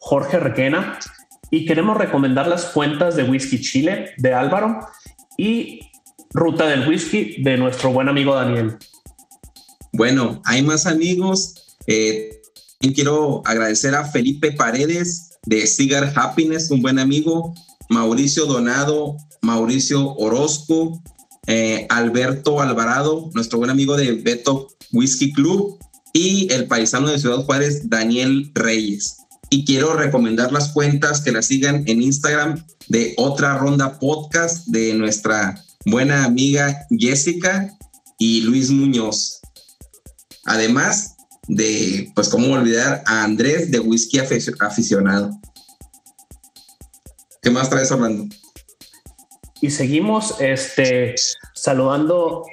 Jorge 0.01 0.39
Requena 0.39 0.99
y 1.51 1.65
queremos 1.65 1.97
recomendar 1.97 2.47
las 2.47 2.67
cuentas 2.67 3.17
de 3.17 3.25
Whisky 3.25 3.61
Chile 3.61 4.11
de 4.19 4.35
Álvaro 4.35 4.81
y 5.37 5.81
Ruta 6.33 6.67
del 6.67 6.89
Whisky 6.89 7.43
de 7.43 7.57
nuestro 7.57 7.93
buen 7.93 8.09
amigo 8.09 8.35
Daniel. 8.35 8.77
Bueno, 9.93 10.41
hay 10.45 10.63
más 10.63 10.87
amigos. 10.87 11.77
Eh, 11.87 12.41
quiero 12.95 13.43
agradecer 13.45 13.95
a 13.95 14.05
Felipe 14.05 14.53
Paredes 14.53 15.39
de 15.45 15.67
Cigar 15.67 16.13
Happiness, 16.15 16.71
un 16.71 16.83
buen 16.83 16.99
amigo, 16.99 17.55
Mauricio 17.89 18.47
Donado, 18.47 19.17
Mauricio 19.43 20.15
Orozco, 20.15 21.03
eh, 21.47 21.87
Alberto 21.89 22.61
Alvarado, 22.61 23.31
nuestro 23.35 23.59
buen 23.59 23.71
amigo 23.71 23.97
de 23.97 24.13
Beto 24.13 24.69
Whisky 24.93 25.33
Club, 25.33 25.79
y 26.13 26.53
el 26.53 26.67
paisano 26.67 27.09
de 27.09 27.19
Ciudad 27.19 27.45
Juárez, 27.45 27.89
Daniel 27.89 28.51
Reyes. 28.55 29.19
Y 29.49 29.65
quiero 29.65 29.95
recomendar 29.95 30.53
las 30.53 30.69
cuentas 30.69 31.21
que 31.21 31.33
la 31.33 31.43
sigan 31.43 31.85
en 31.87 32.03
Instagram 32.03 32.65
de 32.89 33.15
Otra 33.17 33.59
Ronda 33.59 33.99
Podcast 33.99 34.67
de 34.67 34.95
nuestra 34.95 35.63
buena 35.87 36.25
amiga 36.25 36.87
Jessica 36.91 37.77
y 38.19 38.43
Luis 38.43 38.71
Muñoz. 38.71 39.41
Además 40.45 41.17
de, 41.49 42.13
pues, 42.15 42.29
cómo 42.29 42.53
olvidar 42.53 43.03
a 43.07 43.25
Andrés 43.25 43.71
de 43.71 43.81
Whisky 43.81 44.21
Aficionado. 44.61 45.41
¿Qué 47.43 47.51
más 47.51 47.71
traes, 47.71 47.91
Orlando? 47.91 48.27
Y 49.61 49.71
seguimos 49.71 50.41
este, 50.41 51.15
saludando 51.55 52.45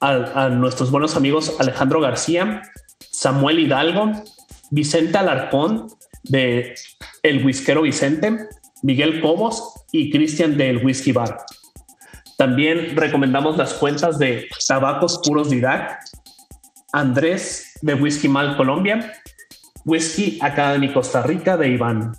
a, 0.00 0.48
nuestros 0.48 0.90
buenos 0.90 1.16
amigos 1.16 1.56
Alejandro 1.58 2.00
García, 2.00 2.62
Samuel 3.10 3.58
Hidalgo, 3.58 4.12
Vicente 4.70 5.18
Alarcón 5.18 5.88
de 6.22 6.74
El 7.22 7.44
Whiskero 7.44 7.82
Vicente, 7.82 8.46
Miguel 8.82 9.20
Cobos 9.20 9.74
y 9.92 10.10
Cristian 10.10 10.56
del 10.56 10.84
Whisky 10.84 11.12
Bar. 11.12 11.38
También 12.38 12.96
recomendamos 12.96 13.58
las 13.58 13.74
cuentas 13.74 14.18
de 14.18 14.48
Tabacos 14.66 15.20
Puros 15.24 15.50
Didac, 15.50 15.98
Andrés 16.92 17.74
de 17.82 17.94
Whisky 17.94 18.28
Mal 18.28 18.56
Colombia, 18.56 19.12
Whisky 19.84 20.38
Academy 20.40 20.92
Costa 20.92 21.22
Rica 21.22 21.56
de 21.56 21.68
Iván. 21.68 22.12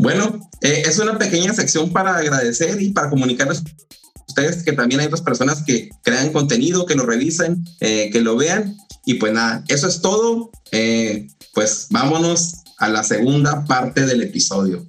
Bueno, 0.00 0.40
eh, 0.62 0.84
es 0.86 0.98
una 0.98 1.18
pequeña 1.18 1.52
sección 1.52 1.92
para 1.92 2.16
agradecer 2.16 2.80
y 2.80 2.90
para 2.90 3.10
comunicarles 3.10 3.58
a 3.58 4.24
ustedes 4.26 4.62
que 4.62 4.72
también 4.72 5.02
hay 5.02 5.08
otras 5.08 5.20
personas 5.20 5.62
que 5.62 5.90
crean 6.02 6.32
contenido, 6.32 6.86
que 6.86 6.94
lo 6.94 7.04
revisen, 7.04 7.62
eh, 7.80 8.08
que 8.10 8.22
lo 8.22 8.34
vean. 8.34 8.78
Y 9.04 9.14
pues 9.14 9.34
nada, 9.34 9.62
eso 9.68 9.88
es 9.88 10.00
todo. 10.00 10.50
Eh, 10.72 11.28
pues 11.52 11.88
vámonos 11.90 12.62
a 12.78 12.88
la 12.88 13.02
segunda 13.02 13.66
parte 13.66 14.06
del 14.06 14.22
episodio. 14.22 14.86